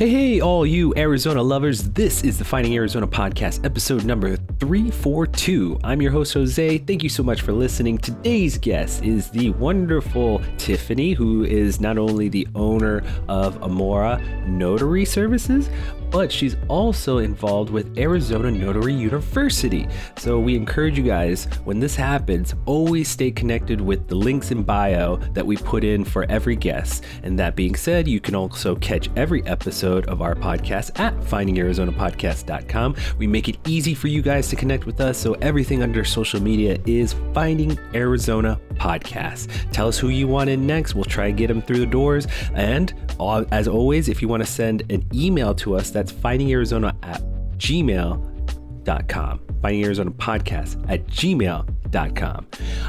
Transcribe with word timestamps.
Hey, 0.00 0.08
hey, 0.08 0.40
all 0.40 0.64
you 0.64 0.94
Arizona 0.96 1.42
lovers. 1.42 1.90
This 1.90 2.24
is 2.24 2.38
the 2.38 2.44
Finding 2.46 2.74
Arizona 2.74 3.06
podcast, 3.06 3.66
episode 3.66 4.02
number 4.06 4.36
342. 4.58 5.78
I'm 5.84 6.00
your 6.00 6.10
host, 6.10 6.32
Jose. 6.32 6.78
Thank 6.78 7.02
you 7.02 7.10
so 7.10 7.22
much 7.22 7.42
for 7.42 7.52
listening. 7.52 7.98
Today's 7.98 8.56
guest 8.56 9.04
is 9.04 9.28
the 9.28 9.50
wonderful 9.50 10.40
Tiffany, 10.56 11.12
who 11.12 11.44
is 11.44 11.82
not 11.82 11.98
only 11.98 12.30
the 12.30 12.48
owner 12.54 13.02
of 13.28 13.60
Amora 13.60 14.46
Notary 14.46 15.04
Services, 15.04 15.68
but 16.10 16.30
she's 16.30 16.56
also 16.68 17.18
involved 17.18 17.70
with 17.70 17.96
Arizona 17.98 18.50
Notary 18.50 18.94
University. 18.94 19.88
So 20.16 20.38
we 20.38 20.56
encourage 20.56 20.98
you 20.98 21.04
guys, 21.04 21.46
when 21.64 21.80
this 21.80 21.94
happens, 21.94 22.54
always 22.66 23.08
stay 23.08 23.30
connected 23.30 23.80
with 23.80 24.08
the 24.08 24.14
links 24.14 24.50
in 24.50 24.62
bio 24.62 25.16
that 25.34 25.46
we 25.46 25.56
put 25.56 25.84
in 25.84 26.04
for 26.04 26.24
every 26.24 26.56
guest. 26.56 27.04
And 27.22 27.38
that 27.38 27.56
being 27.56 27.74
said, 27.74 28.08
you 28.08 28.20
can 28.20 28.34
also 28.34 28.74
catch 28.76 29.08
every 29.16 29.44
episode 29.46 30.06
of 30.08 30.22
our 30.22 30.34
podcast 30.34 30.98
at 30.98 31.16
findingarizonapodcast.com. 31.20 32.96
We 33.18 33.26
make 33.26 33.48
it 33.48 33.58
easy 33.66 33.94
for 33.94 34.08
you 34.08 34.22
guys 34.22 34.48
to 34.48 34.56
connect 34.56 34.86
with 34.86 35.00
us, 35.00 35.18
so 35.18 35.34
everything 35.34 35.82
under 35.82 36.04
social 36.04 36.40
media 36.40 36.78
is 36.86 37.14
Finding 37.34 37.78
Arizona 37.94 38.60
Podcast. 38.74 39.48
Tell 39.72 39.88
us 39.88 39.98
who 39.98 40.08
you 40.08 40.26
want 40.26 40.50
in 40.50 40.66
next. 40.66 40.94
We'll 40.94 41.04
try 41.04 41.26
and 41.26 41.36
get 41.36 41.48
them 41.48 41.62
through 41.62 41.80
the 41.80 41.86
doors. 41.86 42.26
And 42.54 42.94
uh, 43.20 43.44
as 43.50 43.68
always, 43.68 44.08
if 44.08 44.22
you 44.22 44.28
want 44.28 44.42
to 44.42 44.50
send 44.50 44.90
an 44.90 45.06
email 45.14 45.54
to 45.56 45.76
us, 45.76 45.90
that's 46.00 46.12
findingarizona 46.12 46.96
at 47.02 47.22
gmail.com. 47.58 49.40
Finding 49.60 49.84
Arizona 49.84 50.10
Podcast 50.12 50.82
at 50.90 51.06
gmail.com. 51.08 52.46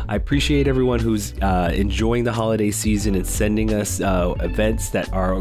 I 0.08 0.16
appreciate 0.16 0.68
everyone 0.70 1.00
who's 1.00 1.34
uh, 1.42 1.74
enjoying 1.76 2.24
the 2.24 2.32
holiday 2.32 2.72
season 2.72 3.16
and 3.16 3.28
sending 3.28 3.74
us 3.74 4.00
uh, 4.00 4.34
events 4.40 4.92
that 4.92 5.12
are 5.12 5.34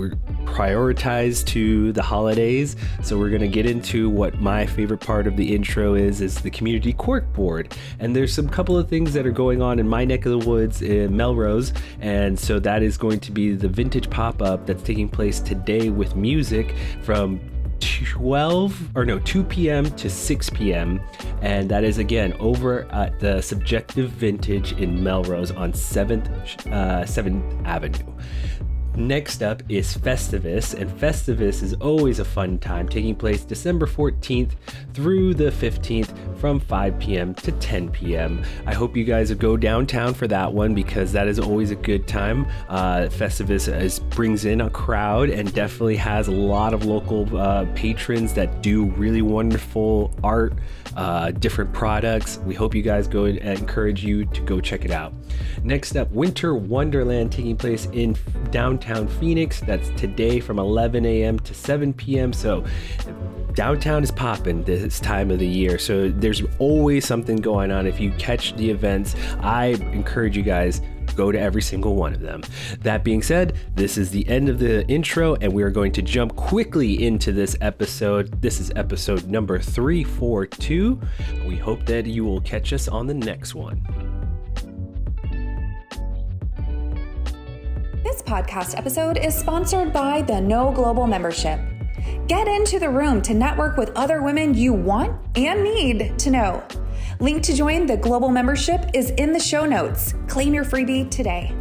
prioritized 0.45 1.47
to 1.47 1.93
the 1.93 2.03
holidays. 2.03 2.75
So 3.05 3.17
we're 3.17 3.29
going 3.29 3.43
to 3.43 3.49
get 3.49 3.67
into 3.67 4.11
what 4.11 4.41
my 4.41 4.67
favorite 4.67 4.99
part 4.99 5.29
of 5.29 5.37
the 5.37 5.55
intro 5.55 5.95
is 5.95 6.21
is 6.21 6.41
the 6.41 6.51
community 6.51 6.93
cork 6.93 7.33
board. 7.33 7.77
And 8.01 8.17
there's 8.17 8.35
some 8.35 8.49
couple 8.49 8.77
of 8.77 8.89
things 8.89 9.13
that 9.13 9.25
are 9.25 9.31
going 9.31 9.63
on 9.63 9.79
in 9.79 9.87
my 9.87 10.05
neck 10.05 10.27
of 10.27 10.41
the 10.41 10.49
woods 10.49 10.83
in 10.83 11.17
Melrose, 11.17 11.73
and 12.01 12.37
so 12.37 12.59
that 12.59 12.83
is 12.83 12.99
going 12.99 13.21
to 13.21 13.31
be 13.31 13.55
the 13.55 13.69
vintage 13.69 14.11
pop-up 14.11 14.67
that's 14.67 14.83
taking 14.83 15.09
place 15.09 15.39
today 15.39 15.91
with 15.91 16.17
music 16.17 16.75
from 17.03 17.41
12 17.81 18.97
or 18.97 19.05
no 19.05 19.19
2 19.19 19.45
p.m. 19.45 19.85
to 19.97 20.09
6 20.09 20.51
p.m. 20.51 21.01
and 21.43 21.71
that 21.71 21.85
is 21.85 21.99
again 21.99 22.33
over 22.35 22.85
at 22.93 23.19
the 23.21 23.41
Subjective 23.41 24.11
Vintage 24.11 24.73
in 24.73 25.03
Melrose 25.03 25.51
on 25.51 25.73
7th 25.73 26.29
uh, 26.67 27.05
7th 27.05 27.67
Avenue. 27.67 28.13
Next 28.97 29.43
up 29.43 29.63
is 29.69 29.97
Festivus, 29.97 30.75
and 30.75 30.91
Festivus 30.91 31.63
is 31.63 31.75
always 31.75 32.19
a 32.19 32.25
fun 32.25 32.59
time, 32.59 32.89
taking 32.89 33.15
place 33.15 33.45
December 33.45 33.87
14th 33.87 34.51
through 34.95 35.35
the 35.35 35.51
15th 35.51 36.13
from 36.39 36.59
5 36.59 36.99
p.m. 36.99 37.35
to 37.35 37.53
10 37.53 37.91
p.m. 37.91 38.45
I 38.67 38.75
hope 38.75 38.97
you 38.97 39.05
guys 39.05 39.33
go 39.35 39.57
downtown 39.57 40.13
for 40.13 40.27
that 40.27 40.53
one 40.53 40.75
because 40.75 41.13
that 41.13 41.29
is 41.29 41.39
always 41.39 41.71
a 41.71 41.77
good 41.77 42.09
time. 42.09 42.47
Uh, 42.69 43.09
Festivus 43.11 43.73
is, 43.81 44.01
brings 44.01 44.45
in 44.45 44.61
a 44.61 44.69
crowd 44.71 45.31
and 45.31 45.53
definitely 45.55 45.97
has 45.97 46.27
a 46.27 46.33
lot 46.33 46.75
of 46.75 46.85
local 46.85 47.37
uh, 47.39 47.67
patrons 47.77 48.35
that 48.35 48.61
do 48.61 48.87
really 48.87 49.23
wonderful 49.23 50.13
art, 50.25 50.53
uh, 50.97 51.31
different 51.33 51.73
products. 51.73 52.39
We 52.39 52.55
hope 52.55 52.75
you 52.75 52.83
guys 52.83 53.07
go 53.09 53.25
and 53.25 53.39
encourage 53.39 54.05
you 54.05 54.25
to 54.27 54.41
go 54.43 54.61
check 54.61 54.85
it 54.85 54.91
out. 54.91 55.13
Next 55.63 55.97
up, 55.97 56.11
Winter 56.11 56.55
Wonderland 56.55 57.33
taking 57.33 57.57
place 57.57 57.87
in 57.87 58.17
downtown 58.51 59.09
Phoenix. 59.09 59.61
That's 59.61 59.89
today 59.91 60.41
from 60.41 60.59
11 60.59 61.05
a.m. 61.07 61.39
to 61.41 61.55
7 61.55 61.93
p.m. 61.93 62.33
So 62.33 62.65
downtown 63.55 64.03
is 64.03 64.11
popping 64.11 64.63
this 64.65 65.01
time 65.01 65.31
of 65.31 65.39
the 65.39 65.47
year. 65.47 65.79
So 65.79 66.09
there's 66.09 66.43
always 66.59 67.07
something 67.07 67.37
going 67.37 67.71
on. 67.71 67.87
If 67.87 68.01
you 68.01 68.11
catch 68.13 68.55
the 68.57 68.71
events, 68.71 69.15
I 69.41 69.67
encourage 69.93 70.37
you 70.37 70.43
guys 70.43 70.81
go 71.15 71.33
to 71.33 71.39
every 71.39 71.63
single 71.63 71.97
one 71.97 72.15
of 72.15 72.21
them. 72.21 72.43
That 72.81 73.05
being 73.05 73.23
said, 73.23 73.59
this 73.75 73.99
is 73.99 74.11
the 74.11 74.29
end 74.29 74.49
of 74.49 74.59
the 74.59 74.87
intro, 74.89 75.35
and 75.37 75.53
we 75.53 75.63
are 75.63 75.71
going 75.71 75.93
to 75.93 76.03
jump 76.03 76.37
quickly 76.37 77.05
into 77.05 77.33
this 77.33 77.57
episode. 77.61 78.41
This 78.41 78.61
is 78.61 78.73
episode 78.77 79.27
number 79.27 79.59
342. 79.59 81.01
We 81.47 81.57
hope 81.57 81.87
that 81.87 82.07
you 82.07 82.25
will 82.25 82.41
catch 82.41 82.73
us 82.73 82.89
on 82.89 83.07
the 83.07 83.15
next 83.15 83.55
one. 83.55 83.83
This 88.03 88.23
podcast 88.23 88.77
episode 88.77 89.19
is 89.19 89.35
sponsored 89.35 89.93
by 89.93 90.23
the 90.23 90.41
No 90.41 90.73
Global 90.73 91.07
Membership. 91.07 91.61
Get 92.27 92.49
into 92.49 92.79
the 92.79 92.89
room 92.89 93.21
to 93.23 93.35
network 93.35 93.77
with 93.77 93.91
other 93.97 94.23
women 94.23 94.55
you 94.55 94.73
want 94.73 95.21
and 95.37 95.63
need 95.63 96.19
to 96.19 96.31
know. 96.31 96.65
Link 97.21 97.43
to 97.43 97.55
join 97.55 97.85
the 97.85 97.99
global 97.99 98.31
membership 98.31 98.81
is 98.95 99.11
in 99.11 99.33
the 99.33 99.39
show 99.39 99.67
notes. 99.67 100.15
Claim 100.27 100.55
your 100.55 100.65
freebie 100.65 101.11
today. 101.11 101.55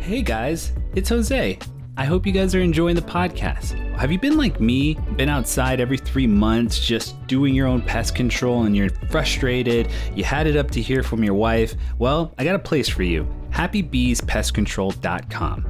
Hey 0.00 0.22
guys, 0.22 0.72
it's 0.96 1.08
Jose. 1.08 1.56
I 1.96 2.04
hope 2.04 2.26
you 2.26 2.32
guys 2.32 2.52
are 2.56 2.60
enjoying 2.60 2.96
the 2.96 3.02
podcast. 3.02 3.78
Have 3.96 4.10
you 4.10 4.18
been 4.18 4.36
like 4.36 4.60
me, 4.60 4.94
been 5.16 5.28
outside 5.28 5.78
every 5.78 5.98
three 5.98 6.26
months 6.26 6.80
just 6.80 7.24
doing 7.28 7.54
your 7.54 7.68
own 7.68 7.80
pest 7.80 8.16
control 8.16 8.64
and 8.64 8.76
you're 8.76 8.90
frustrated? 9.08 9.88
You 10.16 10.24
had 10.24 10.48
it 10.48 10.56
up 10.56 10.72
to 10.72 10.80
here 10.80 11.04
from 11.04 11.22
your 11.22 11.34
wife? 11.34 11.76
Well, 12.00 12.34
I 12.38 12.44
got 12.44 12.56
a 12.56 12.58
place 12.58 12.88
for 12.88 13.04
you 13.04 13.24
happybeespestcontrol.com. 13.52 15.66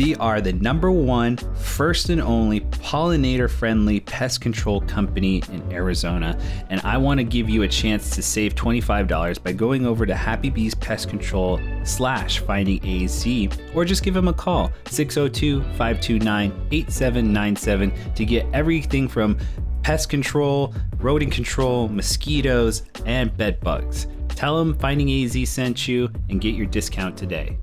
They 0.00 0.14
are 0.14 0.40
the 0.40 0.54
number 0.54 0.90
one, 0.90 1.36
first 1.36 2.08
and 2.08 2.22
only 2.22 2.62
pollinator 2.62 3.50
friendly 3.50 4.00
pest 4.00 4.40
control 4.40 4.80
company 4.80 5.42
in 5.52 5.70
Arizona. 5.70 6.38
And 6.70 6.80
I 6.84 6.96
want 6.96 7.18
to 7.18 7.24
give 7.24 7.50
you 7.50 7.64
a 7.64 7.68
chance 7.68 8.08
to 8.16 8.22
save 8.22 8.54
$25 8.54 9.42
by 9.42 9.52
going 9.52 9.84
over 9.84 10.06
to 10.06 10.14
Happy 10.14 10.48
Bees 10.48 10.74
Pest 10.74 11.10
Control 11.10 11.60
slash 11.84 12.38
finding 12.38 12.80
AZ 13.04 13.26
or 13.74 13.84
just 13.84 14.02
give 14.02 14.14
them 14.14 14.28
a 14.28 14.32
call 14.32 14.72
602 14.86 15.60
529 15.76 16.50
8797 16.70 18.14
to 18.14 18.24
get 18.24 18.46
everything 18.54 19.06
from 19.06 19.36
pest 19.82 20.08
control, 20.08 20.74
rodent 20.96 21.30
control, 21.30 21.88
mosquitoes, 21.88 22.84
and 23.04 23.36
bed 23.36 23.60
bugs. 23.60 24.06
Tell 24.30 24.56
them 24.56 24.78
Finding 24.78 25.10
AZ 25.24 25.50
sent 25.50 25.86
you 25.86 26.10
and 26.30 26.40
get 26.40 26.54
your 26.54 26.64
discount 26.64 27.18
today. 27.18 27.58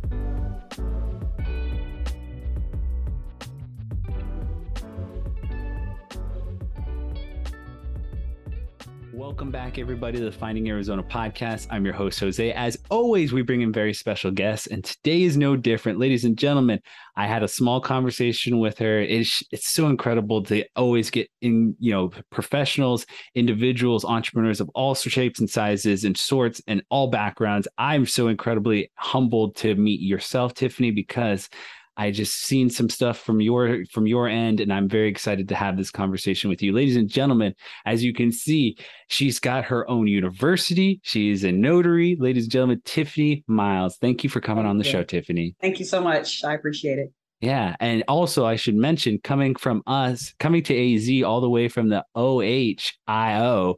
Back, 9.57 9.79
everybody, 9.79 10.19
to 10.19 10.23
the 10.23 10.31
Finding 10.31 10.69
Arizona 10.69 11.01
podcast. 11.01 11.65
I'm 11.71 11.83
your 11.83 11.95
host, 11.95 12.19
Jose. 12.19 12.53
As 12.53 12.77
always, 12.91 13.33
we 13.33 13.41
bring 13.41 13.61
in 13.61 13.73
very 13.73 13.91
special 13.91 14.29
guests, 14.29 14.67
and 14.67 14.83
today 14.83 15.23
is 15.23 15.35
no 15.35 15.55
different. 15.55 15.97
Ladies 15.97 16.25
and 16.25 16.37
gentlemen, 16.37 16.79
I 17.15 17.25
had 17.25 17.41
a 17.41 17.47
small 17.47 17.81
conversation 17.81 18.59
with 18.59 18.77
her. 18.77 18.99
It's, 18.99 19.41
it's 19.51 19.67
so 19.67 19.87
incredible 19.87 20.43
to 20.43 20.63
always 20.75 21.09
get 21.09 21.27
in, 21.41 21.75
you 21.79 21.91
know, 21.91 22.11
professionals, 22.29 23.07
individuals, 23.33 24.05
entrepreneurs 24.05 24.61
of 24.61 24.69
all 24.75 24.93
shapes 24.93 25.39
and 25.39 25.49
sizes 25.49 26.03
and 26.03 26.15
sorts 26.15 26.61
and 26.67 26.83
all 26.91 27.07
backgrounds. 27.07 27.67
I'm 27.79 28.05
so 28.05 28.27
incredibly 28.27 28.91
humbled 28.93 29.55
to 29.55 29.73
meet 29.73 30.01
yourself, 30.01 30.53
Tiffany, 30.53 30.91
because 30.91 31.49
I 31.97 32.11
just 32.11 32.43
seen 32.43 32.69
some 32.69 32.89
stuff 32.89 33.19
from 33.19 33.41
your 33.41 33.85
from 33.91 34.05
your 34.05 34.27
end, 34.27 34.59
and 34.59 34.71
I'm 34.71 34.87
very 34.87 35.09
excited 35.09 35.49
to 35.49 35.55
have 35.55 35.75
this 35.75 35.89
conversation 35.89 36.49
with 36.49 36.61
you, 36.61 36.71
ladies 36.71 36.95
and 36.95 37.09
gentlemen. 37.09 37.55
As 37.85 38.03
you 38.03 38.13
can 38.13 38.31
see, 38.31 38.77
she's 39.07 39.39
got 39.39 39.65
her 39.65 39.89
own 39.89 40.07
university. 40.07 41.01
She's 41.03 41.43
a 41.43 41.51
notary, 41.51 42.15
ladies 42.19 42.43
and 42.43 42.51
gentlemen. 42.51 42.81
Tiffany 42.85 43.43
Miles, 43.47 43.97
thank 43.97 44.23
you 44.23 44.29
for 44.29 44.39
coming 44.39 44.65
on 44.65 44.77
the 44.77 44.83
show, 44.83 45.03
Tiffany. 45.03 45.55
Thank 45.59 45.79
you 45.79 45.85
so 45.85 45.99
much. 45.99 46.43
I 46.43 46.53
appreciate 46.53 46.99
it. 46.99 47.11
Yeah, 47.39 47.75
and 47.79 48.03
also 48.07 48.45
I 48.45 48.55
should 48.55 48.75
mention, 48.75 49.19
coming 49.23 49.55
from 49.55 49.83
us, 49.85 50.33
coming 50.39 50.63
to 50.63 50.95
AZ 50.95 51.23
all 51.23 51.39
the 51.39 51.49
way 51.49 51.67
from 51.67 51.89
the 51.89 52.03
OHIO. 52.15 53.75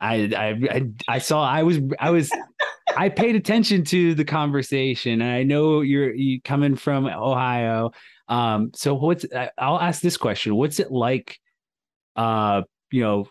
I 0.00 0.30
I 0.36 0.48
I, 0.70 0.82
I 1.08 1.18
saw 1.18 1.42
I 1.42 1.62
was 1.62 1.78
I 1.98 2.10
was 2.10 2.30
I 2.96 3.08
paid 3.08 3.36
attention 3.36 3.84
to 3.86 4.14
the 4.14 4.24
conversation, 4.24 5.20
and 5.20 5.30
I 5.30 5.42
know 5.42 5.80
you're 5.80 6.14
you 6.14 6.40
coming 6.42 6.76
from 6.76 7.06
Ohio. 7.06 7.92
Um, 8.28 8.70
so 8.74 8.94
what's 8.94 9.26
I'll 9.58 9.80
ask 9.80 10.00
this 10.00 10.16
question: 10.16 10.56
What's 10.56 10.80
it 10.80 10.90
like, 10.90 11.38
uh, 12.16 12.62
you 12.90 13.02
know, 13.02 13.26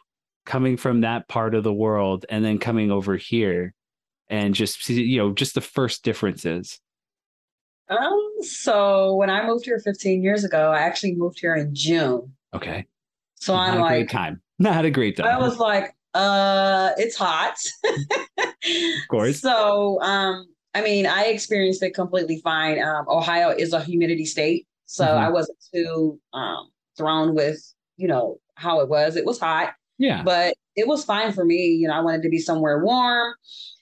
coming 0.45 0.77
from 0.77 1.01
that 1.01 1.27
part 1.27 1.55
of 1.55 1.63
the 1.63 1.73
world 1.73 2.25
and 2.29 2.43
then 2.43 2.59
coming 2.59 2.91
over 2.91 3.15
here, 3.15 3.73
and 4.29 4.53
just 4.53 4.87
you 4.89 5.17
know, 5.17 5.33
just 5.33 5.55
the 5.55 5.61
first 5.61 6.03
differences? 6.03 6.79
Um, 7.89 8.29
so 8.41 9.15
when 9.15 9.29
I 9.29 9.45
moved 9.45 9.65
here 9.65 9.79
15 9.79 10.21
years 10.21 10.43
ago, 10.43 10.71
I 10.71 10.81
actually 10.81 11.15
moved 11.15 11.39
here 11.39 11.55
in 11.55 11.73
June. 11.73 12.33
Okay. 12.53 12.85
So 13.35 13.53
Not 13.55 13.69
I'm 13.69 13.77
a 13.77 13.81
like, 13.81 13.89
great 13.89 14.09
time. 14.11 14.41
Not 14.59 14.85
a 14.85 14.91
great 14.91 15.17
time. 15.17 15.25
I 15.25 15.39
was 15.39 15.57
like, 15.57 15.95
uh, 16.19 16.93
it's 16.97 17.15
hot. 17.15 17.55
of 17.85 19.07
course. 19.09 19.41
So, 19.49 20.01
um, 20.01 20.45
I 20.73 20.81
mean, 20.81 21.05
I 21.07 21.25
experienced 21.25 21.81
it 21.83 21.93
completely 21.95 22.41
fine. 22.43 22.81
Um, 22.81 23.05
Ohio 23.07 23.49
is 23.49 23.73
a 23.73 23.81
humidity 23.83 24.25
state, 24.25 24.67
so 24.85 25.05
Mhm. 25.05 25.17
I 25.17 25.29
wasn't 25.29 25.57
too 25.73 26.19
um 26.33 26.69
thrown 26.97 27.33
with, 27.35 27.59
you 27.97 28.07
know, 28.07 28.39
how 28.55 28.81
it 28.81 28.89
was. 28.89 29.15
It 29.15 29.25
was 29.25 29.39
hot. 29.39 29.73
Yeah. 29.97 30.21
But 30.23 30.53
it 30.75 30.87
was 30.87 31.03
fine 31.05 31.31
for 31.33 31.45
me. 31.45 31.67
You 31.81 31.87
know, 31.87 31.93
I 31.95 32.01
wanted 32.01 32.23
to 32.23 32.29
be 32.29 32.39
somewhere 32.39 32.83
warm. 32.83 33.33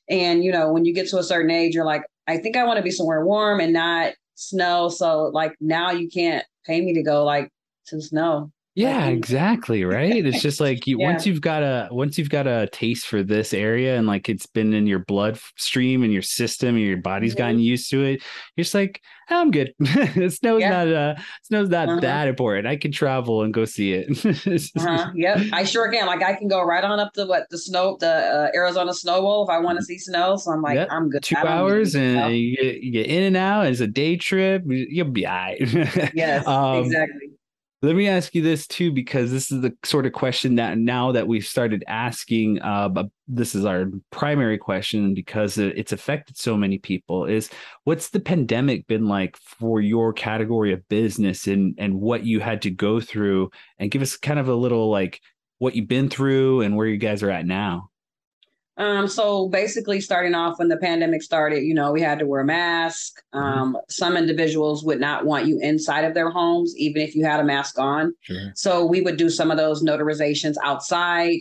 And, 0.10 0.44
you 0.44 0.51
know, 0.51 0.72
when 0.72 0.86
you 0.86 0.94
get 0.94 1.07
to 1.10 1.18
a 1.18 1.24
certain 1.24 1.51
age, 1.51 1.75
you're 1.75 1.86
like, 1.86 2.04
I 2.28 2.38
think 2.38 2.56
I 2.56 2.63
want 2.63 2.78
to 2.78 2.84
be 2.84 2.92
somewhere 2.92 3.25
warm 3.25 3.60
and 3.60 3.74
not 3.74 4.13
snow. 4.36 4.89
So 4.89 5.25
like 5.34 5.54
now 5.60 5.92
you 5.92 6.10
can't 6.10 6.45
pay 6.66 6.81
me 6.81 6.94
to 6.94 7.04
go 7.04 7.24
like 7.25 7.50
to 7.88 8.01
snow. 8.01 8.51
Yeah, 8.77 9.07
exactly. 9.07 9.83
Right. 9.83 10.24
It's 10.24 10.39
just 10.39 10.59
like 10.59 10.85
you 10.85 11.00
Yeah. 11.00 11.07
once 11.12 11.25
you've 11.25 11.41
got 11.41 11.63
a 11.63 11.88
once 11.91 12.15
you've 12.19 12.29
got 12.29 12.45
a 12.45 12.69
taste 12.71 13.07
for 13.07 13.24
this 13.24 13.51
area 13.51 13.97
and 13.97 14.06
like 14.06 14.29
it's 14.29 14.45
been 14.45 14.71
in 14.74 14.85
your 14.85 15.00
bloodstream 15.00 16.03
and 16.03 16.13
your 16.13 16.21
system 16.21 16.75
and 16.75 16.85
your 16.85 16.97
body's 16.97 17.33
Mhm. 17.33 17.38
gotten 17.39 17.59
used 17.59 17.89
to 17.89 18.03
it, 18.03 18.21
you're 18.56 18.63
just 18.63 18.75
like, 18.75 19.01
"Oh, 19.31 19.41
I'm 19.41 19.50
good. 19.50 19.74
snow's 20.31 20.62
Yeah. 20.62 20.69
not 20.83 20.88
uh 20.89 21.15
snow's 21.41 21.69
not 21.69 21.89
Uh-huh. 21.89 22.00
that 22.01 22.27
important. 22.27 22.68
I 22.68 22.75
can 22.77 22.91
travel 22.91 23.41
and 23.41 23.51
go 23.51 23.65
see 23.65 23.94
it. 23.94 24.07
Uh-huh. 24.77 25.12
Yep. 25.15 25.39
I 25.53 25.63
sure 25.63 25.91
can. 25.91 26.06
Like 26.06 26.21
I 26.21 26.35
can 26.35 26.47
go 26.47 26.62
right 26.62 26.83
on 26.83 27.00
up 27.00 27.13
to 27.13 27.25
what 27.25 27.50
the 27.50 27.57
snow, 27.57 27.97
the 28.00 28.07
uh, 28.12 28.51
Arizona 28.53 28.91
Snowbowl 28.91 29.45
if 29.45 29.50
I 29.50 29.57
want 29.59 29.79
to 29.79 29.85
see 29.85 29.97
snow. 29.97 30.35
So 30.38 30.51
I'm 30.51 30.62
like, 30.62 30.75
Yep. 30.75 30.88
I'm 30.91 31.09
good. 31.09 31.24
Two 31.24 31.35
I 31.35 31.41
don't 31.44 31.51
need 31.51 31.57
hours 31.57 31.91
to, 31.94 32.00
you 32.00 32.13
know? 32.13 32.27
and 32.27 32.38
you 32.38 32.57
get, 32.57 32.83
you 32.83 32.91
get 32.91 33.07
in 33.07 33.24
and 33.24 33.38
out. 33.38 33.65
It's 33.65 33.79
a 33.79 33.88
day 33.88 34.18
trip. 34.18 34.62
You'll 34.68 35.09
be 35.09 35.25
all 35.25 35.33
right. 35.33 35.57
Yes, 36.13 36.45
Um, 36.45 36.83
exactly. 36.85 37.31
Let 37.83 37.95
me 37.95 38.07
ask 38.07 38.33
you 38.33 38.41
this 38.41 38.65
too, 38.65 38.91
because 38.91 39.31
this 39.31 39.51
is 39.51 39.62
the 39.62 39.71
sort 39.85 40.07
of 40.07 40.13
question 40.13 40.56
that 40.56 40.79
now 40.79 41.12
that 41.12 41.27
we've 41.27 41.45
started 41.45 41.83
asking, 41.88 42.59
uh, 42.62 42.89
this 43.27 43.53
is 43.53 43.65
our 43.65 43.85
primary 44.09 44.57
question 44.57 45.13
because 45.13 45.59
it's 45.59 45.91
affected 45.91 46.38
so 46.38 46.57
many 46.57 46.79
people. 46.79 47.25
Is 47.25 47.51
what's 47.83 48.09
the 48.09 48.19
pandemic 48.19 48.88
been 48.88 49.07
like 49.07 49.38
for 49.38 49.79
your 49.79 50.12
category 50.12 50.74
of 50.74 50.89
business 50.89 51.45
and 51.45 51.75
and 51.77 52.01
what 52.01 52.25
you 52.25 52.39
had 52.39 52.63
to 52.63 52.71
go 52.71 53.00
through, 53.00 53.51
and 53.77 53.91
give 53.91 54.01
us 54.01 54.18
kind 54.18 54.39
of 54.39 54.47
a 54.47 54.56
little 54.56 54.89
like 54.89 55.21
what 55.59 55.75
you've 55.75 55.88
been 55.88 56.09
through 56.09 56.62
and 56.62 56.75
where 56.75 56.88
you 56.88 56.97
guys 56.97 57.21
are 57.21 57.29
at 57.29 57.45
now. 57.45 57.91
Um, 58.77 59.07
so 59.07 59.50
basically, 59.50 60.00
starting 60.01 60.35
off 60.35 60.59
when 60.59 60.68
the 60.68 60.77
pandemic 60.77 61.24
started, 61.24 61.63
you 61.63 61.74
know, 61.74 61.91
we 61.91 62.01
had 62.01 62.19
to 62.19 62.25
wear 62.27 62.41
a 62.41 62.45
mask. 62.45 63.21
Mm-hmm. 63.33 63.59
Um, 63.59 63.77
some 63.89 64.15
individuals 64.15 64.83
would 64.83 65.00
not 65.00 65.25
want 65.25 65.47
you 65.47 65.59
inside 65.62 66.06
of 66.06 66.13
their 66.13 66.29
homes, 66.29 66.75
even 66.77 67.01
if 67.01 67.15
you 67.15 67.25
had 67.25 67.39
a 67.39 67.44
mask 67.44 67.79
on. 67.79 68.13
Sure. 68.21 68.51
So 68.56 68.85
we 68.85 69.01
would 69.01 69.18
do 69.18 69.29
some 69.29 69.50
of 69.50 69.57
those 69.57 69.83
notarizations 69.83 70.56
outside. 70.63 71.39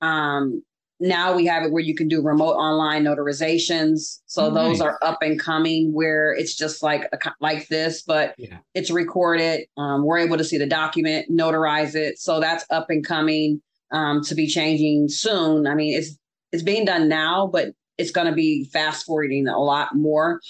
Um, 0.00 0.62
now 1.00 1.36
we 1.36 1.46
have 1.46 1.62
it 1.62 1.70
where 1.70 1.82
you 1.82 1.94
can 1.94 2.08
do 2.08 2.22
remote 2.22 2.54
online 2.54 3.04
notarizations. 3.04 4.20
So 4.26 4.46
Oh, 4.46 4.50
those 4.50 4.80
are 4.80 4.98
up 5.02 5.18
and 5.22 5.38
coming 5.38 5.92
where 5.92 6.32
it's 6.32 6.56
just 6.56 6.82
like 6.82 7.08
a, 7.12 7.18
like 7.40 7.68
this, 7.68 8.02
but 8.02 8.34
Yeah. 8.36 8.58
it's 8.74 8.90
recorded. 8.90 9.66
Um, 9.76 10.04
we're 10.04 10.18
able 10.18 10.38
to 10.38 10.44
see 10.44 10.58
the 10.58 10.66
document, 10.66 11.30
notarize 11.30 11.94
it. 11.94 12.18
So 12.18 12.40
that's 12.40 12.64
up 12.70 12.86
and 12.90 13.04
coming 13.06 13.62
um, 13.92 14.24
to 14.24 14.34
be 14.34 14.46
changing 14.48 15.08
soon. 15.08 15.66
I 15.68 15.74
mean, 15.74 15.96
it's 15.96 16.18
it's 16.52 16.62
being 16.62 16.84
done 16.84 17.08
now, 17.08 17.46
but 17.46 17.68
it's 17.98 18.10
going 18.10 18.26
to 18.26 18.32
be 18.32 18.64
fast 18.64 19.06
forwarding 19.06 19.48
a 19.48 19.58
lot 19.58 19.94
more. 19.94 20.40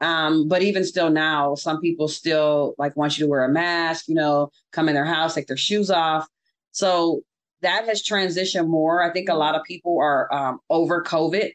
Um, 0.00 0.46
but 0.48 0.62
even 0.62 0.84
still 0.84 1.10
now, 1.10 1.54
some 1.54 1.80
people 1.80 2.06
still 2.08 2.74
like 2.78 2.96
want 2.96 3.18
you 3.18 3.24
to 3.24 3.30
wear 3.30 3.44
a 3.44 3.48
mask, 3.48 4.08
you 4.08 4.14
know, 4.14 4.50
come 4.72 4.88
in 4.88 4.94
their 4.94 5.04
house, 5.04 5.34
take 5.34 5.48
their 5.48 5.56
shoes 5.56 5.90
off. 5.90 6.26
So 6.72 7.22
that 7.62 7.86
has 7.86 8.02
transitioned 8.02 8.68
more. 8.68 9.02
I 9.02 9.12
think 9.12 9.28
a 9.28 9.34
lot 9.34 9.56
of 9.56 9.62
people 9.64 9.98
are 10.00 10.32
um, 10.32 10.60
over 10.70 11.02
COVID. 11.02 11.50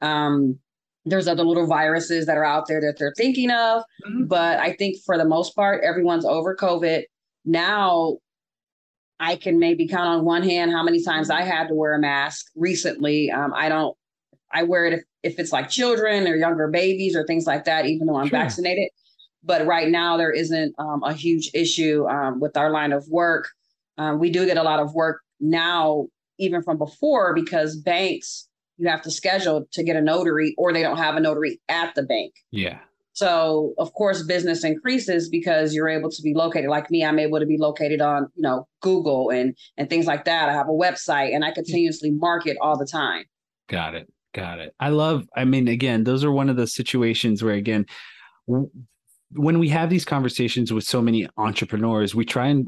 Um, 0.00 0.58
there's 1.04 1.28
other 1.28 1.44
little 1.44 1.66
viruses 1.66 2.26
that 2.26 2.36
are 2.36 2.44
out 2.44 2.66
there 2.66 2.80
that 2.80 2.96
they're 2.98 3.14
thinking 3.16 3.50
of, 3.50 3.82
Mhm. 4.06 4.28
but 4.28 4.58
I 4.58 4.72
think 4.72 4.96
for 5.04 5.16
the 5.16 5.24
most 5.24 5.54
part, 5.54 5.82
everyone's 5.84 6.24
over 6.24 6.54
COVID. 6.56 7.04
Now, 7.44 8.18
I 9.20 9.36
can 9.36 9.58
maybe 9.58 9.86
count 9.86 10.08
on 10.08 10.24
one 10.24 10.42
hand 10.42 10.72
how 10.72 10.82
many 10.82 11.04
times 11.04 11.28
I 11.28 11.42
had 11.42 11.68
to 11.68 11.74
wear 11.74 11.92
a 11.92 11.98
mask 11.98 12.46
recently. 12.56 13.30
Um, 13.30 13.52
I 13.54 13.68
don't, 13.68 13.96
I 14.50 14.62
wear 14.62 14.86
it 14.86 14.94
if, 14.94 15.00
if 15.22 15.38
it's 15.38 15.52
like 15.52 15.68
children 15.68 16.26
or 16.26 16.34
younger 16.34 16.68
babies 16.68 17.14
or 17.14 17.24
things 17.24 17.46
like 17.46 17.66
that, 17.66 17.84
even 17.84 18.06
though 18.06 18.16
I'm 18.16 18.28
Sure. 18.28 18.38
vaccinated. 18.38 18.88
But 19.44 19.66
right 19.66 19.88
now, 19.88 20.16
there 20.16 20.32
isn't 20.32 20.74
um, 20.78 21.02
a 21.04 21.12
huge 21.12 21.50
issue 21.54 22.06
um, 22.08 22.40
with 22.40 22.56
our 22.56 22.70
line 22.70 22.92
of 22.92 23.06
work. 23.08 23.48
Um, 23.98 24.18
we 24.18 24.30
do 24.30 24.46
get 24.46 24.56
a 24.56 24.62
lot 24.62 24.80
of 24.80 24.94
work 24.94 25.20
now, 25.38 26.06
even 26.38 26.62
from 26.62 26.78
before, 26.78 27.34
because 27.34 27.76
banks, 27.76 28.48
you 28.78 28.88
have 28.88 29.02
to 29.02 29.10
schedule 29.10 29.66
to 29.72 29.82
get 29.82 29.96
a 29.96 30.00
notary 30.00 30.54
or 30.56 30.72
they 30.72 30.82
don't 30.82 30.96
have 30.96 31.16
a 31.16 31.20
notary 31.20 31.60
at 31.68 31.94
the 31.94 32.02
bank. 32.02 32.32
Yeah. 32.50 32.78
So 33.20 33.74
of 33.78 33.92
course 33.94 34.22
business 34.22 34.64
increases 34.64 35.28
because 35.28 35.74
you're 35.74 35.88
able 35.88 36.10
to 36.10 36.22
be 36.22 36.34
located 36.34 36.70
like 36.70 36.90
me 36.90 37.04
I'm 37.04 37.18
able 37.18 37.38
to 37.38 37.46
be 37.46 37.58
located 37.58 38.00
on 38.00 38.28
you 38.34 38.42
know 38.42 38.66
Google 38.80 39.30
and 39.30 39.56
and 39.76 39.88
things 39.88 40.06
like 40.06 40.24
that 40.24 40.48
I 40.48 40.52
have 40.52 40.68
a 40.68 40.80
website 40.86 41.34
and 41.34 41.44
I 41.44 41.50
continuously 41.50 42.10
market 42.10 42.56
all 42.60 42.76
the 42.78 42.86
time 42.86 43.24
Got 43.70 43.94
it. 43.94 44.12
Got 44.34 44.58
it. 44.58 44.74
I 44.80 44.88
love, 44.88 45.26
I 45.36 45.44
mean, 45.44 45.68
again, 45.68 46.04
those 46.04 46.24
are 46.24 46.32
one 46.32 46.48
of 46.50 46.56
those 46.56 46.74
situations 46.74 47.42
where, 47.42 47.54
again, 47.54 47.86
w- 48.48 48.70
when 49.32 49.60
we 49.60 49.68
have 49.68 49.90
these 49.90 50.04
conversations 50.04 50.72
with 50.72 50.84
so 50.84 51.00
many 51.00 51.28
entrepreneurs, 51.36 52.14
we 52.14 52.24
try 52.24 52.48
and 52.48 52.66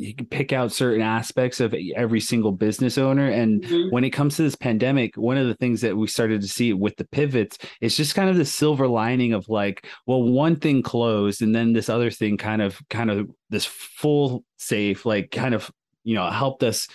you 0.00 0.14
can 0.14 0.26
pick 0.26 0.52
out 0.52 0.72
certain 0.72 1.02
aspects 1.02 1.60
of 1.60 1.74
every 1.94 2.20
single 2.20 2.52
business 2.52 2.96
owner. 2.96 3.28
And 3.28 3.62
Mhm. 3.62 3.92
when 3.92 4.04
it 4.04 4.10
comes 4.10 4.36
to 4.36 4.42
this 4.42 4.54
pandemic, 4.54 5.16
one 5.16 5.36
of 5.36 5.46
the 5.46 5.54
things 5.54 5.80
that 5.82 5.96
we 5.96 6.06
started 6.06 6.40
to 6.40 6.48
see 6.48 6.72
with 6.72 6.96
the 6.96 7.04
pivots 7.04 7.58
is 7.80 7.96
just 7.96 8.14
kind 8.14 8.30
of 8.30 8.36
the 8.36 8.44
silver 8.44 8.88
lining 8.88 9.32
of 9.32 9.48
like, 9.48 9.86
well, 10.06 10.22
one 10.22 10.56
thing 10.56 10.82
closed 10.82 11.42
and 11.42 11.54
then 11.54 11.72
this 11.72 11.88
other 11.88 12.10
thing 12.10 12.36
kind 12.36 12.62
of, 12.62 12.80
kind 12.88 13.10
of 13.10 13.30
this 13.50 13.66
full 13.66 14.44
safe, 14.56 15.04
like 15.04 15.30
kind 15.30 15.54
of, 15.54 15.70
you 16.02 16.14
know, 16.14 16.30
helped 16.30 16.62
us 16.62 16.88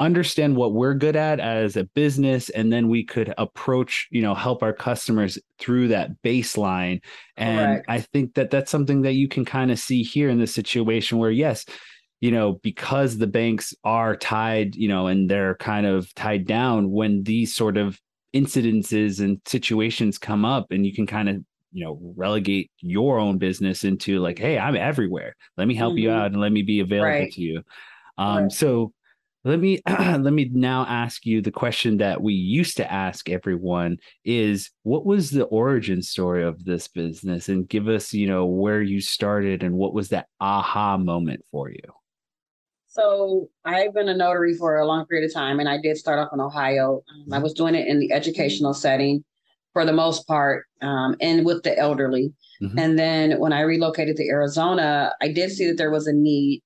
understand 0.00 0.56
what 0.56 0.72
we're 0.72 0.94
good 0.94 1.14
at 1.14 1.38
as 1.40 1.76
a 1.76 1.84
business 1.84 2.48
and 2.48 2.72
then 2.72 2.88
we 2.88 3.04
could 3.04 3.34
approach 3.36 4.08
you 4.10 4.22
know 4.22 4.34
help 4.34 4.62
our 4.62 4.72
customers 4.72 5.38
through 5.58 5.88
that 5.88 6.10
baseline 6.22 7.02
and 7.36 7.66
Correct. 7.66 7.84
i 7.86 8.00
think 8.00 8.34
that 8.34 8.50
that's 8.50 8.70
something 8.70 9.02
that 9.02 9.12
you 9.12 9.28
can 9.28 9.44
kind 9.44 9.70
of 9.70 9.78
see 9.78 10.02
here 10.02 10.30
in 10.30 10.38
this 10.40 10.54
situation 10.54 11.18
where 11.18 11.30
yes 11.30 11.66
you 12.20 12.30
know 12.30 12.54
because 12.62 13.18
the 13.18 13.26
banks 13.26 13.74
are 13.84 14.16
tied 14.16 14.76
you 14.76 14.88
know 14.88 15.06
and 15.06 15.30
they're 15.30 15.56
kind 15.56 15.86
of 15.86 16.12
tied 16.14 16.46
down 16.46 16.90
when 16.90 17.22
these 17.24 17.54
sort 17.54 17.76
of 17.76 17.98
incidences 18.34 19.20
and 19.20 19.40
situations 19.46 20.18
come 20.18 20.44
up 20.44 20.66
and 20.70 20.86
you 20.86 20.94
can 20.94 21.06
kind 21.06 21.28
of 21.28 21.36
you 21.72 21.84
know 21.84 21.98
relegate 22.16 22.70
your 22.78 23.18
own 23.18 23.38
business 23.38 23.84
into 23.84 24.18
like 24.20 24.38
hey 24.38 24.58
i'm 24.58 24.76
everywhere 24.76 25.34
let 25.56 25.66
me 25.68 25.74
help 25.74 25.98
you 25.98 26.10
Mhm. 26.10 26.16
out 26.16 26.26
and 26.32 26.40
let 26.40 26.52
me 26.52 26.62
be 26.62 26.80
available 26.80 27.12
Right. 27.12 27.32
to 27.32 27.40
you 27.40 27.62
um 28.18 28.42
Right. 28.42 28.52
so 28.52 28.92
let 29.44 29.58
me 29.58 29.80
let 29.88 30.32
me 30.32 30.50
now 30.52 30.84
ask 30.86 31.24
you 31.24 31.40
the 31.40 31.50
question 31.50 31.96
that 31.98 32.20
we 32.20 32.34
used 32.34 32.76
to 32.76 32.92
ask 32.92 33.28
everyone 33.30 33.96
is 34.24 34.70
what 34.82 35.06
was 35.06 35.30
the 35.30 35.44
origin 35.44 36.02
story 36.02 36.42
of 36.44 36.64
this 36.64 36.88
business 36.88 37.48
and 37.48 37.68
give 37.68 37.88
us 37.88 38.12
you 38.12 38.26
know 38.26 38.46
where 38.46 38.82
you 38.82 39.00
started 39.00 39.62
and 39.62 39.74
what 39.74 39.94
was 39.94 40.10
that 40.10 40.26
aha 40.40 40.96
moment 40.98 41.44
for 41.50 41.70
you 41.70 41.80
So 42.90 43.48
I've 43.64 43.94
been 43.94 44.08
a 44.08 44.16
notary 44.16 44.54
for 44.54 44.78
a 44.78 44.84
long 44.84 45.06
period 45.06 45.24
of 45.24 45.32
time, 45.32 45.60
and 45.60 45.68
I 45.68 45.78
did 45.80 45.96
start 45.96 46.18
off 46.18 46.30
in 46.32 46.40
Ohio. 46.40 47.04
Um, 47.14 47.32
I 47.32 47.38
was 47.38 47.52
doing 47.52 47.76
it 47.76 47.86
in 47.86 48.00
the 48.00 48.12
educational 48.12 48.74
setting 48.74 49.24
for 49.72 49.84
the 49.84 49.92
most 49.92 50.26
part, 50.26 50.66
um, 50.82 51.14
and 51.20 51.46
with 51.46 51.62
the 51.62 51.78
elderly. 51.78 52.32
Mhm. 52.60 52.74
And 52.76 52.98
then 52.98 53.38
when 53.38 53.52
I 53.52 53.60
relocated 53.60 54.16
to 54.16 54.26
Arizona, 54.26 55.14
I 55.22 55.28
did 55.28 55.52
see 55.52 55.68
that 55.68 55.76
there 55.76 55.92
was 55.92 56.08
a 56.08 56.12
need 56.12 56.62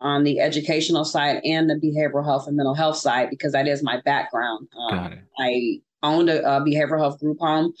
on 0.00 0.24
the 0.24 0.40
educational 0.40 1.04
side 1.04 1.40
and 1.44 1.70
the 1.70 1.76
behavioral 1.76 2.24
health 2.24 2.48
and 2.48 2.56
mental 2.56 2.74
health 2.74 2.96
side 2.96 3.30
because 3.30 3.52
that 3.52 3.68
is 3.68 3.80
my 3.80 4.00
background. 4.04 4.66
Um, 4.76 5.20
I 5.38 5.80
owned 6.02 6.30
a, 6.30 6.40
a 6.56 6.60
behavioral 6.62 6.98
health 6.98 7.20
group 7.20 7.38
home 7.38 7.74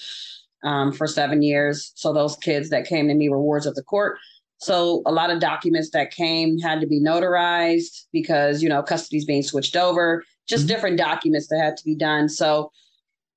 um, 0.62 0.92
for 0.92 1.08
seven 1.08 1.42
years. 1.42 1.90
So 1.96 2.12
those 2.12 2.36
kids 2.36 2.70
that 2.70 2.86
came 2.86 3.08
to 3.08 3.14
me 3.14 3.28
were 3.28 3.40
wards 3.42 3.66
of 3.66 3.74
the 3.74 3.82
court. 3.82 4.16
So 4.60 5.02
a 5.06 5.12
lot 5.12 5.30
of 5.30 5.40
documents 5.40 5.90
that 5.90 6.10
came 6.10 6.58
had 6.58 6.80
to 6.82 6.86
be 6.86 7.00
notarized 7.00 8.04
because 8.12 8.62
you 8.62 8.68
know 8.68 8.82
custody's 8.82 9.24
being 9.24 9.42
switched 9.42 9.74
over. 9.76 10.22
Just 10.46 10.64
Mhm. 10.64 10.68
different 10.68 10.98
documents 10.98 11.48
that 11.48 11.60
had 11.60 11.76
to 11.76 11.84
be 11.84 11.94
done. 11.94 12.28
So 12.28 12.70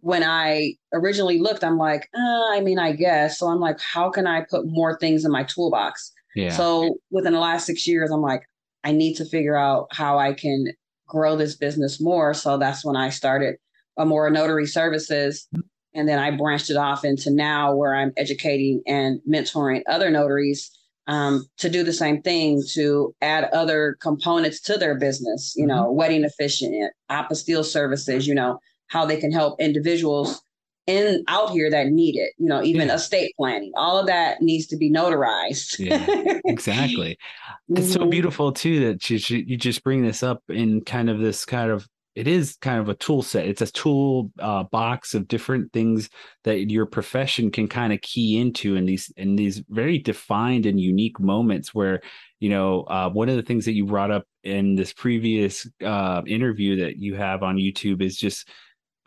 when 0.01 0.23
I 0.23 0.73
originally 0.91 1.39
looked, 1.39 1.63
I'm 1.63 1.77
like, 1.77 2.09
uh, 2.13 2.51
I 2.51 2.59
mean, 2.61 2.77
I 2.77 2.91
guess. 2.91 3.39
So 3.39 3.47
I'm 3.47 3.59
like, 3.61 3.79
how 3.79 4.09
can 4.09 4.27
I 4.27 4.41
put 4.41 4.67
more 4.67 4.97
things 4.97 5.23
in 5.23 5.31
my 5.31 5.43
toolbox? 5.43 6.11
yeah 6.35 6.49
So 6.57 6.97
within 7.09 7.33
the 7.33 7.39
last 7.39 7.65
six 7.65 7.87
years, 7.87 8.11
I'm 8.11 8.21
like, 8.21 8.41
I 8.83 8.91
need 8.91 9.13
to 9.15 9.25
figure 9.25 9.55
out 9.55 9.87
how 9.91 10.17
I 10.17 10.33
can 10.33 10.67
grow 11.07 11.37
this 11.37 11.55
business 11.55 12.01
more. 12.01 12.33
So 12.33 12.57
that's 12.57 12.83
when 12.83 12.97
I 12.97 13.09
started 13.09 13.55
Amora 13.97 14.31
notary 14.31 14.65
services. 14.65 15.47
And 15.93 16.09
then 16.09 16.19
I 16.19 16.31
branched 16.31 16.69
it 16.69 16.75
off 16.75 17.05
into 17.05 17.29
now 17.31 17.73
where 17.75 17.95
I'm 17.95 18.11
educating 18.17 18.81
and 18.87 19.21
mentoring 19.29 19.83
other 19.87 20.09
notaries 20.09 20.69
um, 21.07 21.45
to 21.57 21.69
do 21.69 21.83
the 21.83 21.93
same 21.93 22.21
thing, 22.21 22.63
to 22.73 23.13
add 23.21 23.45
other 23.45 23.97
components 24.01 24.61
to 24.61 24.77
their 24.77 24.95
business, 24.95 25.53
you 25.55 25.67
know, 25.67 25.91
wedding 25.91 26.23
officiant, 26.23 26.93
apostille 27.09 27.65
services, 27.65 28.27
you 28.27 28.35
know, 28.35 28.59
how 28.87 29.05
they 29.05 29.17
can 29.17 29.31
help 29.31 29.59
individuals 29.59 30.41
in 30.87 31.23
out 31.27 31.51
here 31.51 31.69
that 31.69 31.87
need 31.87 32.15
it. 32.15 32.31
You 32.37 32.47
know, 32.47 32.61
even 32.63 32.87
yeah. 32.87 32.95
estate 32.95 33.33
planning, 33.37 33.71
all 33.75 33.97
of 33.97 34.07
that 34.07 34.41
needs 34.41 34.67
to 34.67 34.77
be 34.77 34.91
notarized. 34.91 35.79
yeah, 35.79 36.39
exactly. 36.45 37.17
It's 37.69 37.93
mm-hmm. 37.93 38.03
so 38.03 38.07
beautiful 38.07 38.51
too 38.51 38.87
that 38.87 39.09
you, 39.09 39.37
you 39.37 39.55
just 39.55 39.85
bring 39.85 40.05
this 40.05 40.21
up 40.21 40.43
in 40.49 40.81
kind 40.81 41.09
of 41.09 41.19
this 41.19 41.45
kind 41.45 41.71
of 41.71 41.87
it 42.15 42.27
is 42.27 42.57
kind 42.61 42.79
of 42.79 42.89
a 42.89 42.95
tool 42.95 43.23
set. 43.23 43.47
It's 43.47 43.61
a 43.61 43.71
tool 43.71 44.31
uh, 44.39 44.63
box 44.63 45.15
of 45.15 45.27
different 45.27 45.73
things 45.73 46.09
that 46.43 46.69
your 46.69 46.85
profession 46.85 47.49
can 47.49 47.67
kind 47.67 47.91
of 47.91 48.01
key 48.01 48.39
into 48.39 48.75
in 48.75 48.85
these 48.85 49.11
in 49.17 49.35
these 49.35 49.63
very 49.69 49.97
defined 49.97 50.65
and 50.65 50.79
unique 50.79 51.19
moments 51.19 51.73
where 51.73 52.01
you 52.39 52.49
know 52.49 52.83
uh, 52.83 53.09
one 53.09 53.29
of 53.29 53.35
the 53.35 53.41
things 53.41 53.65
that 53.65 53.73
you 53.73 53.85
brought 53.85 54.11
up 54.11 54.25
in 54.43 54.75
this 54.75 54.93
previous 54.93 55.67
uh, 55.83 56.21
interview 56.27 56.83
that 56.83 56.97
you 56.97 57.15
have 57.15 57.41
on 57.41 57.57
YouTube 57.57 58.01
is 58.01 58.17
just 58.17 58.47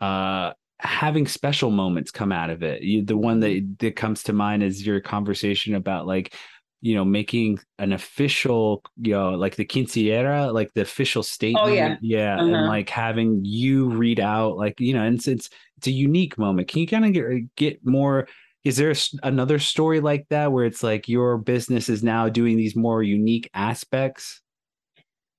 uh, 0.01 0.51
having 0.79 1.27
special 1.27 1.71
moments 1.71 2.11
come 2.11 2.31
out 2.31 2.49
of 2.49 2.61
it. 2.61 2.81
You, 2.81 3.03
the 3.03 3.17
one 3.17 3.39
that 3.39 3.51
mm-hmm. 3.51 3.73
that 3.79 3.95
comes 3.95 4.23
to 4.23 4.33
mind 4.33 4.63
is 4.63 4.85
your 4.85 4.99
conversation 4.99 5.75
about 5.75 6.07
like 6.07 6.33
you 6.81 6.95
know 6.95 7.03
making 7.03 7.59
an 7.79 7.91
official 7.91 8.83
you 8.97 9.11
know 9.11 9.31
like 9.31 9.55
the 9.55 9.65
quinceañera 9.65 10.53
like 10.53 10.71
the 10.73 10.81
official 10.81 11.23
statement 11.23 11.65
oh, 11.65 11.71
yeah, 11.71 11.97
yeah 12.01 12.35
uh-huh. 12.35 12.45
and 12.45 12.67
like 12.67 12.89
having 12.89 13.43
you 13.43 13.89
read 13.89 14.19
out 14.19 14.57
like 14.57 14.79
you 14.79 14.93
know 14.93 15.03
and 15.03 15.15
it's 15.15 15.27
it's, 15.27 15.49
it's 15.77 15.87
a 15.87 15.91
unique 15.91 16.37
moment 16.37 16.67
can 16.67 16.79
you 16.79 16.87
kind 16.87 17.05
of 17.05 17.13
get 17.13 17.55
get 17.55 17.85
more 17.85 18.27
is 18.63 18.77
there 18.77 18.93
another 19.23 19.59
story 19.59 19.99
like 19.99 20.27
that 20.29 20.51
where 20.51 20.65
it's 20.65 20.83
like 20.83 21.07
your 21.07 21.37
business 21.37 21.89
is 21.89 22.03
now 22.03 22.29
doing 22.29 22.57
these 22.57 22.75
more 22.75 23.01
unique 23.01 23.49
aspects 23.53 24.41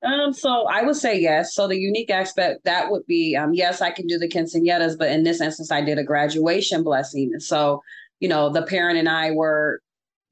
um, 0.02 0.32
so 0.32 0.66
I 0.68 0.82
would 0.82 0.94
say 0.94 1.18
yes. 1.18 1.54
So 1.54 1.66
the 1.66 1.76
unique 1.76 2.10
aspect 2.10 2.64
that 2.64 2.88
would 2.90 3.04
be, 3.06 3.34
um, 3.34 3.52
yes, 3.52 3.80
I 3.80 3.90
can 3.90 4.06
do 4.06 4.16
the 4.16 4.28
quinceañeras, 4.28 4.96
but 4.96 5.10
in 5.10 5.24
this 5.24 5.40
instance, 5.40 5.72
I 5.72 5.80
did 5.80 5.98
a 5.98 6.04
graduation 6.04 6.84
blessing. 6.84 7.40
So, 7.40 7.82
you 8.20 8.28
know, 8.28 8.48
the 8.48 8.62
parent 8.62 8.98
and 8.98 9.08
I 9.08 9.32
were, 9.32 9.80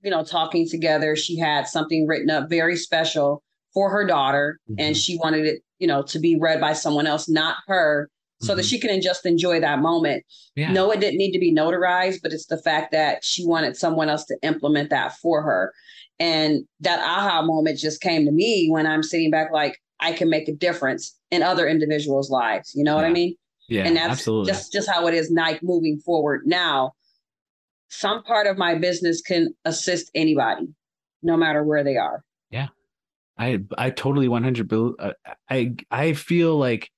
you 0.07 0.11
know, 0.11 0.23
talking 0.23 0.69
together. 0.69 1.17
She 1.17 1.37
had 1.37 1.67
something 1.67 2.07
written 2.07 2.31
up 2.31 2.49
very 2.49 2.77
special 2.77 3.43
for 3.75 3.91
her 3.91 4.07
daughter, 4.07 4.61
mm-hmm. 4.71 4.79
and 4.79 4.97
she 4.97 5.19
wanted 5.19 5.45
it, 5.45 5.63
you 5.81 5.89
know, 5.89 6.03
to 6.05 6.21
be 6.21 6.39
read 6.41 6.61
by 6.61 6.75
someone 6.75 7.09
else, 7.09 7.29
not 7.29 7.57
her, 7.67 8.09
so 8.41 8.51
mm-hmm. 8.51 8.59
that 8.59 8.67
she 8.67 8.79
can 8.79 9.03
just 9.03 9.27
enjoy 9.27 9.59
that 9.59 9.81
moment. 9.81 10.25
Yeah. 10.55 10.71
No, 10.71 10.93
it 10.93 11.01
didn't 11.01 11.19
need 11.19 11.33
to 11.33 11.41
be 11.41 11.53
notarized, 11.53 12.21
but 12.23 12.33
it's 12.33 12.47
the 12.47 12.57
fact 12.57 12.93
that 12.93 13.25
she 13.25 13.45
wanted 13.45 13.77
someone 13.77 14.09
else 14.09 14.25
to 14.27 14.37
implement 14.43 14.91
that 14.91 15.17
for 15.17 15.43
her. 15.43 15.73
And 16.21 16.65
that 16.81 17.01
aha 17.01 17.43
moment 17.43 17.79
just 17.79 18.01
came 18.01 18.25
to 18.27 18.33
me 18.33 18.69
when 18.71 18.87
I'm 18.87 19.03
sitting 19.03 19.33
back, 19.33 19.51
like, 19.53 19.77
I 19.99 20.13
can 20.13 20.31
make 20.31 20.47
a 20.47 20.53
difference 20.53 21.19
in 21.33 21.43
other 21.43 21.67
individuals' 21.67 22.31
lives. 22.31 22.73
You 22.77 22.85
know 22.85 22.93
yeah. 22.93 23.03
what 23.03 23.05
I 23.07 23.13
mean? 23.13 23.35
Yeah. 23.69 23.83
And 23.83 23.97
that's 23.97 24.13
absolutely. 24.13 24.53
just 24.53 24.73
just 24.73 24.89
how 24.89 25.09
it 25.09 25.15
is 25.15 25.33
Nike 25.33 25.59
moving 25.63 25.99
forward. 25.99 26.43
Now, 26.45 26.93
some 27.89 28.23
part 28.25 28.47
of 28.47 28.57
my 28.57 28.75
business 28.75 29.21
can 29.21 29.55
assist 29.65 30.11
anybody, 30.15 30.69
no 31.23 31.37
matter 31.37 31.65
where 31.65 31.85
they 31.85 31.97
are. 31.97 32.23
Yeah. 32.51 32.69
I 33.39 33.61
I 33.77 33.91
totally 33.91 34.29
100 34.29 34.73
uh, 34.73 35.13
I 35.51 35.75
I 35.91 36.13
feel 36.15 36.57
like 36.57 36.91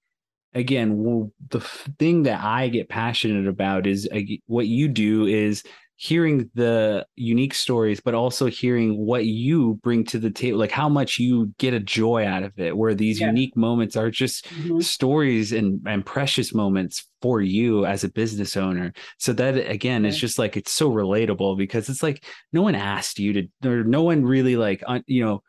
again, 0.55 1.31
the 1.51 1.61
thing 1.61 2.25
that 2.25 2.43
I 2.43 2.69
get 2.69 2.89
passionate 2.89 3.49
about 3.49 3.87
is 3.87 4.09
uh, 4.13 4.21
what 4.47 4.67
you 4.67 4.89
do 4.89 5.27
is 5.27 5.63
hearing 5.97 6.49
the 6.55 7.05
unique 7.17 7.55
stories, 7.55 8.01
but 8.01 8.15
also 8.15 8.47
hearing 8.47 8.97
what 8.97 9.25
you 9.25 9.75
bring 9.83 10.05
to 10.05 10.19
the 10.19 10.31
table, 10.31 10.59
like 10.59 10.71
how 10.71 10.89
much 10.89 11.19
you 11.19 11.53
get 11.59 11.75
a 11.75 11.81
joy 11.81 12.25
out 12.25 12.45
of 12.45 12.57
it, 12.59 12.77
where 12.77 12.95
these 12.95 13.21
yeah. 13.21 13.27
unique 13.27 13.57
moments 13.57 13.97
are 13.97 14.11
just 14.11 14.45
mm-hmm. 14.47 14.81
stories 14.81 15.53
and, 15.53 15.81
and 15.87 16.07
precious 16.07 16.55
moments 16.55 17.08
for 17.21 17.41
you 17.41 17.85
as 17.87 18.05
a 18.05 18.11
business 18.11 18.57
owner. 18.57 18.93
So 19.19 19.33
that 19.35 19.55
again 19.71 20.05
is 20.05 20.19
just 20.19 20.39
like 20.39 20.57
it's 20.57 20.73
so 20.73 20.91
relatable 20.91 21.57
because 21.57 21.89
it's 21.89 22.03
like 22.03 22.25
no 22.53 22.63
one 22.63 22.75
asked 22.75 23.19
you 23.19 23.33
to, 23.33 23.69
or 23.69 23.85
no 23.85 24.03
one 24.03 24.25
really 24.25 24.57
like, 24.57 24.83
you 25.07 25.25
know, 25.25 25.43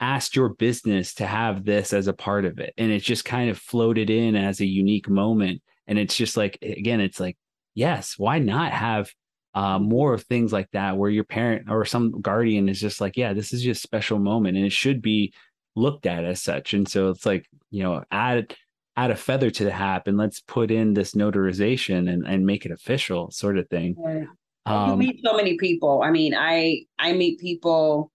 asked 0.00 0.36
your 0.36 0.50
business 0.50 1.14
to 1.14 1.26
have 1.26 1.64
this 1.64 1.92
as 1.92 2.06
a 2.06 2.12
part 2.12 2.44
of 2.44 2.58
it. 2.58 2.74
And 2.76 2.90
it 2.92 3.00
just 3.00 3.24
kind 3.24 3.50
of 3.50 3.58
floated 3.58 4.10
in 4.10 4.36
as 4.36 4.60
a 4.60 4.66
unique 4.66 5.08
moment. 5.08 5.62
And 5.86 5.98
it's 5.98 6.16
just 6.16 6.36
like 6.36 6.58
again 6.62 7.00
it's 7.00 7.20
like 7.20 7.36
yes 7.74 8.14
why 8.16 8.38
not 8.38 8.72
have 8.72 9.10
uh, 9.54 9.78
more 9.78 10.14
of 10.14 10.24
things 10.24 10.52
like 10.52 10.68
that 10.72 10.96
where 10.96 11.10
your 11.10 11.24
parent 11.24 11.70
or 11.70 11.84
some 11.84 12.20
guardian 12.20 12.68
is 12.68 12.80
just 12.80 13.00
like 13.00 13.16
yeah 13.16 13.32
this 13.32 13.52
is 13.52 13.62
just 13.62 13.84
a 13.84 13.86
special 13.86 14.18
moment 14.18 14.56
and 14.56 14.66
it 14.66 14.72
should 14.72 15.00
be 15.00 15.32
looked 15.76 16.06
at 16.06 16.24
as 16.24 16.42
such. 16.42 16.74
And 16.74 16.88
so 16.88 17.10
it's 17.10 17.26
like 17.26 17.46
you 17.70 17.82
know 17.82 18.04
add 18.10 18.54
add 18.96 19.10
a 19.10 19.16
feather 19.16 19.50
to 19.50 19.64
the 19.64 19.72
hat 19.72 20.02
and 20.06 20.16
let's 20.16 20.40
put 20.40 20.70
in 20.70 20.94
this 20.94 21.12
notarization 21.12 22.10
and, 22.10 22.26
and 22.26 22.46
make 22.46 22.64
it 22.64 22.72
official 22.72 23.30
sort 23.30 23.58
of 23.58 23.68
thing 23.68 23.96
yeah. 23.98 24.24
um, 24.66 24.90
you 24.90 24.96
meet 25.08 25.20
so 25.24 25.36
many 25.36 25.56
people 25.56 26.02
i 26.02 26.10
mean 26.10 26.34
i 26.34 26.80
i 26.98 27.12
meet 27.12 27.38
people 27.40 28.10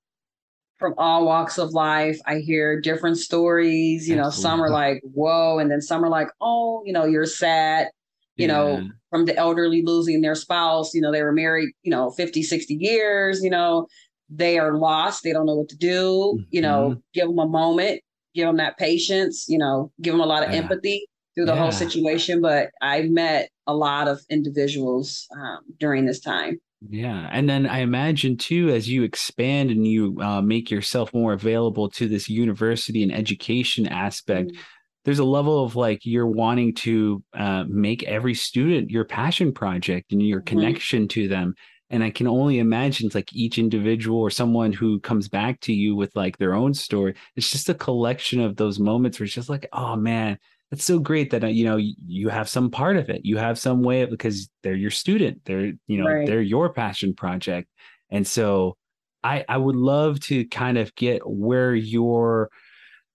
from 0.79 0.95
all 0.97 1.25
walks 1.25 1.57
of 1.57 1.73
life. 1.73 2.19
I 2.25 2.37
hear 2.37 2.79
different 2.79 3.17
stories. 3.17 4.07
You 4.07 4.15
know, 4.15 4.29
some 4.29 4.63
are 4.63 4.69
like, 4.69 5.01
whoa. 5.03 5.59
And 5.59 5.69
then 5.69 5.81
some 5.81 6.03
are 6.03 6.09
like, 6.09 6.29
oh, 6.39 6.81
you 6.85 6.93
know, 6.93 7.03
you're 7.03 7.25
sad, 7.25 7.89
you 8.37 8.47
yeah. 8.47 8.53
know, 8.53 8.89
from 9.09 9.25
the 9.25 9.35
elderly 9.35 9.83
losing 9.83 10.21
their 10.21 10.35
spouse. 10.35 10.93
You 10.93 11.01
know, 11.01 11.11
they 11.11 11.21
were 11.21 11.33
married, 11.33 11.69
you 11.83 11.91
know, 11.91 12.11
50, 12.11 12.41
60 12.41 12.73
years, 12.75 13.43
you 13.43 13.49
know, 13.49 13.87
they 14.29 14.57
are 14.57 14.77
lost. 14.77 15.23
They 15.23 15.33
don't 15.33 15.45
know 15.45 15.55
what 15.55 15.69
to 15.69 15.77
do. 15.77 16.37
Mm-hmm. 16.37 16.43
You 16.49 16.61
know, 16.61 16.89
mm-hmm. 16.91 16.99
give 17.13 17.27
them 17.27 17.39
a 17.39 17.47
moment, 17.47 18.01
give 18.35 18.47
them 18.47 18.57
that 18.57 18.77
patience, 18.77 19.45
you 19.47 19.57
know, 19.57 19.91
give 20.01 20.13
them 20.13 20.21
a 20.21 20.25
lot 20.25 20.43
of 20.43 20.51
yeah. 20.51 20.57
empathy 20.57 21.07
through 21.35 21.45
the 21.45 21.53
yeah. 21.53 21.61
whole 21.61 21.71
situation. 21.71 22.41
But 22.41 22.69
I've 22.81 23.09
met 23.09 23.49
a 23.67 23.73
lot 23.73 24.07
of 24.07 24.21
individuals 24.29 25.27
um, 25.35 25.59
during 25.79 26.05
this 26.05 26.19
time. 26.19 26.59
Yeah. 26.87 27.27
And 27.31 27.49
then 27.49 27.65
I 27.65 27.79
imagine 27.79 28.37
too, 28.37 28.69
as 28.69 28.87
you 28.87 29.03
expand 29.03 29.69
and 29.69 29.85
you 29.85 30.17
uh, 30.21 30.41
make 30.41 30.71
yourself 30.71 31.13
more 31.13 31.33
available 31.33 31.89
to 31.91 32.07
this 32.07 32.29
university 32.29 33.03
and 33.03 33.13
education 33.13 33.85
aspect, 33.87 34.51
mm-hmm. 34.51 34.61
there's 35.03 35.19
a 35.19 35.25
level 35.25 35.63
of 35.63 35.75
like 35.75 36.05
you're 36.05 36.27
wanting 36.27 36.73
to 36.75 37.21
uh, 37.37 37.65
make 37.67 38.03
every 38.03 38.33
student 38.33 38.91
your 38.91 39.03
passion 39.03 39.51
project 39.51 40.13
and 40.13 40.25
your 40.25 40.39
mm-hmm. 40.39 40.57
connection 40.57 41.07
to 41.09 41.27
them. 41.27 41.53
And 41.89 42.03
I 42.03 42.11
can 42.11 42.27
only 42.27 42.59
imagine 42.59 43.07
it's 43.07 43.15
like 43.15 43.33
each 43.33 43.57
individual 43.57 44.19
or 44.19 44.29
someone 44.29 44.71
who 44.71 44.99
comes 44.99 45.27
back 45.27 45.59
to 45.61 45.73
you 45.73 45.95
with 45.95 46.15
like 46.15 46.37
their 46.37 46.53
own 46.53 46.73
story. 46.73 47.15
It's 47.35 47.49
just 47.49 47.69
a 47.69 47.73
collection 47.73 48.39
of 48.41 48.55
those 48.55 48.79
moments 48.79 49.19
where 49.19 49.25
it's 49.25 49.33
just 49.33 49.49
like, 49.49 49.67
oh 49.73 49.95
man, 49.95 50.37
it's 50.71 50.83
so 50.83 50.99
great 50.99 51.31
that 51.31 51.43
uh, 51.43 51.47
you 51.47 51.65
know 51.65 51.77
you 51.77 52.29
have 52.29 52.47
some 52.47 52.69
part 52.69 52.97
of 52.97 53.09
it 53.09 53.25
you 53.25 53.37
have 53.37 53.57
some 53.57 53.81
way 53.81 54.01
of 54.01 54.09
because 54.09 54.49
they're 54.63 54.75
your 54.75 54.91
student 54.91 55.41
they're 55.45 55.73
you 55.87 55.97
know 55.97 56.05
right. 56.05 56.27
they're 56.27 56.41
your 56.41 56.71
passion 56.71 57.13
project 57.13 57.69
and 58.09 58.25
so 58.25 58.75
i 59.23 59.43
i 59.49 59.57
would 59.57 59.75
love 59.75 60.19
to 60.19 60.45
kind 60.45 60.77
of 60.77 60.93
get 60.95 61.21
where 61.25 61.73
your 61.73 62.49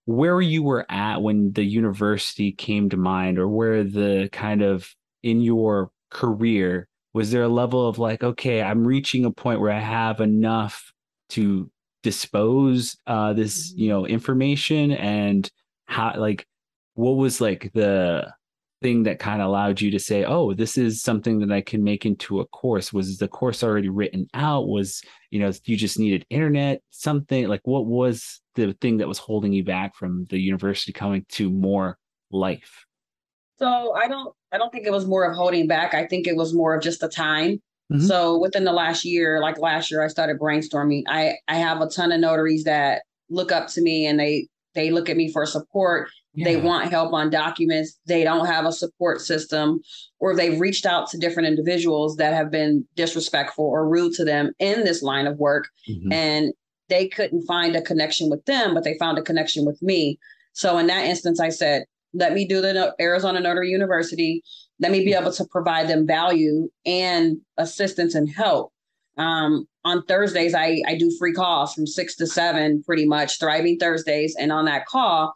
where 0.05 0.39
you 0.39 0.61
were 0.61 0.85
at 0.89 1.21
when 1.21 1.51
the 1.53 1.63
university 1.63 2.51
came 2.51 2.89
to 2.89 2.97
mind 2.97 3.39
or 3.39 3.47
where 3.47 3.83
the 3.83 4.29
kind 4.31 4.61
of 4.61 4.93
in 5.23 5.41
your 5.41 5.89
career 6.11 6.87
was 7.15 7.31
there 7.31 7.43
a 7.43 7.47
level 7.47 7.87
of 7.87 7.97
like 7.97 8.23
okay 8.23 8.61
i'm 8.61 8.85
reaching 8.85 9.25
a 9.25 9.31
point 9.31 9.59
where 9.59 9.71
i 9.71 9.79
have 9.79 10.19
enough 10.19 10.91
to 11.29 11.71
dispose 12.03 12.97
uh 13.07 13.33
this 13.33 13.73
you 13.75 13.89
know 13.89 14.05
information 14.05 14.91
and 14.91 15.49
how 15.85 16.13
like 16.17 16.45
what 16.93 17.13
was 17.13 17.41
like 17.41 17.71
the 17.73 18.31
thing 18.81 19.03
that 19.03 19.17
kind 19.17 19.41
of 19.41 19.47
allowed 19.47 19.81
you 19.81 19.89
to 19.89 19.99
say, 19.99 20.25
oh, 20.25 20.53
this 20.53 20.77
is 20.77 21.01
something 21.01 21.39
that 21.39 21.51
I 21.51 21.61
can 21.61 21.83
make 21.83 22.05
into 22.05 22.39
a 22.39 22.45
course? 22.45 22.93
Was 22.93 23.17
the 23.17 23.27
course 23.27 23.63
already 23.63 23.89
written 23.89 24.27
out? 24.35 24.67
Was, 24.67 25.01
you 25.31 25.39
know, 25.39 25.51
you 25.63 25.75
just 25.75 25.97
needed 25.97 26.25
internet, 26.29 26.81
something 26.91 27.47
like 27.47 27.61
what 27.63 27.87
was 27.87 28.41
the 28.53 28.73
thing 28.81 28.97
that 28.97 29.07
was 29.07 29.17
holding 29.17 29.53
you 29.53 29.63
back 29.63 29.95
from 29.95 30.27
the 30.29 30.37
university 30.37 30.93
coming 30.93 31.25
to 31.29 31.49
more 31.49 31.97
life? 32.31 32.85
So 33.57 33.93
I 33.93 34.07
don't 34.07 34.35
I 34.55 34.57
don't 34.57 34.71
think 34.71 34.87
it 34.87 34.91
was 34.91 35.05
more 35.05 35.25
of 35.25 35.35
holding 35.35 35.67
back. 35.67 35.93
I 35.93 36.05
think 36.05 36.27
it 36.27 36.35
was 36.35 36.53
more 36.53 36.75
of 36.75 36.81
just 36.81 37.01
the 37.01 37.09
time. 37.09 37.61
Mm-hmm. 37.91 38.05
So 38.07 38.39
within 38.39 38.63
the 38.63 38.73
last 38.73 39.05
year, 39.05 39.41
like 39.41 39.59
last 39.59 39.91
year, 39.91 40.03
I 40.03 40.07
started 40.07 40.39
brainstorming. 40.39 41.03
I 41.07 41.35
I 41.47 41.55
have 41.55 41.81
a 41.81 41.89
ton 41.89 42.11
of 42.11 42.19
notaries 42.19 42.63
that 42.63 43.03
look 43.29 43.51
up 43.51 43.67
to 43.69 43.81
me 43.81 44.07
and 44.07 44.19
they 44.19 44.47
they 44.73 44.89
look 44.91 45.09
at 45.09 45.17
me 45.17 45.31
for 45.31 45.45
support 45.45 46.09
yeah. 46.35 46.45
They 46.45 46.57
want 46.57 46.91
help 46.91 47.13
on 47.13 47.29
documents. 47.29 47.97
They 48.05 48.23
don't 48.23 48.45
have 48.45 48.65
a 48.65 48.71
support 48.71 49.21
system, 49.21 49.81
or 50.19 50.35
they've 50.35 50.59
reached 50.59 50.85
out 50.85 51.09
to 51.09 51.17
different 51.17 51.47
individuals 51.47 52.17
that 52.17 52.33
have 52.33 52.51
been 52.51 52.85
disrespectful 52.95 53.65
or 53.65 53.87
rude 53.87 54.13
to 54.15 54.25
them 54.25 54.51
in 54.59 54.83
this 54.83 55.01
line 55.01 55.27
of 55.27 55.37
work. 55.37 55.69
Mm-hmm. 55.89 56.11
And 56.11 56.53
they 56.89 57.07
couldn't 57.07 57.45
find 57.45 57.75
a 57.75 57.81
connection 57.81 58.29
with 58.29 58.43
them, 58.45 58.73
but 58.73 58.83
they 58.83 58.97
found 58.97 59.17
a 59.17 59.23
connection 59.23 59.65
with 59.65 59.81
me. 59.81 60.19
So 60.53 60.77
in 60.77 60.87
that 60.87 61.05
instance, 61.05 61.39
I 61.39 61.49
said, 61.49 61.85
let 62.15 62.33
me 62.33 62.47
do 62.47 62.61
the 62.61 62.95
Arizona 62.99 63.39
Notary 63.39 63.69
University. 63.69 64.41
Let 64.79 64.91
me 64.91 65.05
be 65.05 65.13
able 65.13 65.31
to 65.33 65.45
provide 65.45 65.87
them 65.87 66.07
value 66.07 66.69
and 66.85 67.37
assistance 67.57 68.15
and 68.15 68.29
help. 68.29 68.71
Um, 69.17 69.67
on 69.83 70.03
Thursdays, 70.05 70.55
I, 70.55 70.81
I 70.87 70.97
do 70.97 71.15
free 71.19 71.33
calls 71.33 71.73
from 71.73 71.85
six 71.85 72.15
to 72.17 72.27
seven, 72.27 72.83
pretty 72.83 73.05
much, 73.05 73.39
Thriving 73.39 73.77
Thursdays. 73.77 74.35
And 74.37 74.51
on 74.51 74.65
that 74.65 74.85
call, 74.85 75.33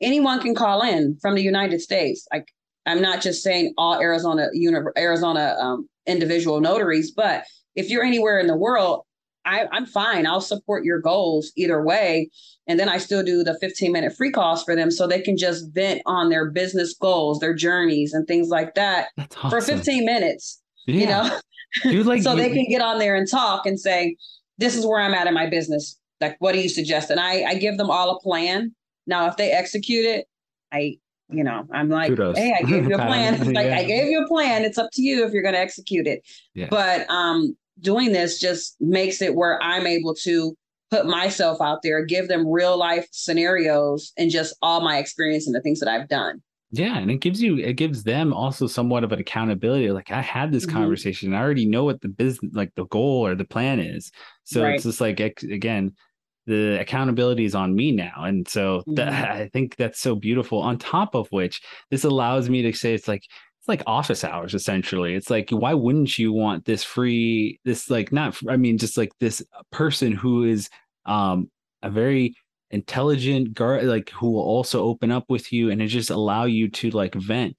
anyone 0.00 0.40
can 0.40 0.54
call 0.54 0.82
in 0.82 1.18
from 1.20 1.34
the 1.34 1.42
United 1.42 1.80
States. 1.80 2.26
Like 2.32 2.48
I'm 2.86 3.02
not 3.02 3.20
just 3.20 3.42
saying 3.42 3.74
all 3.76 4.00
Arizona 4.00 4.48
Arizona 4.96 5.56
um, 5.60 5.88
individual 6.06 6.60
notaries, 6.60 7.12
but 7.12 7.44
if 7.74 7.90
you're 7.90 8.04
anywhere 8.04 8.38
in 8.38 8.46
the 8.46 8.56
world, 8.56 9.02
I, 9.50 9.66
I'm 9.72 9.84
fine. 9.84 10.26
I'll 10.26 10.40
support 10.40 10.84
your 10.84 11.00
goals 11.00 11.50
either 11.56 11.82
way. 11.82 12.30
And 12.68 12.78
then 12.78 12.88
I 12.88 12.98
still 12.98 13.24
do 13.24 13.42
the 13.42 13.58
15 13.58 13.90
minute 13.90 14.16
free 14.16 14.30
calls 14.30 14.62
for 14.62 14.76
them 14.76 14.92
so 14.92 15.06
they 15.06 15.20
can 15.20 15.36
just 15.36 15.66
vent 15.74 16.02
on 16.06 16.28
their 16.28 16.50
business 16.50 16.94
goals, 16.94 17.40
their 17.40 17.54
journeys, 17.54 18.14
and 18.14 18.26
things 18.28 18.48
like 18.48 18.74
that 18.76 19.08
awesome. 19.18 19.50
for 19.50 19.60
15 19.60 20.04
minutes. 20.04 20.62
Yeah. 20.86 20.94
You 20.94 21.06
know, 21.06 21.38
Dude, 21.82 22.06
like 22.06 22.22
so 22.22 22.32
you, 22.32 22.36
they 22.36 22.50
can 22.50 22.66
get 22.68 22.80
on 22.80 22.98
there 22.98 23.16
and 23.16 23.28
talk 23.28 23.66
and 23.66 23.78
say, 23.78 24.16
"This 24.58 24.76
is 24.76 24.84
where 24.84 25.00
I'm 25.00 25.14
at 25.14 25.26
in 25.28 25.34
my 25.34 25.48
business. 25.48 25.98
Like, 26.20 26.36
what 26.40 26.52
do 26.52 26.60
you 26.60 26.68
suggest?" 26.68 27.10
And 27.10 27.20
I 27.20 27.44
I 27.44 27.54
give 27.54 27.76
them 27.78 27.90
all 27.90 28.10
a 28.10 28.18
plan. 28.18 28.74
Now, 29.06 29.26
if 29.26 29.36
they 29.36 29.52
execute 29.52 30.04
it, 30.04 30.26
I 30.72 30.98
you 31.32 31.44
know, 31.44 31.66
I'm 31.72 31.88
like, 31.88 32.08
Kudos. 32.08 32.36
hey, 32.36 32.54
I 32.58 32.62
gave 32.64 32.88
you 32.88 32.96
a 32.96 32.98
plan. 33.06 33.52
like 33.52 33.66
yeah. 33.66 33.78
I 33.78 33.84
gave 33.84 34.06
you 34.06 34.24
a 34.24 34.28
plan. 34.28 34.64
It's 34.64 34.78
up 34.78 34.90
to 34.94 35.02
you 35.02 35.24
if 35.24 35.32
you're 35.32 35.42
going 35.42 35.54
to 35.54 35.60
execute 35.60 36.06
it. 36.06 36.22
Yeah. 36.54 36.66
But 36.70 37.08
um, 37.08 37.56
doing 37.80 38.12
this 38.12 38.38
just 38.38 38.76
makes 38.80 39.22
it 39.22 39.34
where 39.34 39.62
I'm 39.62 39.86
able 39.86 40.14
to 40.22 40.54
put 40.90 41.06
myself 41.06 41.60
out 41.60 41.82
there, 41.82 42.04
give 42.04 42.28
them 42.28 42.48
real 42.48 42.76
life 42.76 43.06
scenarios 43.12 44.12
and 44.16 44.30
just 44.30 44.54
all 44.60 44.80
my 44.80 44.98
experience 44.98 45.46
and 45.46 45.54
the 45.54 45.60
things 45.60 45.80
that 45.80 45.88
I've 45.88 46.08
done. 46.08 46.42
Yeah, 46.72 46.98
and 46.98 47.10
it 47.10 47.20
gives 47.20 47.42
you 47.42 47.58
it 47.58 47.72
gives 47.72 48.04
them 48.04 48.32
also 48.32 48.68
somewhat 48.68 49.02
of 49.02 49.10
an 49.10 49.18
accountability. 49.18 49.90
Like 49.90 50.12
I 50.12 50.20
had 50.20 50.52
this 50.52 50.66
mm-hmm. 50.66 50.76
conversation, 50.76 51.34
I 51.34 51.40
already 51.40 51.66
know 51.66 51.84
what 51.84 52.00
the 52.00 52.08
business 52.08 52.52
like 52.54 52.72
the 52.76 52.86
goal 52.86 53.26
or 53.26 53.34
the 53.34 53.44
plan 53.44 53.80
is. 53.80 54.12
So 54.44 54.62
right. 54.62 54.74
it's 54.74 54.84
just 54.84 55.00
like 55.00 55.18
again, 55.18 55.94
the 56.46 56.80
accountability 56.80 57.44
is 57.44 57.56
on 57.56 57.74
me 57.74 57.90
now, 57.90 58.12
and 58.18 58.46
so 58.46 58.78
mm-hmm. 58.80 58.94
that, 58.94 59.30
I 59.30 59.48
think 59.48 59.76
that's 59.76 60.00
so 60.00 60.14
beautiful. 60.14 60.60
On 60.60 60.78
top 60.78 61.16
of 61.16 61.26
which, 61.30 61.60
this 61.90 62.04
allows 62.04 62.48
me 62.48 62.62
to 62.62 62.72
say 62.72 62.94
it's 62.94 63.08
like 63.08 63.24
like 63.70 63.82
office 63.86 64.24
hours 64.24 64.54
essentially. 64.54 65.14
It's 65.14 65.30
like 65.30 65.50
why 65.50 65.74
wouldn't 65.74 66.18
you 66.18 66.32
want 66.32 66.66
this 66.66 66.84
free 66.84 67.58
this 67.64 67.88
like 67.88 68.12
not 68.12 68.36
I 68.48 68.56
mean 68.56 68.76
just 68.76 68.98
like 68.98 69.12
this 69.20 69.42
person 69.72 70.12
who 70.12 70.44
is 70.44 70.68
um 71.06 71.50
a 71.82 71.90
very 71.90 72.34
intelligent 72.70 73.54
guard 73.54 73.84
like 73.84 74.10
who 74.10 74.30
will 74.30 74.42
also 74.42 74.84
open 74.84 75.10
up 75.10 75.24
with 75.28 75.52
you 75.52 75.70
and 75.70 75.82
it 75.82 75.88
just 75.88 76.10
allow 76.10 76.44
you 76.44 76.68
to 76.68 76.90
like 76.90 77.14
vent 77.14 77.56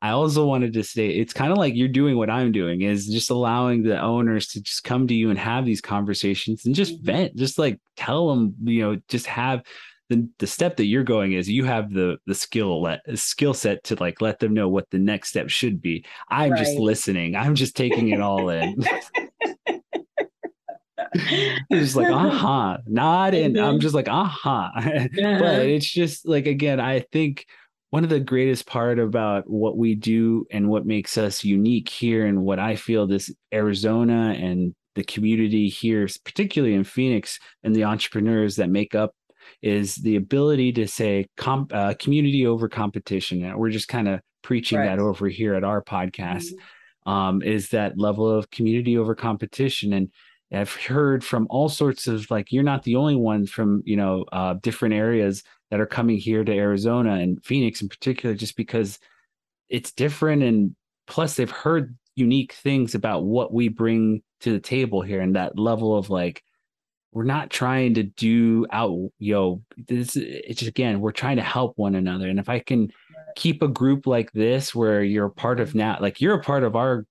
i 0.00 0.10
also 0.10 0.46
wanted 0.46 0.72
to 0.72 0.82
say 0.82 1.08
it's 1.08 1.34
kind 1.34 1.52
of 1.52 1.58
like 1.58 1.74
you're 1.74 1.86
doing 1.86 2.16
what 2.16 2.30
i'm 2.30 2.50
doing 2.50 2.80
is 2.80 3.06
just 3.06 3.30
allowing 3.30 3.82
the 3.82 4.00
owners 4.00 4.48
to 4.48 4.62
just 4.62 4.82
come 4.82 5.06
to 5.06 5.14
you 5.14 5.28
and 5.28 5.38
have 5.38 5.66
these 5.66 5.82
conversations 5.82 6.64
and 6.64 6.74
just 6.74 6.94
mm-hmm. 6.94 7.06
vent 7.06 7.36
just 7.36 7.58
like 7.58 7.78
tell 7.96 8.28
them 8.28 8.54
you 8.64 8.80
know 8.80 8.98
just 9.08 9.26
have 9.26 9.62
the, 10.10 10.28
the 10.38 10.46
step 10.46 10.76
that 10.76 10.84
you're 10.86 11.04
going 11.04 11.32
is 11.32 11.48
you 11.48 11.64
have 11.64 11.92
the 11.92 12.16
the 12.26 12.34
skill 12.34 12.82
let 12.82 13.00
skill 13.18 13.54
set 13.54 13.82
to 13.84 13.94
like 13.96 14.20
let 14.20 14.38
them 14.38 14.52
know 14.52 14.68
what 14.68 14.90
the 14.90 14.98
next 14.98 15.30
step 15.30 15.48
should 15.48 15.80
be 15.80 16.04
i'm 16.30 16.50
right. 16.50 16.58
just 16.58 16.78
listening 16.78 17.34
i'm 17.36 17.54
just 17.54 17.76
taking 17.76 18.08
it 18.08 18.20
all 18.20 18.48
in 18.50 18.76
it's 21.70 21.96
like 21.96 22.10
uh-huh 22.10 22.76
nod 22.86 23.34
and 23.34 23.56
i'm 23.56 23.74
mm-hmm. 23.74 23.80
just 23.80 23.94
like 23.94 24.08
uh-huh 24.08 24.50
uh-huh. 24.76 25.08
but 25.16 25.66
it's 25.66 25.90
just 25.90 26.26
like 26.26 26.46
again 26.46 26.80
i 26.80 27.00
think 27.12 27.46
one 27.90 28.02
of 28.02 28.10
the 28.10 28.20
greatest 28.20 28.66
part 28.66 28.98
about 28.98 29.48
what 29.48 29.76
we 29.76 29.94
do 29.94 30.44
and 30.50 30.68
what 30.68 30.84
makes 30.84 31.16
us 31.16 31.44
unique 31.44 31.88
here 31.88 32.26
and 32.26 32.42
what 32.42 32.58
i 32.58 32.76
feel 32.76 33.06
this 33.06 33.32
arizona 33.52 34.34
and 34.36 34.74
the 34.96 35.04
community 35.04 35.68
here 35.68 36.06
particularly 36.24 36.74
in 36.74 36.84
phoenix 36.84 37.38
and 37.62 37.74
the 37.74 37.84
entrepreneurs 37.84 38.56
that 38.56 38.68
make 38.68 38.94
up 38.94 39.12
is 39.62 39.96
the 39.96 40.16
ability 40.16 40.72
to 40.72 40.86
say 40.86 41.26
comp, 41.36 41.72
uh, 41.74 41.94
community 41.98 42.46
over 42.46 42.68
competition 42.68 43.44
and 43.44 43.56
we're 43.56 43.70
just 43.70 43.88
kind 43.88 44.08
of 44.08 44.20
preaching 44.42 44.78
right. 44.78 44.86
that 44.86 44.98
over 44.98 45.28
here 45.28 45.54
at 45.54 45.64
our 45.64 45.82
podcast 45.82 46.46
mm-hmm. 47.06 47.10
um, 47.10 47.42
is 47.42 47.70
that 47.70 47.98
level 47.98 48.28
of 48.28 48.50
community 48.50 48.96
over 48.96 49.14
competition 49.14 49.92
and 49.92 50.10
I've 50.52 50.72
heard 50.72 51.24
from 51.24 51.48
all 51.50 51.68
sorts 51.68 52.06
of 52.06 52.30
like 52.30 52.52
you're 52.52 52.62
not 52.62 52.84
the 52.84 52.94
only 52.94 53.16
one 53.16 53.44
from 53.44 53.82
you 53.84 53.96
know 53.96 54.24
uh, 54.30 54.54
different 54.62 54.94
areas 54.94 55.42
that 55.70 55.80
are 55.80 55.86
coming 55.86 56.18
here 56.18 56.44
to 56.44 56.52
Arizona 56.52 57.14
and 57.14 57.44
Phoenix 57.44 57.82
in 57.82 57.88
particular, 57.88 58.34
just 58.34 58.56
because 58.56 59.00
it's 59.68 59.90
different 59.90 60.44
and 60.44 60.76
plus 61.08 61.34
they've 61.34 61.50
heard 61.50 61.96
unique 62.14 62.52
things 62.52 62.94
about 62.94 63.24
what 63.24 63.52
we 63.52 63.68
bring 63.68 64.22
to 64.40 64.52
the 64.52 64.60
table 64.60 65.02
here 65.02 65.20
and 65.20 65.34
that 65.34 65.58
level 65.58 65.96
of 65.96 66.10
like 66.10 66.43
we're 67.14 67.24
not 67.24 67.48
trying 67.48 67.94
to 67.94 68.02
do 68.02 68.66
out 68.72 69.08
yo 69.18 69.62
this 69.88 70.16
it's 70.16 70.62
again 70.62 71.00
we're 71.00 71.12
trying 71.12 71.36
to 71.36 71.42
help 71.42 71.72
one 71.76 71.94
another 71.94 72.28
and 72.28 72.38
if 72.38 72.48
i 72.48 72.58
can 72.58 72.90
keep 73.36 73.62
a 73.62 73.68
group 73.68 74.06
like 74.06 74.30
this 74.32 74.74
where 74.74 75.02
you're 75.02 75.26
a 75.26 75.30
part 75.30 75.60
of 75.60 75.74
now 75.74 75.96
like 76.00 76.20
you're 76.20 76.34
a 76.34 76.42
part 76.42 76.62
of 76.62 76.76
our 76.76 77.06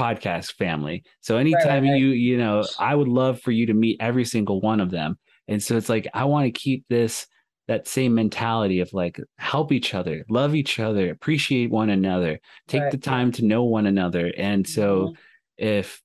podcast 0.00 0.54
family. 0.54 1.04
So 1.20 1.36
anytime 1.36 1.84
right, 1.84 1.90
right. 1.90 2.00
you, 2.00 2.08
you 2.08 2.38
know, 2.38 2.64
I 2.78 2.94
would 2.94 3.08
love 3.08 3.40
for 3.42 3.50
you 3.50 3.66
to 3.66 3.74
meet 3.74 3.98
every 4.00 4.24
single 4.24 4.60
one 4.60 4.80
of 4.80 4.90
them. 4.90 5.18
And 5.46 5.62
so 5.62 5.76
it's 5.76 5.90
like 5.90 6.08
I 6.14 6.24
want 6.24 6.46
to 6.46 6.58
keep 6.58 6.84
this 6.88 7.26
that 7.68 7.86
same 7.86 8.14
mentality 8.14 8.80
of 8.80 8.92
like 8.92 9.20
help 9.38 9.70
each 9.70 9.94
other, 9.94 10.24
love 10.28 10.54
each 10.54 10.80
other, 10.80 11.10
appreciate 11.10 11.70
one 11.70 11.90
another, 11.90 12.40
take 12.66 12.82
right. 12.82 12.90
the 12.90 12.98
time 12.98 13.30
to 13.32 13.44
know 13.44 13.64
one 13.64 13.86
another. 13.86 14.32
And 14.36 14.66
so 14.66 15.00
mm-hmm. 15.00 15.14
if 15.58 16.02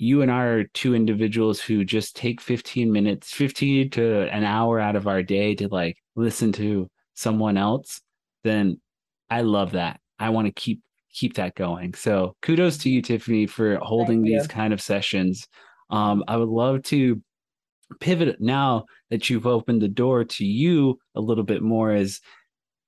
you 0.00 0.22
and 0.22 0.30
I 0.30 0.44
are 0.44 0.64
two 0.64 0.94
individuals 0.94 1.60
who 1.60 1.84
just 1.84 2.16
take 2.16 2.40
15 2.40 2.90
minutes, 2.90 3.32
15 3.34 3.90
to 3.90 4.34
an 4.34 4.44
hour 4.44 4.80
out 4.80 4.96
of 4.96 5.06
our 5.06 5.22
day 5.22 5.54
to 5.56 5.68
like 5.68 5.98
listen 6.16 6.52
to 6.52 6.88
someone 7.12 7.58
else, 7.58 8.00
then 8.42 8.80
I 9.28 9.42
love 9.42 9.72
that. 9.72 10.00
I 10.18 10.30
want 10.30 10.46
to 10.46 10.52
keep 10.52 10.80
keep 11.12 11.34
that 11.34 11.54
going. 11.54 11.92
So 11.92 12.34
kudos 12.40 12.78
to 12.78 12.90
you, 12.90 13.02
Tiffany, 13.02 13.46
for 13.46 13.76
holding 13.82 14.22
these 14.22 14.46
kind 14.46 14.72
of 14.72 14.80
sessions. 14.80 15.46
Um, 15.90 16.24
I 16.26 16.36
would 16.38 16.48
love 16.48 16.82
to 16.84 17.20
pivot 18.00 18.40
now 18.40 18.86
that 19.10 19.28
you've 19.28 19.46
opened 19.46 19.82
the 19.82 19.88
door 19.88 20.24
to 20.24 20.46
you 20.46 20.98
a 21.14 21.20
little 21.20 21.44
bit 21.44 21.60
more 21.60 21.92
is 21.92 22.20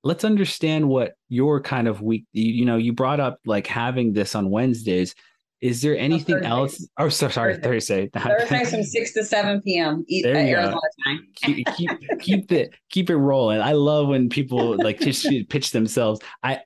let's 0.02 0.24
understand 0.24 0.88
what 0.88 1.12
your 1.28 1.60
kind 1.60 1.88
of 1.88 2.00
week 2.00 2.24
you, 2.32 2.52
you 2.52 2.64
know 2.64 2.76
you 2.76 2.92
brought 2.92 3.18
up 3.18 3.38
like 3.44 3.66
having 3.66 4.12
this 4.12 4.36
on 4.36 4.48
wednesdays 4.48 5.16
is 5.62 5.80
there 5.80 5.96
anything 5.96 6.44
else? 6.44 6.86
Oh 6.98 7.08
so 7.08 7.28
sorry 7.28 7.56
thursday. 7.56 8.08
Thursday. 8.08 8.46
Thursday 8.48 8.64
from 8.64 8.82
6 8.82 9.12
to 9.12 9.24
7 9.24 9.62
p.m 9.62 10.04
there 10.08 10.44
you 10.44 10.56
arizona 10.56 10.74
go. 10.74 11.10
time. 11.10 11.28
Keep, 11.36 11.66
keep 11.76 11.90
keep 12.20 12.52
it 12.52 12.74
keep 12.90 13.08
it 13.08 13.16
rolling. 13.16 13.60
I 13.60 13.72
love 13.72 14.08
when 14.08 14.28
people 14.28 14.76
like 14.76 14.98
pitch, 14.98 15.24
pitch 15.48 15.70
themselves. 15.70 16.20
I 16.42 16.60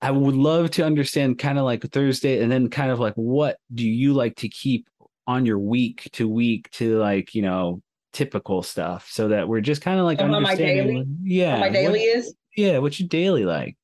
I 0.00 0.12
would 0.12 0.36
love 0.36 0.70
to 0.72 0.84
understand 0.84 1.38
kind 1.38 1.58
of 1.58 1.64
like 1.64 1.82
Thursday 1.90 2.40
and 2.40 2.50
then 2.50 2.70
kind 2.70 2.90
of 2.90 3.00
like 3.00 3.14
what 3.14 3.56
do 3.74 3.86
you 3.86 4.14
like 4.14 4.36
to 4.36 4.48
keep 4.48 4.88
on 5.26 5.44
your 5.44 5.58
week 5.58 6.08
to 6.12 6.28
week 6.28 6.70
to 6.70 6.98
like, 6.98 7.34
you 7.34 7.42
know, 7.42 7.82
typical 8.12 8.62
stuff 8.62 9.08
so 9.10 9.28
that 9.28 9.48
we're 9.48 9.60
just 9.60 9.82
kind 9.82 9.98
of 9.98 10.04
like 10.04 10.20
my 10.20 10.54
daily, 10.54 11.04
yeah. 11.22 11.58
my 11.58 11.68
daily 11.68 12.06
what, 12.06 12.16
is? 12.18 12.34
Yeah, 12.56 12.78
what's 12.78 13.00
your 13.00 13.08
daily 13.08 13.44
like? 13.44 13.76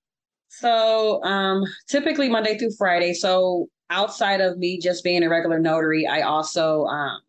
So 0.49 1.21
um 1.25 1.65
typically 1.89 2.29
Monday 2.29 2.57
through 2.59 2.73
Friday. 2.79 3.15
So 3.15 3.67
outside 3.93 4.41
of 4.41 4.59
me 4.59 4.79
just 4.79 5.05
being 5.05 5.23
a 5.23 5.29
regular 5.29 5.59
notary, 5.59 6.07
I 6.07 6.23
also 6.23 6.87
um 6.87 7.21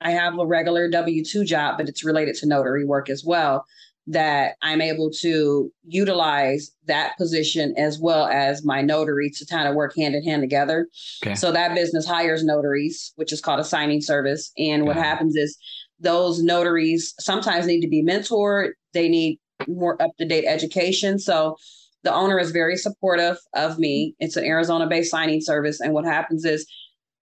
I 0.00 0.10
have 0.10 0.38
a 0.38 0.46
regular 0.46 0.88
W 0.90 1.24
2 1.24 1.44
job, 1.44 1.78
but 1.78 1.88
it's 1.88 2.04
related 2.04 2.34
to 2.36 2.46
notary 2.46 2.84
work 2.84 3.08
as 3.08 3.24
well 3.24 3.64
that 4.08 4.56
I'm 4.62 4.80
able 4.80 5.10
to 5.20 5.72
utilize 5.84 6.72
that 6.86 7.16
position 7.16 7.72
as 7.76 8.00
well 8.00 8.26
as 8.26 8.64
my 8.64 8.82
notary 8.82 9.30
to 9.30 9.46
kind 9.46 9.68
of 9.68 9.76
work 9.76 9.96
hand 9.96 10.16
in 10.16 10.24
hand 10.24 10.42
together. 10.42 10.88
Okay. 11.24 11.36
So 11.36 11.52
that 11.52 11.76
business 11.76 12.04
hires 12.04 12.42
notaries, 12.42 13.12
which 13.14 13.32
is 13.32 13.40
called 13.40 13.60
a 13.60 13.64
signing 13.64 14.00
service. 14.00 14.50
And 14.58 14.86
what 14.86 14.96
happens 14.96 15.36
is 15.36 15.56
those 16.00 16.42
notaries 16.42 17.14
sometimes 17.20 17.66
need 17.66 17.80
to 17.82 17.88
be 17.88 18.02
mentored, 18.02 18.70
they 18.92 19.08
need 19.08 19.38
more 19.68 20.00
up 20.02 20.10
to 20.18 20.24
date 20.24 20.46
education. 20.46 21.20
So 21.20 21.56
the 22.02 22.12
owner 22.12 22.38
is 22.38 22.50
very 22.50 22.76
supportive 22.76 23.36
of 23.54 23.78
me. 23.78 24.14
It's 24.18 24.36
an 24.36 24.44
Arizona 24.44 24.86
based 24.88 25.10
signing 25.10 25.40
service. 25.40 25.80
And 25.80 25.92
what 25.92 26.04
happens 26.04 26.44
is 26.44 26.66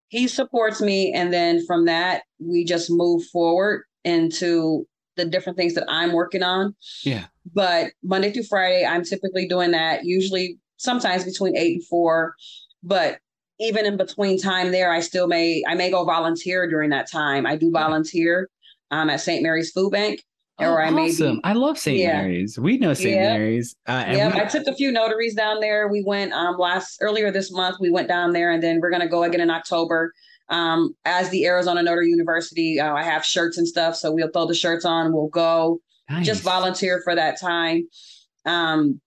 he 0.09 0.29
supports 0.29 0.81
me. 0.81 1.13
And 1.13 1.33
then 1.33 1.65
from 1.67 1.85
that, 1.87 2.23
we 2.39 2.65
just 2.65 2.91
move 2.91 3.25
forward 3.27 3.85
into 4.05 4.87
the 5.17 5.25
different 5.25 5.59
things 5.59 5.75
that 5.75 5.85
I'm 5.89 6.13
working 6.13 6.43
on. 6.43 6.75
Yeah. 7.05 7.27
But 7.55 7.93
Monday 8.03 8.33
through 8.33 8.45
Friday, 8.45 8.87
I'm 8.87 9.05
typically 9.05 9.49
doing 9.49 9.73
that, 9.73 10.05
usually 10.05 10.59
sometimes 10.77 11.25
between 11.25 11.57
eight 11.57 11.75
and 11.75 11.85
four. 11.87 12.35
But 12.83 13.19
even 13.59 13.85
in 13.85 13.97
between 13.97 14.39
time 14.39 14.71
there, 14.71 14.93
I 14.93 15.01
still 15.01 15.27
may 15.27 15.63
I 15.67 15.75
may 15.75 15.91
go 15.91 16.05
volunteer 16.05 16.69
during 16.71 16.91
that 16.91 17.11
time. 17.11 17.47
I 17.47 17.57
do 17.57 17.71
volunteer 17.71 18.49
um, 18.91 19.11
at 19.11 19.21
St. 19.21 19.43
Mary's 19.43 19.73
Food 19.73 19.91
Bank. 19.91 20.23
Oh, 20.61 20.73
or 20.73 20.83
I 20.83 20.91
awesome. 20.91 21.37
Be, 21.37 21.41
I 21.45 21.53
love 21.53 21.79
St. 21.79 21.99
Yeah. 21.99 22.21
Mary's. 22.23 22.59
We 22.59 22.79
know 22.79 22.93
St. 22.95 23.15
Yeah. 23.15 23.37
Mary's. 23.37 23.77
Uh, 23.87 24.05
yeah, 24.09 24.35
we, 24.35 24.41
I 24.41 24.45
took 24.45 24.67
a 24.67 24.75
few 24.75 24.91
notaries 24.91 25.35
down 25.35 25.61
there. 25.61 25.89
We 25.89 26.03
went 26.05 26.33
um 26.33 26.57
last 26.59 26.99
earlier 27.01 27.31
this 27.31 27.53
month. 27.53 27.77
We 27.81 27.91
went 27.91 28.09
down 28.09 28.33
there, 28.33 28.51
and 28.51 28.63
then 28.63 28.81
we're 28.81 28.91
gonna 28.91 29.09
go 29.09 29.23
again 29.23 29.41
in 29.41 29.51
October. 29.51 30.13
Um, 30.49 30.97
as 31.05 31.29
the 31.31 31.45
Arizona 31.47 31.83
Notary 31.83 32.09
University, 32.09 32.81
uh, 32.81 32.95
I 32.95 33.03
have 33.03 33.25
shirts 33.25 33.59
and 33.59 33.69
stuff, 33.69 33.95
so 33.97 34.11
we'll 34.13 34.31
throw 34.31 34.47
the 34.47 34.55
shirts 34.55 34.85
on. 34.85 35.13
We'll 35.13 35.29
go, 35.29 35.81
nice. 36.09 36.25
just 36.27 36.43
volunteer 36.43 37.01
for 37.05 37.15
that 37.15 37.39
time. 37.39 37.87
Um, 38.47 39.01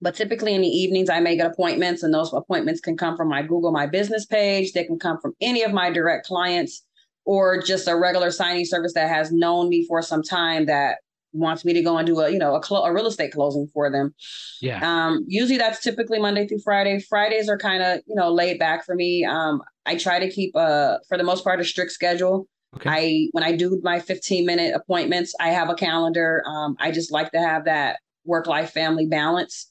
But 0.00 0.14
typically 0.14 0.54
in 0.54 0.60
the 0.62 0.68
evenings, 0.68 1.08
I 1.10 1.20
may 1.20 1.36
get 1.36 1.46
appointments, 1.46 2.02
and 2.02 2.12
those 2.12 2.32
appointments 2.32 2.80
can 2.80 2.96
come 2.96 3.16
from 3.16 3.28
my 3.28 3.42
Google 3.42 3.72
My 3.72 3.86
Business 3.86 4.26
page. 4.26 4.72
They 4.72 4.84
can 4.84 4.98
come 4.98 5.18
from 5.20 5.34
any 5.40 5.62
of 5.62 5.72
my 5.72 5.90
direct 5.90 6.26
clients 6.26 6.84
or 7.28 7.60
just 7.60 7.86
a 7.86 7.94
regular 7.94 8.30
signing 8.30 8.64
service 8.64 8.94
that 8.94 9.06
has 9.06 9.30
known 9.30 9.68
me 9.68 9.84
for 9.86 10.00
some 10.00 10.22
time 10.22 10.64
that 10.64 10.96
wants 11.34 11.62
me 11.62 11.74
to 11.74 11.82
go 11.82 11.98
and 11.98 12.06
do 12.06 12.18
a 12.20 12.30
you 12.30 12.38
know 12.38 12.54
a, 12.54 12.60
clo- 12.60 12.84
a 12.84 12.92
real 12.92 13.06
estate 13.06 13.32
closing 13.32 13.68
for 13.74 13.90
them. 13.90 14.14
Yeah. 14.62 14.80
Um, 14.82 15.26
usually 15.28 15.58
that's 15.58 15.82
typically 15.82 16.18
Monday 16.18 16.48
through 16.48 16.60
Friday. 16.64 16.98
Fridays 17.00 17.50
are 17.50 17.58
kind 17.58 17.82
of 17.82 18.00
you 18.06 18.14
know 18.14 18.32
laid 18.32 18.58
back 18.58 18.82
for 18.86 18.94
me. 18.94 19.26
Um, 19.26 19.60
I 19.84 19.96
try 19.96 20.18
to 20.18 20.30
keep 20.30 20.56
a 20.56 21.00
for 21.06 21.18
the 21.18 21.22
most 21.22 21.44
part 21.44 21.60
a 21.60 21.64
strict 21.64 21.92
schedule. 21.92 22.48
Okay. 22.76 22.88
I 22.88 23.28
when 23.32 23.44
I 23.44 23.54
do 23.54 23.78
my 23.82 24.00
15 24.00 24.46
minute 24.46 24.74
appointments, 24.74 25.34
I 25.38 25.50
have 25.50 25.68
a 25.68 25.74
calendar. 25.74 26.42
Um, 26.46 26.76
I 26.80 26.90
just 26.90 27.12
like 27.12 27.30
to 27.32 27.40
have 27.40 27.66
that 27.66 27.98
work 28.24 28.46
life 28.46 28.70
family 28.70 29.04
balance. 29.04 29.70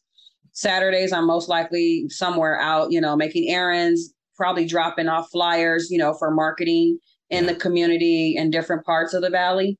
Saturdays, 0.52 1.12
I'm 1.12 1.26
most 1.26 1.50
likely 1.50 2.06
somewhere 2.10 2.60
out, 2.62 2.92
you 2.92 3.02
know, 3.02 3.16
making 3.16 3.50
errands, 3.50 4.14
probably 4.36 4.66
dropping 4.68 5.08
off 5.08 5.32
flyers, 5.32 5.90
you 5.90 5.98
know, 5.98 6.14
for 6.14 6.30
marketing 6.30 7.00
in 7.30 7.46
the 7.46 7.56
community 7.56 8.36
in 8.38 8.50
different 8.50 8.86
parts 8.86 9.14
of 9.14 9.22
the 9.22 9.30
valley. 9.30 9.78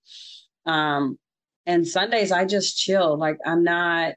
Um, 0.66 1.18
and 1.66 1.88
Sundays, 1.88 2.32
I 2.32 2.46
just 2.46 2.78
chill. 2.78 3.18
Like 3.18 3.38
I'm 3.46 3.64
not, 3.64 4.14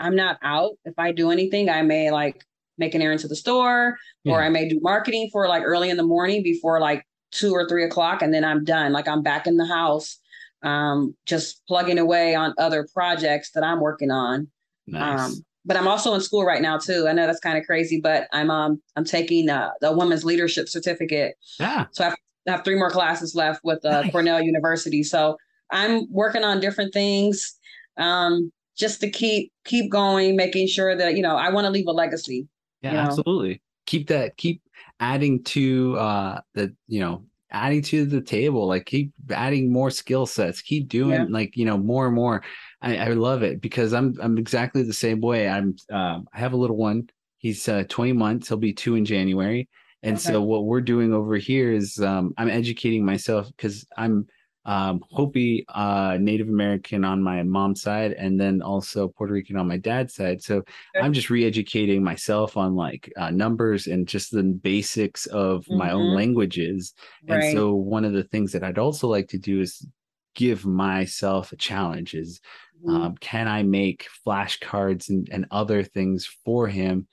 I'm 0.00 0.16
not 0.16 0.38
out. 0.42 0.72
If 0.84 0.94
I 0.98 1.12
do 1.12 1.30
anything, 1.30 1.68
I 1.68 1.82
may 1.82 2.10
like 2.10 2.44
make 2.76 2.94
an 2.94 3.02
errand 3.02 3.20
to 3.20 3.28
the 3.28 3.36
store, 3.36 3.96
yeah. 4.24 4.32
or 4.32 4.42
I 4.42 4.48
may 4.48 4.68
do 4.68 4.78
marketing 4.80 5.28
for 5.32 5.48
like 5.48 5.62
early 5.64 5.90
in 5.90 5.96
the 5.96 6.04
morning 6.04 6.42
before 6.42 6.80
like 6.80 7.04
two 7.32 7.52
or 7.52 7.68
three 7.68 7.84
o'clock, 7.84 8.22
and 8.22 8.32
then 8.32 8.44
I'm 8.44 8.64
done. 8.64 8.92
Like 8.92 9.08
I'm 9.08 9.22
back 9.22 9.46
in 9.46 9.56
the 9.56 9.66
house, 9.66 10.18
um, 10.62 11.14
just 11.26 11.62
plugging 11.66 11.98
away 11.98 12.34
on 12.34 12.54
other 12.58 12.86
projects 12.94 13.50
that 13.52 13.64
I'm 13.64 13.80
working 13.80 14.10
on. 14.10 14.48
Nice. 14.86 15.20
Um, 15.20 15.44
but 15.64 15.76
I'm 15.76 15.88
also 15.88 16.14
in 16.14 16.20
school 16.20 16.44
right 16.44 16.62
now 16.62 16.78
too. 16.78 17.06
I 17.08 17.12
know 17.12 17.26
that's 17.26 17.40
kind 17.40 17.58
of 17.58 17.64
crazy, 17.64 18.00
but 18.00 18.28
I'm 18.32 18.50
um 18.50 18.80
I'm 18.96 19.04
taking 19.04 19.50
uh, 19.50 19.70
the 19.80 19.92
women's 19.92 20.24
leadership 20.24 20.68
certificate. 20.68 21.34
Yeah. 21.60 21.86
So 21.92 22.04
I 22.04 22.08
have, 22.08 22.16
I 22.48 22.52
have 22.52 22.64
three 22.64 22.76
more 22.76 22.90
classes 22.90 23.34
left 23.34 23.60
with 23.64 23.84
uh, 23.84 24.02
nice. 24.02 24.12
Cornell 24.12 24.42
University. 24.42 25.02
So 25.02 25.36
I'm 25.70 26.10
working 26.10 26.44
on 26.44 26.60
different 26.60 26.92
things, 26.92 27.58
um, 27.96 28.52
just 28.76 29.00
to 29.00 29.10
keep 29.10 29.52
keep 29.64 29.90
going, 29.90 30.36
making 30.36 30.68
sure 30.68 30.96
that 30.96 31.16
you 31.16 31.22
know 31.22 31.36
I 31.36 31.50
want 31.50 31.64
to 31.66 31.70
leave 31.70 31.86
a 31.86 31.92
legacy. 31.92 32.48
Yeah, 32.82 32.90
you 32.90 32.96
know? 32.96 33.02
absolutely. 33.02 33.62
Keep 33.86 34.08
that. 34.08 34.36
Keep 34.36 34.62
adding 35.00 35.42
to 35.44 35.96
uh 35.96 36.40
the 36.54 36.74
you 36.88 37.00
know 37.00 37.24
adding 37.50 37.80
to 37.80 38.04
the 38.04 38.20
table 38.20 38.66
like 38.66 38.84
keep 38.84 39.12
adding 39.30 39.72
more 39.72 39.90
skill 39.90 40.26
sets 40.26 40.60
keep 40.60 40.88
doing 40.88 41.12
yeah. 41.12 41.26
like 41.30 41.56
you 41.56 41.64
know 41.64 41.78
more 41.78 42.06
and 42.06 42.14
more 42.14 42.42
I, 42.80 42.96
I 42.96 43.08
love 43.08 43.42
it 43.42 43.60
because 43.60 43.92
I'm 43.92 44.16
I'm 44.20 44.38
exactly 44.38 44.82
the 44.82 44.92
same 44.92 45.20
way. 45.20 45.48
I'm 45.48 45.76
um, 45.90 46.28
I 46.32 46.38
have 46.38 46.52
a 46.52 46.56
little 46.56 46.76
one. 46.76 47.08
He's 47.38 47.68
uh, 47.68 47.84
20 47.88 48.12
months. 48.12 48.48
He'll 48.48 48.56
be 48.56 48.72
two 48.72 48.94
in 48.94 49.04
January. 49.04 49.68
And 50.02 50.16
okay. 50.16 50.32
so 50.32 50.42
what 50.42 50.64
we're 50.64 50.80
doing 50.80 51.12
over 51.12 51.36
here 51.36 51.72
is 51.72 52.00
um, 52.00 52.32
I'm 52.38 52.48
educating 52.48 53.04
myself 53.04 53.48
because 53.48 53.86
I'm 53.96 54.26
um, 54.64 55.02
Hopi 55.10 55.64
uh, 55.68 56.18
Native 56.20 56.48
American 56.48 57.04
on 57.04 57.22
my 57.22 57.42
mom's 57.42 57.80
side, 57.82 58.12
and 58.12 58.38
then 58.38 58.60
also 58.60 59.08
Puerto 59.08 59.32
Rican 59.32 59.56
on 59.56 59.66
my 59.66 59.78
dad's 59.78 60.14
side. 60.14 60.42
So 60.42 60.58
okay. 60.58 60.68
I'm 61.02 61.12
just 61.12 61.30
re-educating 61.30 62.04
myself 62.04 62.56
on 62.56 62.76
like 62.76 63.10
uh, 63.16 63.30
numbers 63.30 63.86
and 63.86 64.06
just 64.06 64.30
the 64.30 64.42
basics 64.42 65.26
of 65.26 65.64
mm-hmm. 65.64 65.78
my 65.78 65.90
own 65.90 66.08
mm-hmm. 66.08 66.16
languages. 66.16 66.94
Right. 67.26 67.44
And 67.44 67.56
so 67.56 67.74
one 67.74 68.04
of 68.04 68.12
the 68.12 68.24
things 68.24 68.52
that 68.52 68.62
I'd 68.62 68.78
also 68.78 69.08
like 69.08 69.28
to 69.28 69.38
do 69.38 69.60
is 69.60 69.86
give 70.34 70.66
myself 70.66 71.52
a 71.52 71.56
challenge: 71.56 72.14
is 72.14 72.40
Mm-hmm. 72.84 72.96
Um, 72.96 73.16
can 73.16 73.48
I 73.48 73.62
make 73.62 74.06
flashcards 74.26 75.08
and, 75.08 75.28
and 75.32 75.46
other 75.50 75.82
things 75.82 76.26
for 76.44 76.68
him 76.68 77.08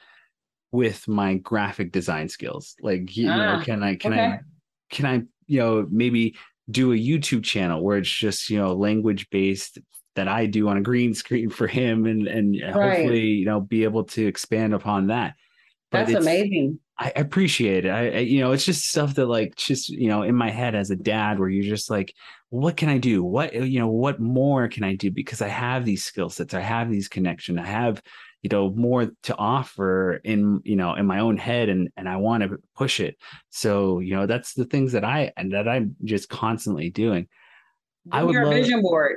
with 0.75 1.07
my 1.07 1.35
graphic 1.35 1.91
design 1.91 2.29
skills? 2.29 2.75
Like, 2.81 3.15
you 3.15 3.29
ah, 3.29 3.57
know, 3.57 3.63
can 3.63 3.83
I, 3.83 3.95
can 3.95 4.13
okay. 4.13 4.21
I, 4.21 4.39
can 4.89 5.05
I, 5.05 5.23
you 5.47 5.59
know, 5.59 5.87
maybe 5.89 6.35
do 6.69 6.93
a 6.93 6.97
YouTube 6.97 7.43
channel 7.43 7.83
where 7.83 7.97
it's 7.97 8.09
just, 8.09 8.49
you 8.49 8.57
know, 8.57 8.73
language 8.73 9.29
based 9.29 9.79
that 10.15 10.27
I 10.27 10.45
do 10.45 10.67
on 10.69 10.77
a 10.77 10.81
green 10.81 11.13
screen 11.13 11.49
for 11.49 11.67
him 11.67 12.05
and, 12.05 12.27
and 12.27 12.61
right. 12.61 12.71
hopefully, 12.71 13.27
you 13.27 13.45
know, 13.45 13.59
be 13.59 13.83
able 13.83 14.05
to 14.05 14.25
expand 14.25 14.73
upon 14.73 15.07
that. 15.07 15.35
But 15.91 16.07
That's 16.07 16.25
amazing. 16.25 16.79
I 16.97 17.11
appreciate 17.15 17.85
it. 17.85 17.89
I, 17.89 18.09
I, 18.09 18.19
you 18.19 18.39
know, 18.39 18.53
it's 18.53 18.65
just 18.65 18.89
stuff 18.89 19.15
that 19.15 19.25
like 19.25 19.55
just 19.55 19.89
you 19.89 20.07
know 20.07 20.23
in 20.23 20.35
my 20.35 20.49
head 20.49 20.75
as 20.75 20.91
a 20.91 20.95
dad, 20.95 21.39
where 21.39 21.49
you're 21.49 21.63
just 21.63 21.89
like, 21.89 22.13
what 22.49 22.77
can 22.77 22.87
I 22.87 22.97
do? 22.97 23.23
What 23.23 23.53
you 23.53 23.79
know, 23.79 23.89
what 23.89 24.19
more 24.19 24.67
can 24.69 24.83
I 24.83 24.95
do? 24.95 25.11
Because 25.11 25.41
I 25.41 25.49
have 25.49 25.83
these 25.83 26.05
skill 26.05 26.29
sets, 26.29 26.53
I 26.53 26.61
have 26.61 26.89
these 26.89 27.09
connections, 27.09 27.59
I 27.59 27.65
have 27.65 28.01
you 28.45 28.49
know 28.49 28.69
more 28.69 29.09
to 29.23 29.35
offer 29.37 30.21
in 30.23 30.61
you 30.63 30.75
know 30.75 30.93
in 30.93 31.07
my 31.07 31.17
own 31.17 31.35
head, 31.35 31.67
and 31.67 31.89
and 31.97 32.07
I 32.07 32.17
want 32.17 32.43
to 32.43 32.59
push 32.75 32.99
it. 32.99 33.17
So 33.49 33.97
you 34.01 34.15
know, 34.15 34.27
that's 34.27 34.53
the 34.53 34.65
things 34.65 34.91
that 34.91 35.03
I 35.03 35.31
and 35.35 35.51
that 35.53 35.67
I'm 35.67 35.95
just 36.03 36.29
constantly 36.29 36.91
doing. 36.91 37.27
I 38.11 38.21
would 38.21 38.33
your 38.33 38.45
love, 38.45 38.53
vision 38.53 38.83
board. 38.83 39.15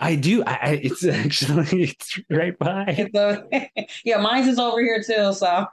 I 0.00 0.14
do. 0.14 0.42
I, 0.44 0.52
I, 0.62 0.80
it's 0.82 1.04
actually 1.06 1.82
it's 1.82 2.18
right 2.30 2.58
by. 2.58 3.10
So, 3.14 3.46
yeah, 4.06 4.16
mine's 4.16 4.48
is 4.48 4.58
over 4.58 4.80
here 4.80 5.02
too. 5.02 5.34
So 5.34 5.66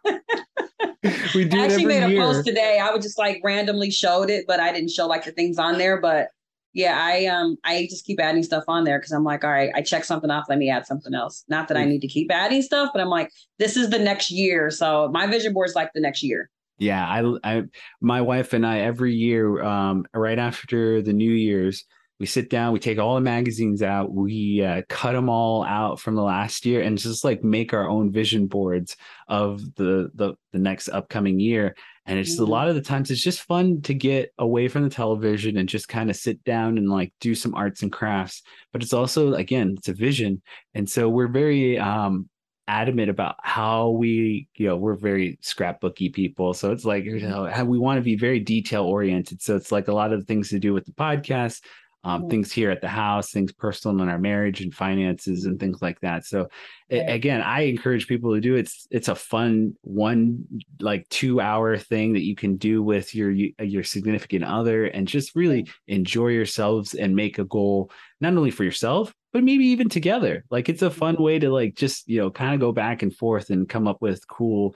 we 1.33 1.45
do. 1.45 1.61
I 1.61 1.63
actually 1.63 1.85
made 1.85 2.03
a 2.03 2.09
year. 2.09 2.21
post 2.21 2.45
today. 2.45 2.77
I 2.77 2.91
would 2.91 3.01
just 3.01 3.17
like 3.17 3.39
randomly 3.41 3.89
showed 3.89 4.29
it, 4.29 4.43
but 4.47 4.59
I 4.59 4.73
didn't 4.73 4.91
show 4.91 5.07
like 5.07 5.23
the 5.23 5.31
things 5.31 5.57
on 5.57 5.77
there. 5.77 6.01
But 6.01 6.27
yeah, 6.73 6.97
I 6.99 7.25
um 7.25 7.57
I 7.63 7.87
just 7.89 8.05
keep 8.05 8.19
adding 8.19 8.43
stuff 8.43 8.63
on 8.67 8.83
there 8.83 8.99
because 8.99 9.11
I'm 9.11 9.23
like, 9.23 9.43
all 9.43 9.49
right, 9.49 9.71
I 9.73 9.81
check 9.81 10.03
something 10.03 10.29
off. 10.29 10.45
Let 10.49 10.57
me 10.59 10.69
add 10.69 10.85
something 10.85 11.13
else. 11.13 11.43
Not 11.47 11.67
that 11.69 11.77
I 11.77 11.85
need 11.85 12.01
to 12.01 12.07
keep 12.07 12.31
adding 12.31 12.61
stuff, 12.61 12.91
but 12.93 13.01
I'm 13.01 13.09
like, 13.09 13.31
this 13.57 13.77
is 13.77 13.89
the 13.89 13.99
next 13.99 14.29
year. 14.29 14.69
So 14.69 15.09
my 15.11 15.27
vision 15.27 15.53
board 15.53 15.69
is 15.69 15.75
like 15.75 15.91
the 15.93 16.01
next 16.01 16.23
year. 16.23 16.49
Yeah, 16.79 17.03
I, 17.03 17.37
I, 17.43 17.63
my 18.01 18.21
wife 18.21 18.53
and 18.53 18.65
I 18.65 18.81
every 18.81 19.15
year, 19.15 19.63
um, 19.63 20.05
right 20.13 20.37
after 20.37 21.01
the 21.01 21.13
New 21.13 21.31
Year's, 21.31 21.83
we 22.19 22.25
sit 22.25 22.49
down, 22.49 22.73
we 22.73 22.79
take 22.79 22.99
all 22.99 23.15
the 23.15 23.21
magazines 23.21 23.81
out, 23.81 24.11
we 24.11 24.63
uh, 24.63 24.81
cut 24.89 25.13
them 25.13 25.29
all 25.29 25.63
out 25.63 25.99
from 25.99 26.15
the 26.15 26.23
last 26.23 26.65
year, 26.65 26.81
and 26.81 26.97
just 26.97 27.23
like 27.23 27.43
make 27.43 27.73
our 27.73 27.87
own 27.87 28.11
vision 28.11 28.47
boards 28.47 28.95
of 29.27 29.61
the 29.75 30.09
the, 30.15 30.33
the 30.51 30.59
next 30.59 30.89
upcoming 30.89 31.39
year. 31.39 31.75
And 32.07 32.17
it's 32.17 32.35
mm-hmm. 32.35 32.43
a 32.43 32.47
lot 32.47 32.69
of 32.69 32.75
the 32.75 32.81
times 32.81 33.11
it's 33.11 33.21
just 33.21 33.41
fun 33.41 33.81
to 33.81 33.93
get 33.93 34.33
away 34.39 34.69
from 34.69 34.83
the 34.83 34.89
television 34.89 35.57
and 35.57 35.67
just 35.67 35.89
kind 35.89 36.09
of 36.09 36.15
sit 36.15 36.43
down 36.43 36.77
and 36.77 36.89
like 36.89 37.13
do 37.19 37.35
some 37.35 37.53
arts 37.53 37.83
and 37.83 37.91
crafts. 37.91 38.41
But 38.71 38.81
it's 38.81 38.93
also 38.93 39.33
again, 39.33 39.75
it's 39.77 39.89
a 39.89 39.93
vision, 39.93 40.41
and 40.73 40.89
so 40.89 41.09
we're 41.09 41.27
very 41.27 41.77
um, 41.77 42.29
adamant 42.67 43.09
about 43.09 43.35
how 43.43 43.89
we 43.89 44.47
you 44.55 44.67
know 44.67 44.75
we're 44.75 44.95
very 44.95 45.39
scrapbooky 45.41 46.11
people 46.13 46.53
so 46.53 46.71
it's 46.71 46.83
like 46.83 47.05
you 47.05 47.13
mm-hmm. 47.13 47.29
know 47.29 47.63
we 47.63 47.79
want 47.79 47.97
to 47.97 48.01
be 48.01 48.17
very 48.17 48.41
detail 48.41 48.83
oriented 48.83 49.41
so 49.41 49.55
it's 49.55 49.71
like 49.71 49.87
a 49.87 49.93
lot 49.93 50.11
of 50.11 50.19
the 50.19 50.25
things 50.25 50.49
to 50.49 50.59
do 50.59 50.73
with 50.73 50.85
the 50.85 50.91
podcast 50.91 51.61
um, 52.07 52.21
mm-hmm. 52.21 52.29
things 52.29 52.51
here 52.53 52.71
at 52.71 52.79
the 52.79 52.87
house, 52.87 53.31
things 53.31 53.51
personal 53.51 54.01
in 54.01 54.07
our 54.07 54.17
marriage 54.17 54.61
and 54.61 54.73
finances 54.73 55.43
and 55.43 55.59
things 55.59 55.81
like 55.81 55.99
that. 55.99 56.25
So 56.25 56.47
it, 56.87 57.03
again, 57.07 57.41
I 57.41 57.61
encourage 57.61 58.07
people 58.07 58.33
to 58.33 58.39
do 58.39 58.55
it. 58.55 58.61
It's 58.61 58.87
it's 58.89 59.07
a 59.09 59.15
fun 59.15 59.75
one 59.81 60.45
like 60.79 61.07
two 61.09 61.41
hour 61.41 61.77
thing 61.77 62.13
that 62.13 62.23
you 62.23 62.35
can 62.35 62.55
do 62.55 62.81
with 62.81 63.13
your 63.13 63.31
your 63.31 63.83
significant 63.83 64.45
other 64.45 64.85
and 64.85 65.05
just 65.05 65.35
really 65.35 65.67
enjoy 65.87 66.29
yourselves 66.29 66.93
and 66.93 67.13
make 67.13 67.39
a 67.39 67.45
goal 67.45 67.91
not 68.21 68.33
only 68.33 68.51
for 68.51 68.63
yourself 68.63 69.13
but 69.33 69.43
maybe 69.43 69.65
even 69.65 69.89
together. 69.89 70.45
Like 70.49 70.69
it's 70.69 70.81
a 70.81 70.89
fun 70.89 71.15
mm-hmm. 71.15 71.23
way 71.23 71.39
to 71.39 71.49
like 71.49 71.75
just 71.75 72.07
you 72.07 72.21
know 72.21 72.31
kind 72.31 72.53
of 72.53 72.61
go 72.61 72.71
back 72.71 73.03
and 73.03 73.13
forth 73.13 73.49
and 73.49 73.67
come 73.67 73.85
up 73.85 74.01
with 74.01 74.25
cool 74.29 74.75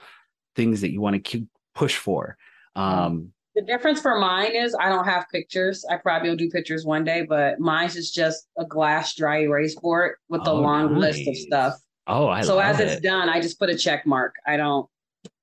things 0.54 0.82
that 0.82 0.92
you 0.92 1.00
want 1.00 1.14
to 1.14 1.20
keep 1.20 1.46
push 1.74 1.96
for. 1.96 2.36
Um, 2.76 3.32
the 3.54 3.62
difference 3.62 4.00
for 4.00 4.18
mine 4.18 4.54
is 4.54 4.74
I 4.78 4.88
don't 4.88 5.04
have 5.04 5.26
pictures. 5.30 5.84
I 5.88 5.96
probably 5.96 6.30
will 6.30 6.36
do 6.36 6.48
pictures 6.48 6.84
one 6.84 7.04
day, 7.04 7.26
but 7.28 7.60
mine's 7.60 7.96
is 7.96 8.10
just 8.10 8.46
a 8.58 8.64
glass 8.64 9.14
dry 9.14 9.42
erase 9.42 9.74
board 9.74 10.16
with 10.28 10.46
a 10.46 10.50
oh, 10.50 10.60
long 10.60 10.94
nice. 10.94 11.16
list 11.16 11.28
of 11.28 11.36
stuff. 11.36 11.74
Oh, 12.06 12.28
I 12.28 12.42
so 12.42 12.58
as 12.58 12.80
it. 12.80 12.88
it's 12.88 13.00
done, 13.00 13.28
I 13.28 13.40
just 13.40 13.58
put 13.58 13.70
a 13.70 13.76
check 13.76 14.06
mark. 14.06 14.34
I 14.46 14.56
don't. 14.56 14.88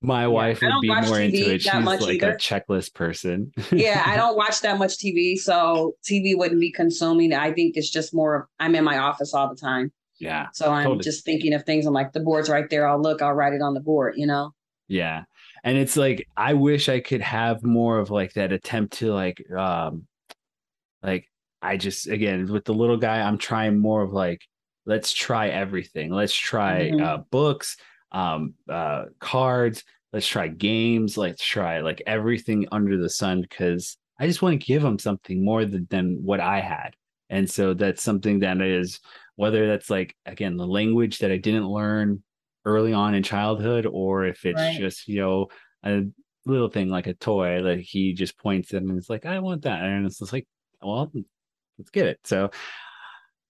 My 0.02 0.22
yeah, 0.22 0.28
wife 0.28 0.62
would 0.62 0.74
be 0.82 0.88
more 0.88 1.04
TV 1.04 1.26
into 1.26 1.54
it. 1.54 1.62
She's 1.62 1.74
like 1.74 2.02
either. 2.02 2.32
a 2.32 2.38
checklist 2.38 2.94
person. 2.94 3.52
yeah, 3.72 4.04
I 4.06 4.16
don't 4.18 4.36
watch 4.36 4.62
that 4.62 4.78
much 4.78 4.98
TV, 4.98 5.38
so 5.38 5.94
TV 6.10 6.38
wouldn't 6.38 6.60
be 6.60 6.72
consuming. 6.72 7.34
I 7.34 7.54
think 7.54 7.78
it's 7.78 7.90
just 7.90 8.14
more 8.14 8.36
of 8.36 8.46
I'm 8.60 8.76
in 8.76 8.84
my 8.84 8.98
office 8.98 9.34
all 9.34 9.48
the 9.48 9.56
time. 9.56 9.92
Yeah. 10.20 10.48
So 10.54 10.72
I'm 10.72 10.86
totally. 10.86 11.04
just 11.04 11.24
thinking 11.24 11.54
of 11.54 11.64
things. 11.64 11.86
I'm 11.86 11.94
like, 11.94 12.12
the 12.12 12.20
board's 12.20 12.50
right 12.50 12.70
there. 12.70 12.88
I'll 12.90 13.02
look. 13.02 13.22
I'll 13.22 13.34
write 13.34 13.54
it 13.54 13.62
on 13.62 13.74
the 13.74 13.80
board. 13.80 14.16
You 14.18 14.28
know. 14.28 14.52
Yeah 14.88 15.24
and 15.64 15.78
it's 15.78 15.98
like 15.98 16.28
i 16.38 16.54
wish 16.54 16.90
i 16.90 17.00
could 17.00 17.22
have 17.22 17.64
more 17.64 18.00
of 18.00 18.10
like 18.10 18.34
that 18.34 18.52
attempt 18.52 18.94
to 18.98 19.14
like 19.14 19.44
um 19.52 20.06
like 21.04 21.26
i 21.62 21.78
just 21.78 22.08
again 22.08 22.52
with 22.52 22.66
the 22.66 22.74
little 22.74 22.98
guy 22.98 23.22
i'm 23.22 23.38
trying 23.38 23.78
more 23.78 24.02
of 24.02 24.12
like 24.12 24.42
let's 24.90 25.14
try 25.14 25.50
everything. 25.50 26.12
Let's 26.12 26.36
try 26.36 26.90
mm-hmm. 26.90 27.04
uh 27.04 27.18
books 27.30 27.78
um 28.12 28.56
uh 28.68 29.06
cards. 29.20 29.84
Let's 30.12 30.28
try 30.28 30.48
games. 30.48 31.16
Let's 31.16 31.46
try 31.46 31.82
like 31.82 32.02
everything 32.08 32.68
under 32.72 32.98
the 32.98 33.10
sun 33.10 33.42
because 33.42 33.98
i 34.20 34.26
just 34.26 34.42
want 34.42 34.60
to 34.60 34.66
give 34.66 34.84
him 34.84 34.98
something 34.98 35.46
more 35.46 35.64
than, 35.64 35.88
than 35.90 36.20
what 36.24 36.40
i 36.42 36.60
had. 36.60 36.96
And 37.30 37.50
so 37.50 37.76
that's 37.76 38.02
something 38.02 38.40
that 38.40 38.60
is 38.62 39.00
whether 39.36 39.68
that's 39.68 39.90
like 39.90 40.16
again 40.26 40.58
the 40.58 40.68
language 40.68 41.20
that 41.20 41.32
i 41.32 41.38
didn't 41.38 41.68
learn 41.68 42.24
early 42.70 42.94
on 42.94 43.16
in 43.16 43.24
childhood 43.24 43.86
or 43.86 44.26
if 44.26 44.46
it's 44.46 44.60
Right. 44.60 44.80
just 44.80 45.08
you 45.08 45.20
know 45.22 45.48
a 45.84 46.04
little 46.46 46.70
thing 46.70 46.90
like 46.90 47.08
a 47.08 47.14
toy 47.14 47.60
like 47.62 47.80
he 47.82 48.14
just 48.14 48.38
points 48.38 48.74
at 48.74 48.82
it 48.82 48.88
and 48.88 48.98
it's 48.98 49.10
like 49.10 49.26
i 49.26 49.40
want 49.40 49.64
that 49.64 49.84
and 49.84 50.06
it's 50.06 50.20
just 50.20 50.34
like 50.34 50.48
well 50.82 51.12
let's 51.78 51.92
get 51.92 52.08
it 52.08 52.20
so 52.24 52.50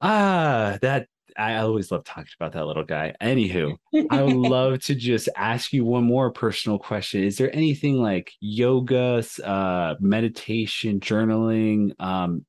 ah 0.02 0.78
that 0.82 1.08
i 1.38 1.56
always 1.58 1.92
love 1.92 2.04
talking 2.04 2.32
about 2.40 2.54
that 2.54 2.66
little 2.66 2.84
guy 2.84 3.14
anywho 3.22 3.76
I 4.12 4.24
would 4.24 4.34
love 4.50 4.80
to 4.86 4.96
just 4.96 5.30
ask 5.36 5.72
you 5.72 5.86
one 5.86 6.04
more 6.04 6.32
personal 6.32 6.80
question. 6.80 7.24
Is 7.24 7.38
there 7.38 7.56
anything 7.56 8.02
like 8.02 8.32
yoga, 8.40 9.24
uh, 9.44 9.94
meditation, 10.00 11.00
journaling 11.00 11.92
um, 12.02 12.44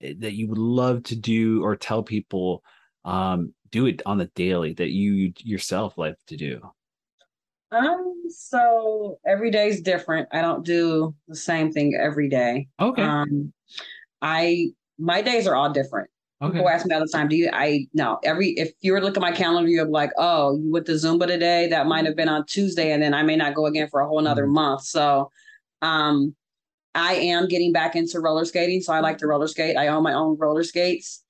that 0.00 0.32
you 0.32 0.48
would 0.48 0.58
love 0.58 1.04
to 1.04 1.14
do 1.14 1.62
or 1.62 1.76
tell 1.76 2.02
people 2.02 2.64
um, 3.08 3.54
do 3.70 3.86
it 3.86 4.02
on 4.06 4.18
the 4.18 4.26
daily 4.34 4.74
that 4.74 4.90
you 4.90 5.32
yourself 5.38 5.96
like 5.96 6.16
to 6.28 6.36
do? 6.36 6.60
Um, 7.70 8.22
so 8.28 9.18
every 9.26 9.50
day 9.50 9.68
is 9.68 9.80
different. 9.82 10.28
I 10.32 10.40
don't 10.40 10.64
do 10.64 11.14
the 11.26 11.36
same 11.36 11.72
thing 11.72 11.98
every 12.00 12.28
day. 12.28 12.68
Okay. 12.80 13.02
Um, 13.02 13.52
I 14.22 14.68
my 14.98 15.22
days 15.22 15.46
are 15.46 15.54
all 15.54 15.70
different. 15.72 16.08
okay. 16.42 16.52
People 16.52 16.68
ask 16.68 16.86
me 16.86 16.94
all 16.94 17.00
the 17.00 17.08
time, 17.08 17.28
do 17.28 17.36
you 17.36 17.50
I 17.52 17.86
no 17.94 18.18
every 18.24 18.50
if 18.50 18.72
you 18.80 18.92
were 18.92 19.00
to 19.00 19.06
look 19.06 19.16
at 19.16 19.20
my 19.20 19.32
calendar, 19.32 19.68
you're 19.68 19.86
like, 19.86 20.10
oh, 20.18 20.56
you 20.56 20.70
went 20.70 20.86
to 20.86 20.92
Zumba 20.92 21.26
today. 21.26 21.68
That 21.68 21.86
might 21.86 22.06
have 22.06 22.16
been 22.16 22.28
on 22.28 22.46
Tuesday, 22.46 22.92
and 22.92 23.02
then 23.02 23.14
I 23.14 23.22
may 23.22 23.36
not 23.36 23.54
go 23.54 23.66
again 23.66 23.88
for 23.88 24.00
a 24.00 24.08
whole 24.08 24.20
nother 24.20 24.46
Mhm. 24.46 24.52
month. 24.52 24.82
So 24.84 25.30
um 25.82 26.34
I 26.94 27.14
am 27.14 27.48
getting 27.48 27.72
back 27.72 27.94
into 27.96 28.18
roller 28.18 28.44
skating. 28.44 28.80
So 28.80 28.92
I 28.92 29.00
like 29.00 29.18
to 29.18 29.26
roller 29.26 29.46
skate. 29.46 29.76
I 29.76 29.88
own 29.88 30.02
my 30.02 30.14
own 30.14 30.36
roller 30.38 30.64
skates. 30.64 31.22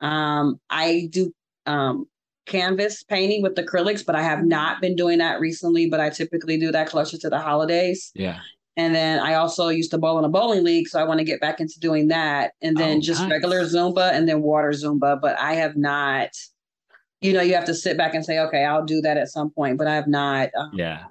Um, 0.00 0.60
I 0.70 1.08
do 1.10 1.32
um 1.66 2.06
canvas 2.46 3.02
painting 3.02 3.42
with 3.42 3.54
acrylics, 3.54 4.04
but 4.04 4.14
I 4.14 4.22
have 4.22 4.44
not 4.44 4.80
been 4.80 4.94
doing 4.96 5.18
that 5.18 5.40
recently, 5.40 5.88
but 5.88 5.98
I 6.00 6.10
typically 6.10 6.58
do 6.58 6.70
that 6.72 6.88
closer 6.88 7.16
to 7.18 7.30
the 7.30 7.38
holidays. 7.38 8.10
Yeah. 8.14 8.40
And 8.76 8.94
then 8.94 9.20
I 9.20 9.34
also 9.34 9.68
used 9.68 9.92
to 9.92 9.98
bowl 9.98 10.18
in 10.18 10.24
a 10.24 10.28
bowling 10.28 10.64
league, 10.64 10.88
so 10.88 11.00
I 11.00 11.04
want 11.04 11.18
to 11.20 11.24
get 11.24 11.40
back 11.40 11.60
into 11.60 11.78
doing 11.80 12.08
that. 12.08 12.52
And 12.60 12.76
then 12.76 12.98
Oh, 12.98 13.00
just 13.00 13.22
nice. 13.22 13.30
regular 13.30 13.62
Zumba 13.62 14.12
and 14.12 14.28
then 14.28 14.42
water 14.42 14.70
Zumba. 14.70 15.18
But 15.20 15.38
I 15.38 15.54
have 15.54 15.76
not, 15.76 16.30
you 17.20 17.32
know, 17.32 17.40
you 17.40 17.54
have 17.54 17.66
to 17.66 17.74
sit 17.74 17.96
back 17.96 18.14
and 18.14 18.24
say, 18.24 18.40
okay, 18.40 18.64
I'll 18.64 18.84
do 18.84 19.00
that 19.02 19.16
at 19.16 19.28
some 19.28 19.50
point. 19.50 19.78
But 19.78 19.86
I 19.86 19.94
have 19.94 20.08
not 20.08 20.50
um, 20.58 20.72
Yeah. 20.74 21.04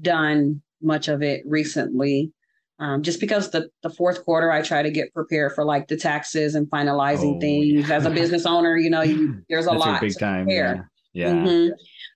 done 0.00 0.62
much 0.80 1.08
of 1.08 1.22
it 1.22 1.42
recently. 1.46 2.32
Um, 2.84 3.02
just 3.02 3.18
because 3.18 3.50
the 3.50 3.70
the 3.82 3.88
fourth 3.88 4.24
quarter, 4.26 4.52
I 4.52 4.60
try 4.60 4.82
to 4.82 4.90
get 4.90 5.12
prepared 5.14 5.52
for 5.54 5.64
like 5.64 5.88
the 5.88 5.96
taxes 5.96 6.54
and 6.54 6.68
finalizing 6.68 7.36
Oh, 7.36 7.40
things. 7.40 7.88
yeah. 7.88 7.96
As 7.96 8.04
a 8.04 8.10
business 8.10 8.44
owner, 8.44 8.76
you 8.76 8.90
know, 8.90 9.00
you, 9.00 9.42
there's 9.48 9.64
a 9.66 9.70
That's 9.70 9.80
lot 9.80 10.00
big 10.02 10.18
time. 10.18 10.44
prepare. 10.44 10.90
Yeah. 11.14 11.32
Yeah. 11.34 11.34
Mhm. 11.46 11.70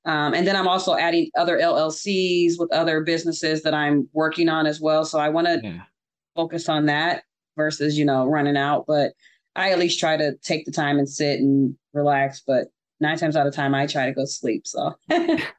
Um, 0.05 0.35
and 0.35 0.47
then 0.47 0.57
I'm 0.57 0.69
also 0.69 0.95
adding 0.97 1.31
other 1.39 1.57
LLCs 1.59 2.55
with 2.59 2.71
other 2.73 3.01
businesses 3.01 3.63
that 3.63 3.73
I'm 3.73 4.09
working 4.13 4.49
on 4.51 4.67
as 4.67 4.79
well. 4.79 5.05
So 5.07 5.19
I 5.19 5.31
want 5.31 5.47
to 5.47 5.61
Yeah. 5.63 5.83
focus 6.37 6.69
on 6.69 6.85
that 6.87 7.23
versus, 7.57 7.97
you 7.99 8.05
know, 8.05 8.27
running 8.27 8.57
out. 8.59 8.85
But 8.87 9.13
I 9.57 9.71
at 9.71 9.79
least 9.79 9.99
try 9.99 10.19
to 10.19 10.37
take 10.43 10.67
the 10.67 10.73
time 10.73 10.99
and 10.99 11.09
sit 11.09 11.41
and 11.41 11.77
relax. 11.95 12.43
But 12.47 12.67
nine 13.01 13.17
times 13.17 13.37
out 13.37 13.47
of 13.47 13.55
time, 13.55 13.75
I 13.75 13.87
try 13.87 14.05
to 14.07 14.13
go 14.13 14.25
sleep. 14.27 14.67
So 14.67 14.95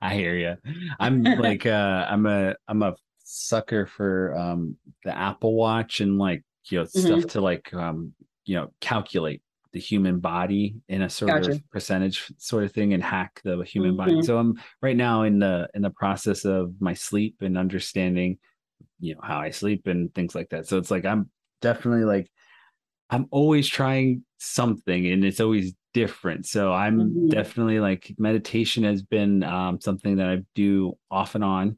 I 0.01 0.13
hear 0.13 0.35
you. 0.35 0.55
I'm 0.99 1.23
like 1.23 1.65
uh 1.65 2.05
I'm 2.07 2.25
a 2.27 2.55
I'm 2.67 2.83
a 2.83 2.93
sucker 3.31 3.85
for 3.85 4.35
um 4.37 4.75
the 5.03 5.15
Apple 5.15 5.55
Watch 5.55 6.01
and 6.01 6.17
like 6.17 6.43
you 6.69 6.79
know 6.79 6.85
stuff 6.85 7.27
to 7.27 7.41
like 7.41 7.73
um 7.73 8.13
you 8.45 8.55
know 8.55 8.71
calculate 8.81 9.41
the 9.71 9.79
human 9.79 10.19
body 10.19 10.75
in 10.87 11.03
a 11.03 11.09
sort 11.09 11.37
Gotcha. 11.37 11.51
of 11.51 11.69
percentage 11.69 12.31
sort 12.37 12.63
of 12.63 12.71
thing 12.73 12.93
and 12.93 13.03
hack 13.03 13.39
the 13.43 13.61
human 13.63 13.95
body. 13.95 14.13
Mhm. 14.13 14.23
So 14.23 14.39
I'm 14.39 14.59
right 14.81 14.97
now 14.97 15.23
in 15.23 15.39
the 15.39 15.69
in 15.75 15.83
the 15.83 15.91
process 15.91 16.43
of 16.43 16.73
my 16.81 16.93
sleep 16.95 17.37
and 17.41 17.57
understanding 17.57 18.39
you 18.99 19.15
know 19.15 19.21
how 19.23 19.39
I 19.39 19.51
sleep 19.51 19.87
and 19.87 20.13
things 20.15 20.35
like 20.35 20.49
that. 20.49 20.67
So 20.67 20.77
it's 20.77 20.91
like 20.91 21.05
I'm 21.05 21.29
definitely 21.61 22.05
like 22.05 22.31
I'm 23.09 23.27
always 23.31 23.67
trying 23.67 24.23
something 24.37 25.07
and 25.07 25.25
it's 25.25 25.39
always 25.39 25.73
different. 25.93 26.45
So 26.45 26.71
I'm 26.71 27.19
Mhm. 27.19 27.29
definitely 27.29 27.79
like 27.79 28.13
meditation 28.17 28.83
has 28.83 29.01
been 29.01 29.43
um, 29.43 29.81
something 29.81 30.17
that 30.17 30.27
I 30.27 30.37
do 30.53 30.97
off 31.09 31.35
and 31.35 31.43
on. 31.43 31.77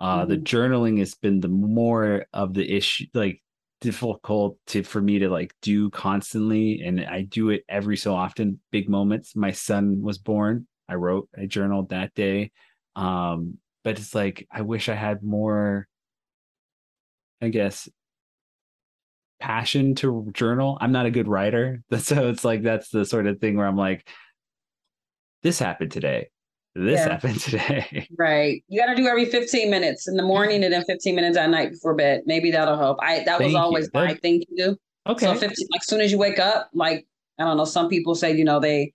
Uh, 0.00 0.24
The 0.24 0.38
Mhm. 0.38 0.44
journaling 0.44 0.98
has 1.00 1.14
been 1.14 1.40
the 1.40 1.48
more 1.48 2.26
of 2.32 2.54
the 2.54 2.70
issue, 2.70 3.06
like 3.14 3.42
difficult 3.80 4.58
to 4.68 4.82
for 4.82 5.00
me 5.00 5.18
to 5.20 5.28
like 5.30 5.54
do 5.62 5.90
constantly, 5.90 6.82
and 6.82 7.00
I 7.04 7.22
do 7.22 7.50
it 7.50 7.64
every 7.68 7.96
so 7.96 8.14
often. 8.14 8.60
Big 8.70 8.88
moments. 8.88 9.36
My 9.36 9.52
son 9.52 10.00
was 10.02 10.18
born. 10.18 10.66
I 10.88 10.94
wrote. 10.94 11.28
I 11.38 11.46
journaled 11.46 11.90
that 11.90 12.14
day. 12.14 12.52
Um, 12.96 13.58
but 13.84 13.98
it's 13.98 14.14
like 14.14 14.46
I 14.50 14.62
wish 14.62 14.88
I 14.88 14.94
had 14.94 15.22
more. 15.22 15.86
I 17.42 17.48
guess 17.48 17.88
passion 19.40 19.94
to 19.96 20.28
journal. 20.32 20.76
I'm 20.80 20.92
not 20.92 21.06
a 21.06 21.10
good 21.10 21.28
writer. 21.28 21.82
So 21.98 22.28
it's 22.28 22.44
like 22.44 22.62
that's 22.62 22.90
the 22.90 23.04
sort 23.04 23.26
of 23.26 23.40
thing 23.40 23.56
where 23.56 23.66
I'm 23.66 23.76
like, 23.76 24.08
this 25.42 25.58
happened 25.58 25.92
today. 25.92 26.28
This 26.84 26.98
Yeah. 27.00 27.10
happened 27.12 27.40
today. 27.40 28.08
right, 28.18 28.64
you 28.68 28.80
got 28.80 28.86
to 28.86 28.94
do 28.94 29.06
every 29.06 29.26
15 29.26 29.70
minutes 29.70 30.08
in 30.08 30.16
the 30.16 30.22
morning 30.22 30.64
and 30.64 30.72
then 30.72 30.84
15 30.84 31.14
minutes 31.14 31.36
at 31.36 31.50
night 31.50 31.70
before 31.70 31.94
bed. 31.94 32.22
Maybe 32.26 32.50
that'll 32.50 32.76
help. 32.78 32.98
I 33.02 33.18
that 33.18 33.26
Thank 33.38 33.42
was 33.42 33.52
you. 33.52 33.58
always 33.58 33.90
my 33.92 34.12
That- 34.14 34.22
thing 34.22 34.40
to 34.40 34.46
do. 34.56 34.76
Okay. 35.06 35.26
So 35.26 35.34
15, 35.34 35.66
like 35.72 35.82
soon 35.84 36.00
as 36.00 36.10
you 36.12 36.18
wake 36.18 36.38
up, 36.38 36.70
like 36.74 37.06
I 37.38 37.44
don't 37.44 37.56
know, 37.56 37.64
some 37.64 37.88
people 37.88 38.14
say, 38.14 38.32
you 38.36 38.44
know, 38.44 38.60
they 38.60 38.92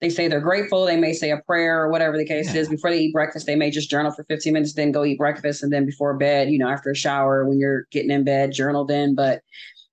they 0.00 0.08
say 0.10 0.26
they're 0.26 0.40
grateful, 0.40 0.84
they 0.84 0.96
may 0.96 1.12
say 1.12 1.30
a 1.30 1.36
prayer 1.46 1.80
or 1.80 1.88
whatever 1.88 2.16
the 2.18 2.24
case 2.24 2.52
is. 2.54 2.68
Before 2.68 2.90
they 2.90 2.98
eat 2.98 3.12
breakfast, 3.12 3.46
they 3.46 3.54
may 3.54 3.70
just 3.70 3.88
journal 3.88 4.10
for 4.10 4.24
15 4.24 4.52
minutes, 4.52 4.72
then 4.74 4.90
go 4.90 5.04
eat 5.04 5.16
breakfast, 5.18 5.62
and 5.62 5.72
then 5.72 5.86
before 5.86 6.16
bed, 6.16 6.50
you 6.50 6.58
know, 6.58 6.68
after 6.68 6.90
a 6.90 6.94
shower, 6.96 7.44
when 7.48 7.60
you're 7.60 7.86
getting 7.92 8.10
in 8.10 8.24
bed, 8.24 8.50
journal 8.50 8.84
then. 8.84 9.14
But 9.14 9.42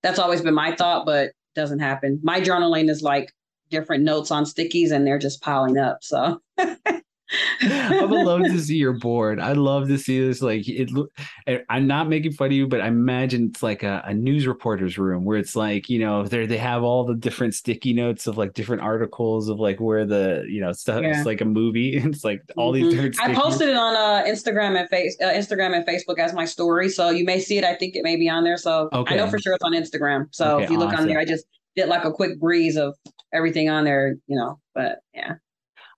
that's 0.02 0.18
always 0.18 0.42
been 0.42 0.56
my 0.56 0.76
thought, 0.76 1.06
but 1.06 1.32
doesn't 1.56 1.78
happen. 1.80 2.20
My 2.24 2.42
journaling 2.42 2.90
is 2.90 3.04
like 3.04 3.32
different 3.70 4.04
notes 4.04 4.32
on 4.32 4.46
stickies 4.46 4.92
and 4.92 5.06
they're 5.06 5.20
just 5.20 5.42
piling 5.44 5.78
up. 5.78 6.00
So 6.02 6.42
I 7.62 8.06
would 8.06 8.26
love 8.26 8.44
to 8.44 8.60
see 8.60 8.76
your 8.78 8.94
board. 8.94 9.40
I'd 9.40 9.58
love 9.58 9.88
to 9.90 9.98
see 9.98 10.20
this. 10.26 10.42
Like 10.42 10.68
it. 10.68 10.92
look- 10.92 11.12
I- 11.48 11.62
I'm 11.70 11.88
not 11.88 12.10
making 12.10 12.32
fun 12.34 12.48
of 12.48 12.54
you, 12.54 12.68
but 12.68 12.82
I 12.82 12.88
imagine 12.88 13.50
it's 13.52 13.62
like 13.64 13.84
a, 13.84 14.02
a 14.06 14.14
news 14.14 14.48
reporter's 14.48 14.98
room 14.98 15.26
where 15.26 15.38
it's 15.38 15.56
like 15.56 15.90
you 15.90 16.00
know 16.00 16.26
they 16.26 16.46
they 16.46 16.58
have 16.58 16.84
all 16.84 17.06
the 17.06 17.16
different 17.16 17.54
sticky 17.56 17.94
notes 17.94 18.28
of 18.28 18.38
like 18.38 18.54
different 18.54 18.82
articles 18.82 19.50
of 19.50 19.60
like 19.60 19.80
where 19.80 20.06
the 20.06 20.46
you 20.48 20.62
know 20.62 20.72
stuff. 20.72 21.02
Yeah. 21.02 21.18
It's 21.18 21.26
like 21.26 21.42
a 21.42 21.46
movie. 21.46 21.98
It's 22.10 22.24
like 22.24 22.42
all 22.58 22.72
these 22.72 22.86
Mhm. 22.86 22.92
different. 22.92 23.22
I 23.22 23.34
posted 23.34 23.70
it 23.70 23.76
on 23.76 23.96
uh, 23.96 24.24
Instagram 24.26 24.80
and 24.80 24.90
face 24.90 25.16
uh, 25.22 25.26
Instagram 25.26 25.76
and 25.76 25.86
Facebook 25.86 26.18
as 26.20 26.34
my 26.34 26.46
story, 26.46 26.90
so 26.90 27.10
you 27.10 27.24
may 27.26 27.40
see 27.40 27.58
it. 27.58 27.64
I 27.64 27.76
think 27.76 27.96
it 27.96 28.04
may 28.04 28.16
be 28.16 28.28
on 28.30 28.44
there. 28.44 28.58
So 28.58 28.90
Okay. 28.94 29.14
I 29.14 29.18
know 29.18 29.28
for 29.30 29.38
sure 29.40 29.54
it's 29.54 29.64
on 29.64 29.74
Instagram. 29.74 30.26
So 30.32 30.56
Okay, 30.56 30.64
if 30.66 30.70
you 30.72 30.78
look 30.80 30.90
awesome. 30.90 31.02
on 31.02 31.08
there, 31.08 31.20
I 31.20 31.26
just 31.26 31.46
did 31.76 31.88
like 31.88 32.04
a 32.04 32.12
quick 32.12 32.40
breeze 32.40 32.76
of 32.78 32.96
everything 33.34 33.70
on 33.70 33.84
there, 33.86 34.16
you 34.28 34.36
know. 34.36 34.60
But 34.74 35.00
yeah, 35.14 35.34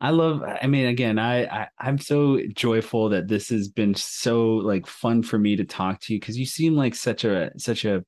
I 0.01 0.09
love. 0.09 0.43
I 0.43 0.65
mean, 0.65 0.87
again, 0.87 1.19
I, 1.19 1.45
I 1.45 1.67
I'm 1.77 1.99
so 1.99 2.39
joyful 2.55 3.09
that 3.09 3.27
this 3.27 3.49
has 3.49 3.69
been 3.69 3.93
so 3.93 4.47
like 4.55 4.87
fun 4.87 5.21
for 5.21 5.37
me 5.37 5.55
to 5.55 5.63
talk 5.63 6.01
to 6.01 6.13
you 6.13 6.19
because 6.19 6.39
you 6.39 6.45
seem 6.45 6.75
like 6.75 6.95
such 6.95 7.23
a 7.23 7.51
such 7.57 7.85
a 7.85 8.03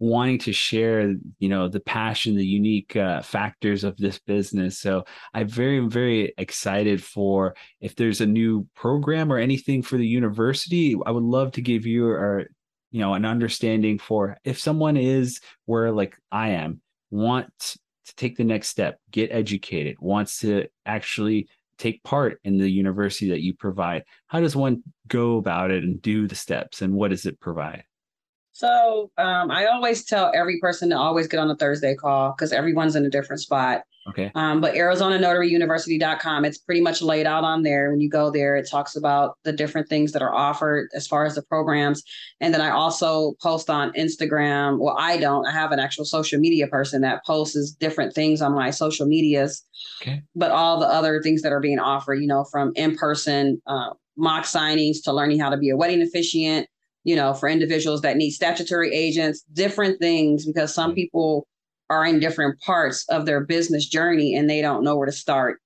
wanting 0.00 0.38
to 0.38 0.52
share 0.52 1.14
you 1.38 1.48
know 1.48 1.68
the 1.68 1.80
passion 1.80 2.34
the 2.34 2.44
unique 2.44 2.96
uh, 2.96 3.20
factors 3.20 3.84
of 3.84 3.94
this 3.98 4.18
business 4.18 4.78
so 4.78 5.04
i'm 5.34 5.46
very 5.46 5.78
very 5.80 6.32
excited 6.38 7.04
for 7.04 7.54
if 7.82 7.94
there's 7.96 8.22
a 8.22 8.26
new 8.26 8.66
program 8.74 9.30
or 9.30 9.36
anything 9.36 9.82
for 9.82 9.98
the 9.98 10.06
university 10.06 10.96
i 11.04 11.10
would 11.10 11.22
love 11.22 11.52
to 11.52 11.60
give 11.60 11.84
you 11.84 12.06
or 12.06 12.46
you 12.92 13.00
know 13.00 13.12
an 13.12 13.26
understanding 13.26 13.98
for 13.98 14.38
if 14.42 14.58
someone 14.58 14.96
is 14.96 15.38
where 15.66 15.92
like 15.92 16.16
i 16.32 16.48
am 16.48 16.80
want 17.10 17.76
to 18.10 18.16
take 18.16 18.36
the 18.36 18.44
next 18.44 18.68
step 18.68 18.98
get 19.10 19.32
educated 19.32 19.96
wants 20.00 20.40
to 20.40 20.66
actually 20.84 21.48
take 21.78 22.02
part 22.02 22.38
in 22.44 22.58
the 22.58 22.68
university 22.68 23.30
that 23.30 23.40
you 23.40 23.54
provide 23.54 24.04
how 24.26 24.40
does 24.40 24.54
one 24.54 24.82
go 25.08 25.38
about 25.38 25.70
it 25.70 25.82
and 25.82 26.02
do 26.02 26.28
the 26.28 26.34
steps 26.34 26.82
and 26.82 26.92
what 26.92 27.08
does 27.08 27.24
it 27.24 27.40
provide 27.40 27.84
so 28.52 29.10
um, 29.16 29.50
I 29.50 29.66
always 29.66 30.04
tell 30.04 30.30
every 30.34 30.60
person 30.60 30.90
to 30.90 30.98
always 30.98 31.26
get 31.28 31.40
on 31.40 31.50
a 31.50 31.56
Thursday 31.56 31.94
call 31.94 32.32
because 32.32 32.52
everyone's 32.52 32.94
in 32.94 33.06
a 33.06 33.08
different 33.08 33.40
spot. 33.40 33.84
Okay 34.10 34.30
Um, 34.34 34.60
but 34.60 34.74
ArizonaNotaryUniversity.com, 34.74 36.44
it's 36.44 36.58
pretty 36.58 36.80
much 36.80 37.02
laid 37.02 37.26
out 37.26 37.44
on 37.44 37.62
there. 37.62 37.90
When 37.90 38.00
you 38.00 38.08
go 38.10 38.30
there, 38.30 38.56
it 38.56 38.68
talks 38.70 38.96
about 38.96 39.36
the 39.44 39.52
different 39.52 39.88
things 39.88 40.12
that 40.12 40.22
are 40.22 40.34
offered 40.34 40.88
as 40.94 41.06
far 41.06 41.24
as 41.24 41.34
the 41.34 41.42
programs. 41.42 42.02
And 42.40 42.52
then 42.52 42.60
I 42.60 42.70
also 42.70 43.34
post 43.42 43.70
on 43.70 43.92
Instagram. 43.92 44.78
Well, 44.78 44.96
I 44.98 45.16
don't. 45.16 45.46
I 45.46 45.52
have 45.52 45.72
an 45.72 45.78
actual 45.78 46.04
social 46.04 46.38
media 46.38 46.66
person 46.66 47.00
that 47.02 47.24
posts 47.24 47.70
different 47.72 48.14
things 48.14 48.42
on 48.42 48.54
my 48.54 48.70
social 48.70 49.06
medias. 49.06 49.64
Okay. 50.02 50.22
But 50.34 50.50
all 50.50 50.78
the 50.80 50.86
other 50.86 51.22
things 51.22 51.42
that 51.42 51.52
are 51.52 51.60
being 51.60 51.78
offered, 51.78 52.16
you 52.16 52.26
know, 52.26 52.44
from 52.50 52.72
in 52.76 52.96
person 52.96 53.60
uh, 53.66 53.90
mock 54.16 54.44
signings 54.44 55.02
to 55.04 55.12
learning 55.12 55.40
how 55.40 55.50
to 55.50 55.56
be 55.56 55.70
a 55.70 55.76
wedding 55.76 56.02
officiant, 56.02 56.66
you 57.04 57.16
know, 57.16 57.32
for 57.32 57.48
individuals 57.48 58.02
that 58.02 58.16
need 58.16 58.30
statutory 58.30 58.92
agents, 58.94 59.42
different 59.52 59.98
things, 60.00 60.44
because 60.46 60.74
some 60.74 60.92
Mhm. 60.92 60.96
people 60.96 61.46
are 61.90 62.06
in 62.06 62.20
different 62.20 62.58
parts 62.60 63.04
of 63.08 63.26
their 63.26 63.40
business 63.40 63.86
journey 63.86 64.36
and 64.36 64.48
they 64.48 64.62
don't 64.62 64.84
know 64.84 64.96
where 64.96 65.06
to 65.06 65.12
start. 65.12 65.60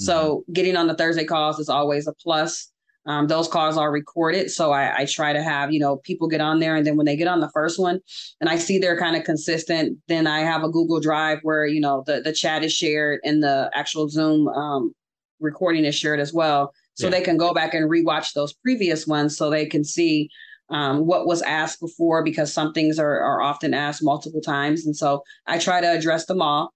So 0.00 0.44
getting 0.52 0.76
on 0.76 0.86
the 0.86 0.94
Thursday 0.94 1.24
calls 1.24 1.58
is 1.58 1.68
always 1.68 2.06
a 2.06 2.14
plus. 2.14 2.72
Um, 3.06 3.26
those 3.26 3.48
calls 3.48 3.76
are 3.76 3.92
recorded. 3.92 4.50
So 4.50 4.72
I, 4.72 5.00
I, 5.00 5.04
try 5.04 5.32
to 5.32 5.42
have, 5.42 5.72
you 5.72 5.80
know, 5.80 5.96
people 5.98 6.28
get 6.28 6.40
on 6.40 6.58
there. 6.60 6.76
And 6.76 6.86
then 6.86 6.96
when 6.96 7.06
they 7.06 7.16
get 7.16 7.28
on 7.28 7.40
the 7.40 7.50
first 7.50 7.78
one 7.78 8.00
and 8.40 8.48
I 8.48 8.56
see 8.56 8.78
they're 8.78 8.98
kind 8.98 9.16
of 9.16 9.24
consistent, 9.24 9.98
then 10.06 10.26
I 10.26 10.40
have 10.40 10.62
a 10.62 10.68
Google 10.68 11.00
Drive 11.00 11.40
where, 11.42 11.66
you 11.66 11.80
know, 11.80 12.02
the, 12.06 12.20
the 12.20 12.32
chat 12.32 12.62
is 12.62 12.72
shared 12.72 13.20
and 13.24 13.42
the 13.42 13.70
actual 13.74 14.08
Zoom 14.08 14.48
um, 14.48 14.94
recording 15.38 15.84
is 15.84 15.94
shared 15.94 16.20
as 16.20 16.32
well. 16.32 16.72
So 16.94 17.06
yeah. 17.06 17.12
they 17.12 17.20
can 17.22 17.36
go 17.36 17.54
back 17.54 17.74
and 17.74 17.90
rewatch 17.90 18.34
those 18.34 18.52
previous 18.52 19.06
ones 19.06 19.36
so 19.36 19.48
they 19.48 19.66
can 19.66 19.84
see 19.84 20.30
um, 20.70 21.06
what 21.06 21.26
was 21.26 21.42
asked 21.42 21.80
before 21.80 22.22
because 22.22 22.52
some 22.52 22.72
things 22.72 22.98
are, 22.98 23.20
are 23.20 23.42
often 23.42 23.74
asked 23.74 24.02
multiple 24.02 24.40
times. 24.40 24.86
And 24.86 24.96
so 24.96 25.22
I 25.46 25.58
try 25.58 25.80
to 25.80 25.92
address 25.92 26.26
them 26.26 26.40
all 26.40 26.72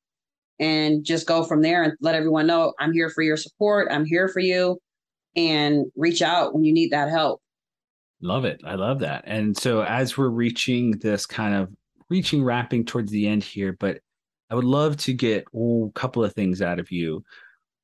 and 0.59 1.05
just 1.05 1.27
go 1.27 1.45
from 1.45 1.63
there 1.63 1.83
and 1.83 1.95
let 2.01 2.15
everyone 2.15 2.47
know 2.47 2.75
I'm 2.79 2.93
here 2.93 3.11
for 3.11 3.23
your 3.23 3.37
support. 3.37 3.89
I'm 3.91 4.05
here 4.05 4.29
for 4.29 4.41
you 4.41 4.79
and 5.37 5.87
reach 5.97 6.23
out 6.23 6.55
when 6.55 6.65
you 6.65 6.73
need 6.73 6.91
that 6.91 7.09
help. 7.09 7.41
Love 8.21 8.45
it. 8.45 8.61
I 8.65 8.75
love 8.75 9.01
that. 9.01 9.25
And 9.27 9.57
so 9.57 9.83
as 9.83 10.17
we're 10.17 10.29
reaching 10.29 10.93
this 10.99 11.27
kind 11.27 11.55
of 11.55 11.71
reaching 12.09 12.45
wrapping 12.45 12.85
towards 12.85 13.11
the 13.11 13.27
end 13.27 13.45
here, 13.45 13.77
but 13.79 13.99
I 14.51 14.55
would 14.55 14.65
love 14.65 14.97
to 14.99 15.13
get 15.13 15.45
a 15.55 15.89
couple 15.95 16.25
of 16.25 16.33
things 16.33 16.63
out 16.63 16.79
of 16.79 16.91
you. 16.91 17.25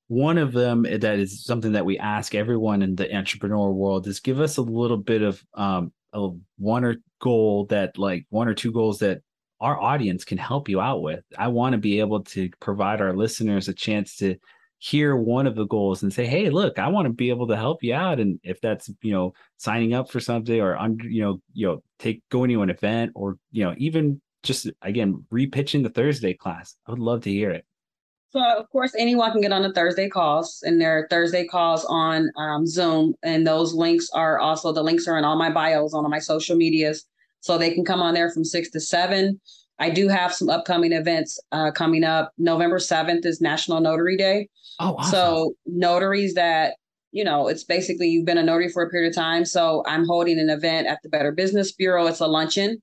One 0.09 0.39
of 0.39 0.53
them 0.53 0.83
that 0.83 1.19
is 1.19 1.45
something 1.45 1.73
that 1.73 1.85
we 1.85 1.99
ask 1.99 2.35
everyone 2.35 2.83
in 2.83 2.97
the 2.97 3.15
entrepreneur 3.15 3.71
world 3.71 4.07
is 4.07 4.21
give 4.21 4.41
us 4.41 4.57
a 4.57 4.63
little 4.63 4.97
bit 4.97 5.23
of 5.23 5.45
um, 5.55 5.93
a 6.13 6.31
one 6.59 6.85
or 6.85 6.97
goal 7.21 7.67
that 7.67 7.99
like 7.99 8.27
one 8.31 8.49
or 8.49 8.55
two 8.55 8.73
goals 8.73 8.99
that 9.01 9.21
our 9.61 9.81
audience 9.81 10.25
can 10.25 10.39
help 10.39 10.69
you 10.69 10.81
out 10.81 11.03
with. 11.03 11.23
I 11.39 11.49
want 11.49 11.75
to 11.75 11.79
be 11.79 12.01
able 12.01 12.25
to 12.25 12.49
provide 12.61 13.01
our 13.01 13.15
listeners 13.15 13.69
a 13.69 13.75
chance 13.75 14.17
to 14.17 14.37
hear 14.79 15.15
one 15.15 15.47
of 15.47 15.55
the 15.55 15.67
goals 15.67 16.03
and 16.03 16.13
say, 16.13 16.27
"Hey, 16.27 16.49
look, 16.49 16.79
I 16.79 16.89
want 16.89 17.07
to 17.07 17.13
be 17.13 17.29
able 17.29 17.47
to 17.49 17.57
help 17.57 17.83
you 17.83 17.95
out." 17.95 18.19
And 18.19 18.41
if 18.43 18.61
that's 18.61 18.91
you 19.03 19.13
know 19.13 19.35
signing 19.59 19.95
up 19.95 20.11
for 20.11 20.21
something 20.21 20.61
or 20.61 20.77
under 20.77 21.09
you 21.09 21.23
know 21.23 21.41
you 21.53 21.67
know 21.67 21.83
take 21.99 22.23
going 22.31 22.51
to 22.51 22.63
an 22.63 22.71
event 22.71 23.13
or 23.15 23.37
you 23.53 23.65
know 23.65 23.75
even 23.77 24.21
just 24.43 24.71
again 24.83 25.25
repitching 25.33 25.83
the 25.83 25.91
Thursday 25.91 26.35
class, 26.35 26.77
I 26.87 26.93
would 26.93 27.01
love 27.01 27.23
to 27.23 27.31
hear 27.31 27.51
it. 27.51 27.65
So 28.31 28.41
of 28.41 28.71
course, 28.71 28.93
anyone 28.97 29.33
can 29.33 29.41
get 29.41 29.53
on 29.53 29.63
the 29.63 29.73
Thursday 29.73 30.09
calls, 30.09 30.63
and 30.65 30.81
there 30.81 30.99
are 30.99 31.09
Thursday 31.11 31.45
calls 31.45 31.85
on 31.87 32.31
um, 32.37 32.67
Zoom, 32.67 33.15
and 33.25 33.45
those 33.45 33.75
links 33.75 34.09
are 34.15 34.39
also 34.39 34.73
the 34.73 34.83
links 34.83 35.09
are 35.09 35.19
in 35.19 35.25
all 35.25 35.37
my 35.37 35.51
bios 35.51 35.95
on 35.95 36.05
all 36.05 36.11
my 36.11 36.21
social 36.21 36.57
medias, 36.57 37.05
so 37.41 37.59
they 37.59 37.73
can 37.73 37.85
come 37.85 38.01
on 38.01 38.15
there 38.15 38.31
from 38.31 38.45
six 38.45 38.71
to 38.71 38.81
seven. 38.81 39.41
I 39.81 39.91
do 39.91 40.09
have 40.09 40.33
some 40.33 40.49
upcoming 40.49 40.93
events 40.93 41.41
uh, 41.51 41.73
coming 41.73 42.05
up. 42.05 42.33
November 42.39 42.79
seventh 42.79 43.27
is 43.27 43.41
National 43.41 43.81
Notary 43.81 44.17
Day. 44.17 44.49
Oh, 44.79 44.95
awesome. 44.97 45.11
so 45.11 45.55
notaries 45.67 46.35
that 46.35 46.75
you 47.13 47.25
know, 47.25 47.49
it's 47.49 47.65
basically 47.65 48.09
you've 48.09 48.25
been 48.25 48.39
a 48.39 48.43
notary 48.43 48.69
for 48.69 48.85
a 48.85 48.89
period 48.89 49.09
of 49.09 49.17
time. 49.17 49.45
So 49.45 49.83
I'm 49.87 50.07
holding 50.07 50.39
an 50.39 50.49
event 50.49 50.87
at 50.87 51.01
the 51.03 51.09
Better 51.09 51.33
Business 51.33 51.73
Bureau. 51.73 52.07
It's 52.07 52.21
a 52.21 52.27
luncheon. 52.27 52.81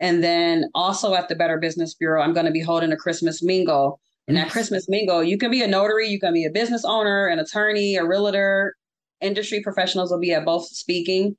And 0.00 0.22
then 0.22 0.64
also 0.74 1.14
at 1.14 1.28
the 1.28 1.36
Better 1.36 1.58
Business 1.58 1.94
Bureau, 1.94 2.22
I'm 2.22 2.32
going 2.32 2.46
to 2.46 2.52
be 2.52 2.60
holding 2.60 2.90
a 2.92 2.96
Christmas 2.96 3.42
mingle 3.42 4.00
and 4.28 4.36
that 4.36 4.50
Christmas 4.50 4.88
mingle, 4.88 5.24
you 5.24 5.38
can 5.38 5.50
be 5.50 5.62
a 5.62 5.66
notary, 5.66 6.08
you 6.08 6.20
can 6.20 6.34
be 6.34 6.44
a 6.44 6.50
business 6.50 6.84
owner, 6.84 7.26
an 7.26 7.38
attorney, 7.38 7.96
a 7.96 8.04
realtor. 8.04 8.76
Industry 9.20 9.62
professionals 9.62 10.10
will 10.10 10.20
be 10.20 10.32
at 10.32 10.44
both 10.44 10.66
speaking. 10.66 11.36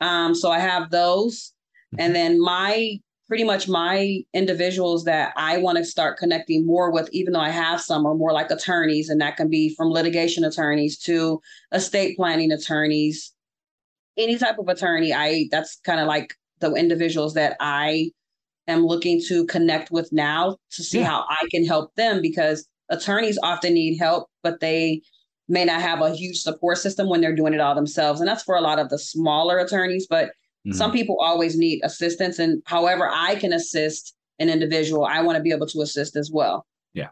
Um, 0.00 0.34
so 0.34 0.50
I 0.50 0.58
have 0.58 0.90
those. 0.90 1.52
And 1.98 2.14
mm-hmm. 2.14 2.14
then 2.14 2.40
my 2.40 2.98
pretty 3.28 3.44
much 3.44 3.68
my 3.68 4.20
individuals 4.34 5.04
that 5.04 5.32
I 5.36 5.58
want 5.58 5.78
to 5.78 5.84
start 5.84 6.18
connecting 6.18 6.66
more 6.66 6.90
with, 6.90 7.08
even 7.12 7.32
though 7.32 7.40
I 7.40 7.50
have 7.50 7.80
some, 7.80 8.06
are 8.06 8.14
more 8.14 8.32
like 8.32 8.50
attorneys, 8.50 9.08
and 9.08 9.20
that 9.20 9.36
can 9.36 9.48
be 9.48 9.74
from 9.74 9.88
litigation 9.88 10.44
attorneys 10.44 10.98
to 11.00 11.40
estate 11.72 12.16
planning 12.16 12.52
attorneys, 12.52 13.32
any 14.16 14.36
type 14.36 14.58
of 14.58 14.68
attorney. 14.68 15.12
I 15.12 15.48
that's 15.50 15.76
kind 15.84 16.00
of 16.00 16.06
like 16.06 16.34
the 16.60 16.72
individuals 16.74 17.34
that 17.34 17.56
I 17.60 18.10
am 18.66 18.86
looking 18.86 19.20
to 19.28 19.44
connect 19.46 19.90
with 19.90 20.12
now 20.12 20.56
to 20.72 20.82
see 20.82 21.00
yeah. 21.00 21.06
how 21.06 21.24
I 21.28 21.46
can 21.50 21.64
help 21.64 21.94
them 21.94 22.22
because 22.22 22.66
attorneys 22.88 23.38
often 23.42 23.74
need 23.74 23.98
help, 23.98 24.28
but 24.42 24.60
they 24.60 25.02
may 25.48 25.64
not 25.64 25.80
have 25.80 26.00
a 26.00 26.14
huge 26.14 26.38
support 26.38 26.78
system 26.78 27.08
when 27.08 27.20
they're 27.20 27.34
doing 27.34 27.54
it 27.54 27.60
all 27.60 27.74
themselves. 27.74 28.20
And 28.20 28.28
that's 28.28 28.42
for 28.42 28.54
a 28.54 28.60
lot 28.60 28.78
of 28.78 28.88
the 28.88 28.98
smaller 28.98 29.58
attorneys, 29.58 30.06
but 30.08 30.26
mm-hmm. 30.26 30.72
some 30.72 30.92
people 30.92 31.18
always 31.20 31.56
need 31.56 31.80
assistance. 31.84 32.38
And 32.38 32.62
however 32.66 33.10
I 33.12 33.34
can 33.36 33.52
assist 33.52 34.14
an 34.38 34.48
individual, 34.48 35.04
I 35.04 35.20
want 35.22 35.36
to 35.36 35.42
be 35.42 35.52
able 35.52 35.66
to 35.66 35.82
assist 35.82 36.16
as 36.16 36.30
well. 36.32 36.66
Yeah. 36.94 37.10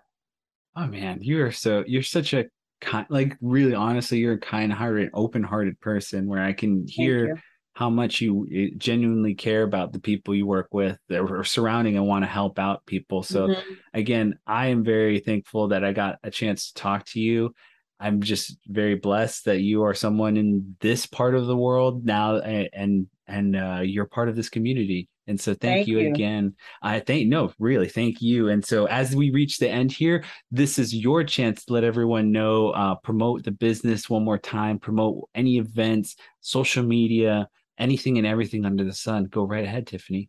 Oh 0.76 0.86
man, 0.86 1.18
you 1.20 1.44
are 1.44 1.52
so 1.52 1.84
you're 1.86 2.02
such 2.02 2.32
a 2.32 2.46
kind 2.80 3.06
like 3.10 3.36
really 3.40 3.74
honestly, 3.74 4.18
you're 4.18 4.34
a 4.34 4.40
kind 4.40 4.72
hearted, 4.72 5.10
open 5.12 5.42
hearted 5.42 5.78
person 5.80 6.26
where 6.26 6.42
I 6.42 6.52
can 6.52 6.86
hear 6.88 7.42
how 7.82 7.90
much 7.90 8.20
you 8.20 8.70
genuinely 8.76 9.34
care 9.34 9.64
about 9.64 9.92
the 9.92 9.98
people 9.98 10.36
you 10.36 10.46
work 10.46 10.68
with 10.70 10.96
that 11.08 11.20
are 11.20 11.42
surrounding 11.42 11.96
and 11.96 12.06
want 12.06 12.22
to 12.22 12.28
help 12.28 12.60
out 12.60 12.86
people. 12.86 13.24
So 13.24 13.48
mm-hmm. 13.48 13.72
again, 13.92 14.38
I 14.46 14.68
am 14.68 14.84
very 14.84 15.18
thankful 15.18 15.66
that 15.68 15.82
I 15.82 15.92
got 15.92 16.20
a 16.22 16.30
chance 16.30 16.70
to 16.70 16.74
talk 16.74 17.04
to 17.06 17.20
you. 17.20 17.52
I'm 17.98 18.20
just 18.20 18.56
very 18.68 18.94
blessed 18.94 19.46
that 19.46 19.62
you 19.62 19.82
are 19.82 19.94
someone 19.94 20.36
in 20.36 20.76
this 20.78 21.06
part 21.06 21.34
of 21.34 21.46
the 21.46 21.56
world 21.56 22.04
now 22.04 22.38
and 22.38 23.08
and 23.26 23.56
uh, 23.56 23.80
you're 23.82 24.04
part 24.06 24.28
of 24.28 24.36
this 24.36 24.48
community. 24.48 25.08
And 25.26 25.40
so 25.40 25.54
thank, 25.54 25.60
thank 25.60 25.88
you, 25.88 25.98
you, 25.98 26.10
again. 26.10 26.54
I 26.82 27.00
thank 27.00 27.26
no, 27.26 27.52
really, 27.58 27.88
thank 27.88 28.22
you. 28.22 28.48
And 28.48 28.64
so 28.64 28.86
as 28.86 29.16
we 29.16 29.32
reach 29.32 29.58
the 29.58 29.68
end 29.68 29.90
here, 29.90 30.22
this 30.52 30.78
is 30.78 30.94
your 30.94 31.24
chance 31.24 31.64
to 31.64 31.72
let 31.72 31.82
everyone 31.82 32.30
know, 32.30 32.70
uh, 32.70 32.94
promote 33.02 33.42
the 33.42 33.50
business 33.50 34.08
one 34.08 34.24
more 34.24 34.38
time, 34.38 34.78
promote 34.78 35.28
any 35.34 35.58
events, 35.58 36.14
social 36.40 36.84
media, 36.84 37.48
anything 37.78 38.18
and 38.18 38.26
everything 38.26 38.64
under 38.64 38.82
the 38.84 38.92
sun. 38.92 39.24
Go 39.24 39.44
right 39.44 39.64
ahead, 39.64 39.86
Tiffany. 39.86 40.28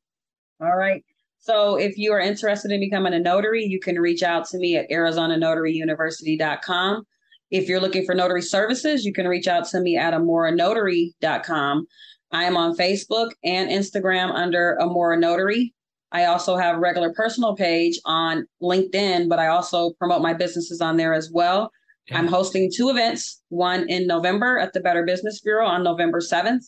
All 0.62 0.76
right. 0.76 1.04
So 1.40 1.76
if 1.76 1.98
you 1.98 2.14
are 2.14 2.22
interested 2.22 2.72
in 2.72 2.80
becoming 2.80 3.14
a 3.14 3.20
notary, 3.20 3.66
you 3.66 3.80
can 3.80 4.00
reach 4.00 4.24
out 4.24 4.48
to 4.50 4.58
me 4.58 4.78
at 4.78 4.90
ArizonaNotaryUniversity.com. 4.90 7.06
If 7.52 7.68
you're 7.68 7.82
looking 7.82 8.06
for 8.06 8.16
notary 8.16 8.42
services, 8.42 9.06
you 9.06 9.14
can 9.14 9.28
reach 9.28 9.48
out 9.48 9.68
to 9.70 9.80
me 9.82 9.98
at 9.98 10.14
AmoraNotary.com. 10.14 11.88
I 12.32 12.44
am 12.46 12.58
on 12.58 12.76
Facebook 12.76 13.30
and 13.44 13.70
Instagram 13.70 14.34
under 14.34 14.78
Amora 14.82 15.20
Notary. 15.20 15.76
I 16.14 16.26
also 16.26 16.56
have 16.56 16.78
a 16.78 16.80
regular 16.80 17.14
personal 17.14 17.56
page 17.56 18.00
on 18.06 18.48
LinkedIn, 18.62 19.30
but 19.30 19.40
I 19.40 19.48
also 19.48 19.92
promote 20.00 20.22
my 20.22 20.34
businesses 20.34 20.80
on 20.80 20.96
there 20.96 21.14
as 21.14 21.30
well. 21.32 21.72
Yeah. 22.08 22.20
I'm 22.20 22.28
hosting 22.28 22.72
two 22.74 22.90
events, 22.90 23.42
one 23.50 23.90
in 23.90 24.08
November 24.08 24.58
at 24.60 24.72
the 24.74 24.80
Better 24.80 25.04
Business 25.06 25.42
Bureau 25.42 25.68
on 25.68 25.84
November 25.84 26.22
7th, 26.22 26.64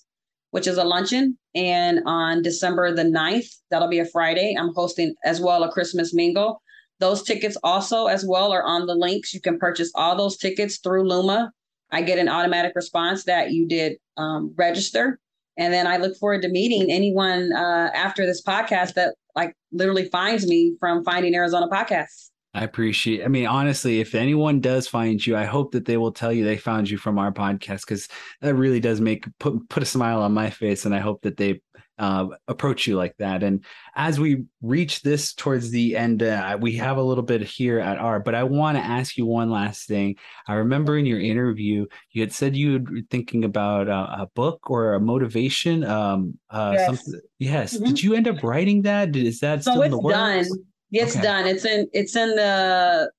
which 0.56 0.68
is 0.68 0.78
a 0.78 0.86
luncheon. 0.86 1.38
And 1.54 2.00
on 2.06 2.42
December 2.42 2.96
the 2.96 3.04
9th, 3.04 3.58
that'll 3.70 3.90
be 3.90 4.00
a 4.00 4.06
Friday, 4.06 4.56
I'm 4.58 4.74
hosting 4.74 5.14
as 5.26 5.42
well 5.42 5.66
a 5.66 5.70
Christmas 5.70 6.14
mingle. 6.14 6.62
Those 7.02 7.24
tickets 7.24 7.58
also 7.62 8.06
as 8.06 8.26
well 8.26 8.54
are 8.54 8.64
on 8.64 8.86
the 8.86 8.96
links. 8.96 9.34
You 9.34 9.42
can 9.42 9.60
purchase 9.60 9.92
all 9.96 10.16
those 10.16 10.38
tickets 10.38 10.78
through 10.78 11.10
Luma. 11.10 11.52
I 11.92 12.04
get 12.04 12.20
an 12.20 12.30
automatic 12.30 12.72
response 12.74 13.26
that 13.26 13.52
you 13.52 13.68
did 13.68 13.98
um, 14.16 14.54
register. 14.56 15.20
And 15.58 15.74
then 15.74 15.88
I 15.88 15.98
look 15.98 16.16
forward 16.16 16.42
to 16.44 16.48
meeting 16.48 16.90
anyone 16.90 17.52
uh, 17.52 17.92
after 17.94 18.26
this 18.26 18.42
podcast 18.42 18.94
that 18.94 19.16
like 19.36 19.54
literally 19.74 20.08
finds 20.08 20.48
me 20.48 20.78
from 20.80 21.04
Finding 21.04 21.36
Arizona 21.36 21.68
Podcasts. 21.68 22.30
I 22.56 22.64
appreciate. 22.64 23.26
I 23.26 23.28
mean, 23.28 23.48
honestly, 23.48 24.00
if 24.00 24.16
anyone 24.16 24.62
does 24.62 24.88
find 24.88 25.24
you, 25.24 25.36
I 25.36 25.44
hope 25.44 25.74
that 25.74 25.84
they 25.84 25.98
will 25.98 26.14
tell 26.14 26.32
you 26.32 26.46
they 26.46 26.56
found 26.56 26.90
you 26.90 26.98
from 26.98 27.20
our 27.20 27.34
podcast 27.34 27.82
because 27.82 28.08
that 28.40 28.56
really 28.56 28.80
does 28.80 29.02
make 29.02 29.26
put 29.40 29.68
put 29.68 29.84
a 29.84 29.86
smile 29.86 30.22
on 30.22 30.34
my 30.34 30.50
face, 30.50 30.86
and 30.86 30.96
I 30.96 31.00
hope 31.00 31.24
that 31.24 31.36
they 31.36 31.60
uh, 32.00 32.28
approach 32.48 32.88
you 32.88 32.96
like 32.96 33.14
that. 33.18 33.44
And 33.44 33.66
as 33.94 34.22
we 34.22 34.46
reach 34.62 35.02
this 35.02 35.34
towards 35.34 35.70
the 35.70 35.98
end, 35.98 36.24
uh, 36.24 36.58
we 36.62 36.78
have 36.78 36.96
a 36.96 37.04
little 37.04 37.26
bit 37.26 37.42
here 37.42 37.80
at 37.80 37.98
our. 37.98 38.22
But 38.22 38.36
I 38.36 38.44
want 38.44 38.78
to 38.78 38.84
ask 38.84 39.18
you 39.18 39.26
one 39.26 39.50
last 39.50 39.86
thing. 39.86 40.16
I 40.48 40.54
remember 40.54 40.98
in 40.98 41.06
your 41.06 41.20
interview, 41.20 41.88
you 42.12 42.22
had 42.22 42.32
said 42.32 42.56
you 42.56 42.80
were 42.80 43.02
thinking 43.12 43.44
about 43.44 43.90
a, 43.90 44.22
a 44.22 44.30
book 44.34 44.70
or 44.70 44.94
a 44.94 45.02
motivation. 45.02 45.84
Um, 45.84 46.40
uh, 46.50 46.72
yes. 46.76 46.86
Something, 46.86 47.22
yes. 47.38 47.76
Mm-hmm. 47.76 47.86
Did 47.86 48.04
you 48.04 48.14
end 48.14 48.30
up 48.30 48.44
writing 48.44 48.84
that? 48.84 49.14
Is 49.14 49.42
that 49.42 49.66
so? 49.66 49.74
it's 49.82 49.98
done 50.14 50.48
it's 50.96 51.16
okay. 51.16 51.24
done. 51.24 51.48
It's 51.48 51.66
in 51.66 51.88
it's 51.94 52.16
in 52.16 52.36
the 52.36 53.12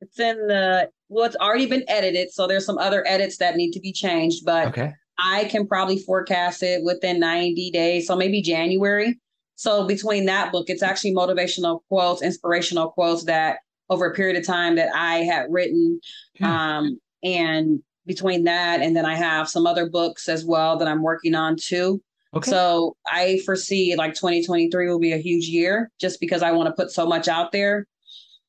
it's 0.00 0.18
in 0.18 0.46
the 0.46 0.90
well, 1.08 1.24
it's 1.24 1.36
already 1.36 1.66
been 1.66 1.84
edited. 1.88 2.32
So 2.32 2.46
there's 2.46 2.66
some 2.66 2.78
other 2.78 3.06
edits 3.06 3.38
that 3.38 3.56
need 3.56 3.72
to 3.72 3.80
be 3.80 3.92
changed, 3.92 4.44
but 4.44 4.68
okay. 4.68 4.92
I 5.18 5.44
can 5.44 5.66
probably 5.66 5.98
forecast 5.98 6.62
it 6.62 6.84
within 6.84 7.18
90 7.18 7.70
days. 7.70 8.06
So 8.06 8.14
maybe 8.14 8.42
January. 8.42 9.18
So 9.56 9.86
between 9.86 10.26
that 10.26 10.52
book, 10.52 10.66
it's 10.68 10.82
actually 10.82 11.14
motivational 11.14 11.80
quotes, 11.88 12.22
inspirational 12.22 12.90
quotes 12.90 13.24
that 13.24 13.58
over 13.90 14.06
a 14.06 14.14
period 14.14 14.36
of 14.36 14.46
time 14.46 14.76
that 14.76 14.94
I 14.94 15.18
had 15.18 15.46
written. 15.50 16.00
Hmm. 16.38 16.44
Um, 16.44 17.00
and 17.24 17.80
between 18.06 18.44
that, 18.44 18.80
and 18.80 18.94
then 18.94 19.04
I 19.04 19.16
have 19.16 19.48
some 19.48 19.66
other 19.66 19.88
books 19.88 20.28
as 20.28 20.44
well 20.44 20.78
that 20.78 20.88
I'm 20.88 21.02
working 21.02 21.34
on 21.34 21.56
too. 21.56 22.00
Okay. 22.34 22.50
So 22.50 22.96
I 23.10 23.40
foresee 23.44 23.94
like 23.96 24.14
2023 24.14 24.88
will 24.88 24.98
be 24.98 25.12
a 25.12 25.18
huge 25.18 25.46
year 25.46 25.90
just 25.98 26.20
because 26.20 26.42
I 26.42 26.52
want 26.52 26.66
to 26.66 26.72
put 26.72 26.90
so 26.90 27.06
much 27.06 27.26
out 27.28 27.52
there. 27.52 27.86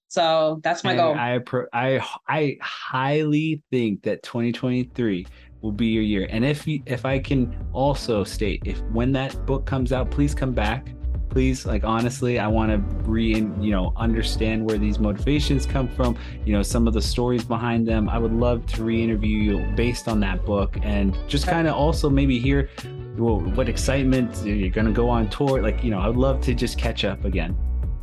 So 0.09 0.59
that's 0.63 0.83
my 0.83 0.91
And 0.91 0.99
goal. 0.99 1.15
I 1.15 1.39
I 1.71 2.05
I 2.27 2.57
highly 2.61 3.61
think 3.71 4.03
that 4.03 4.23
2023 4.23 5.25
will 5.61 5.71
be 5.71 5.87
your 5.87 6.03
year. 6.03 6.27
And 6.29 6.43
if 6.43 6.67
you, 6.67 6.81
if 6.85 7.05
I 7.05 7.19
can 7.19 7.55
also 7.73 8.23
state, 8.23 8.63
if 8.65 8.81
when 8.91 9.11
that 9.13 9.45
book 9.45 9.65
comes 9.65 9.91
out, 9.91 10.09
please 10.09 10.33
come 10.33 10.53
back. 10.53 10.93
Please, 11.29 11.63
like 11.63 11.83
honestly, 11.83 12.39
I 12.39 12.47
want 12.47 12.71
to 12.71 12.77
re 13.07 13.35
you 13.35 13.71
know 13.71 13.93
understand 13.97 14.67
where 14.67 14.79
these 14.79 14.97
motivations 14.97 15.67
come 15.67 15.87
from. 15.87 16.17
You 16.43 16.53
know 16.53 16.63
some 16.63 16.87
of 16.87 16.95
the 16.95 17.01
stories 17.03 17.43
behind 17.43 17.87
them. 17.87 18.09
I 18.09 18.17
would 18.17 18.33
love 18.33 18.65
to 18.67 18.83
re-interview 18.83 19.37
you 19.37 19.75
based 19.75 20.07
on 20.07 20.19
that 20.21 20.43
book 20.43 20.77
and 20.81 21.15
just 21.27 21.45
kind 21.45 21.67
of 21.67 21.75
also 21.75 22.09
maybe 22.09 22.39
hear 22.39 22.71
what 23.17 23.69
excitement 23.69 24.35
you're 24.45 24.69
gonna 24.69 24.91
go 24.91 25.09
on 25.09 25.29
tour. 25.29 25.61
Like 25.61 25.83
you 25.83 25.91
know, 25.91 25.99
I 25.99 26.07
would 26.07 26.17
love 26.17 26.41
to 26.41 26.53
just 26.53 26.77
catch 26.77 27.05
up 27.05 27.25
again. 27.25 27.57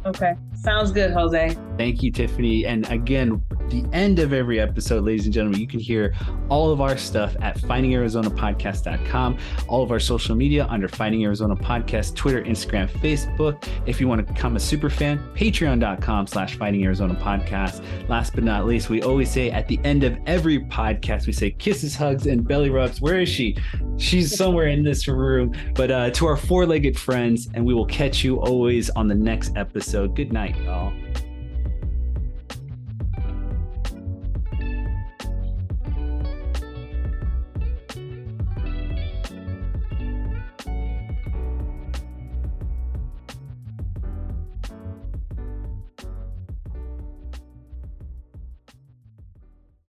Okay. 0.07 0.35
Sounds 0.55 0.91
good, 0.91 1.13
Jose. 1.13 1.57
Thank 1.77 2.03
you, 2.03 2.11
Tiffany. 2.11 2.65
And 2.67 2.89
again, 2.91 3.43
the 3.69 3.85
end 3.93 4.19
of 4.19 4.33
every 4.33 4.59
episode, 4.61 5.05
ladies 5.05 5.27
and 5.27 5.35
gentlemen, 5.35 5.61
you 5.61 5.67
can 5.67 5.81
hear 5.81 6.15
all 6.49 6.71
of 6.71 6.81
our 6.81 6.97
stuff 6.97 7.37
at 7.41 7.59
findingarizonapodcast.com, 7.59 9.39
all 9.69 9.83
of 9.83 9.91
our 9.91 10.01
social 10.01 10.35
media 10.35 10.67
under 10.71 10.89
Finding 10.89 11.25
Arizona 11.25 11.55
Podcast, 11.55 12.15
Twitter, 12.15 12.43
Instagram, 12.43 12.89
Facebook. 12.89 13.69
If 13.87 14.01
you 14.01 14.09
want 14.09 14.27
to 14.27 14.33
become 14.33 14.57
a 14.57 14.61
super 14.61 14.89
fan, 14.89 15.19
patreon.com 15.35 16.27
slash 16.27 16.57
Finding 16.57 16.85
Arizona 16.85 17.15
Podcast. 17.15 17.85
Last 18.09 18.35
but 18.35 18.45
not 18.45 18.67
least, 18.67 18.89
we 18.89 19.03
always 19.03 19.31
say 19.31 19.51
at 19.51 19.69
the 19.69 19.79
end 19.85 20.05
of 20.05 20.17
every 20.27 20.61
podcast, 20.61 21.27
we 21.27 21.33
say 21.33 21.51
kisses, 21.51 21.95
hugs, 21.95 22.27
and 22.27 22.47
belly 22.47 22.71
rubs. 22.71 23.01
Where 23.01 23.21
is 23.21 23.29
she? 23.29 23.57
She's 23.99 24.37
somewhere 24.37 24.69
in 24.69 24.83
this 24.83 25.09
room. 25.09 25.55
But 25.75 25.91
uh, 25.91 26.11
to 26.11 26.27
our 26.27 26.37
four 26.37 26.67
legged 26.67 26.99
friends, 26.99 27.49
and 27.55 27.65
we 27.65 27.75
will 27.75 27.87
catch 27.87 28.25
you 28.25 28.41
always 28.41 28.91
on 28.91 29.09
the 29.09 29.15
next 29.15 29.57
episode. 29.57 29.96
So 29.97 30.07
good 30.07 30.31
night, 30.31 30.55
y'all. 30.59 30.93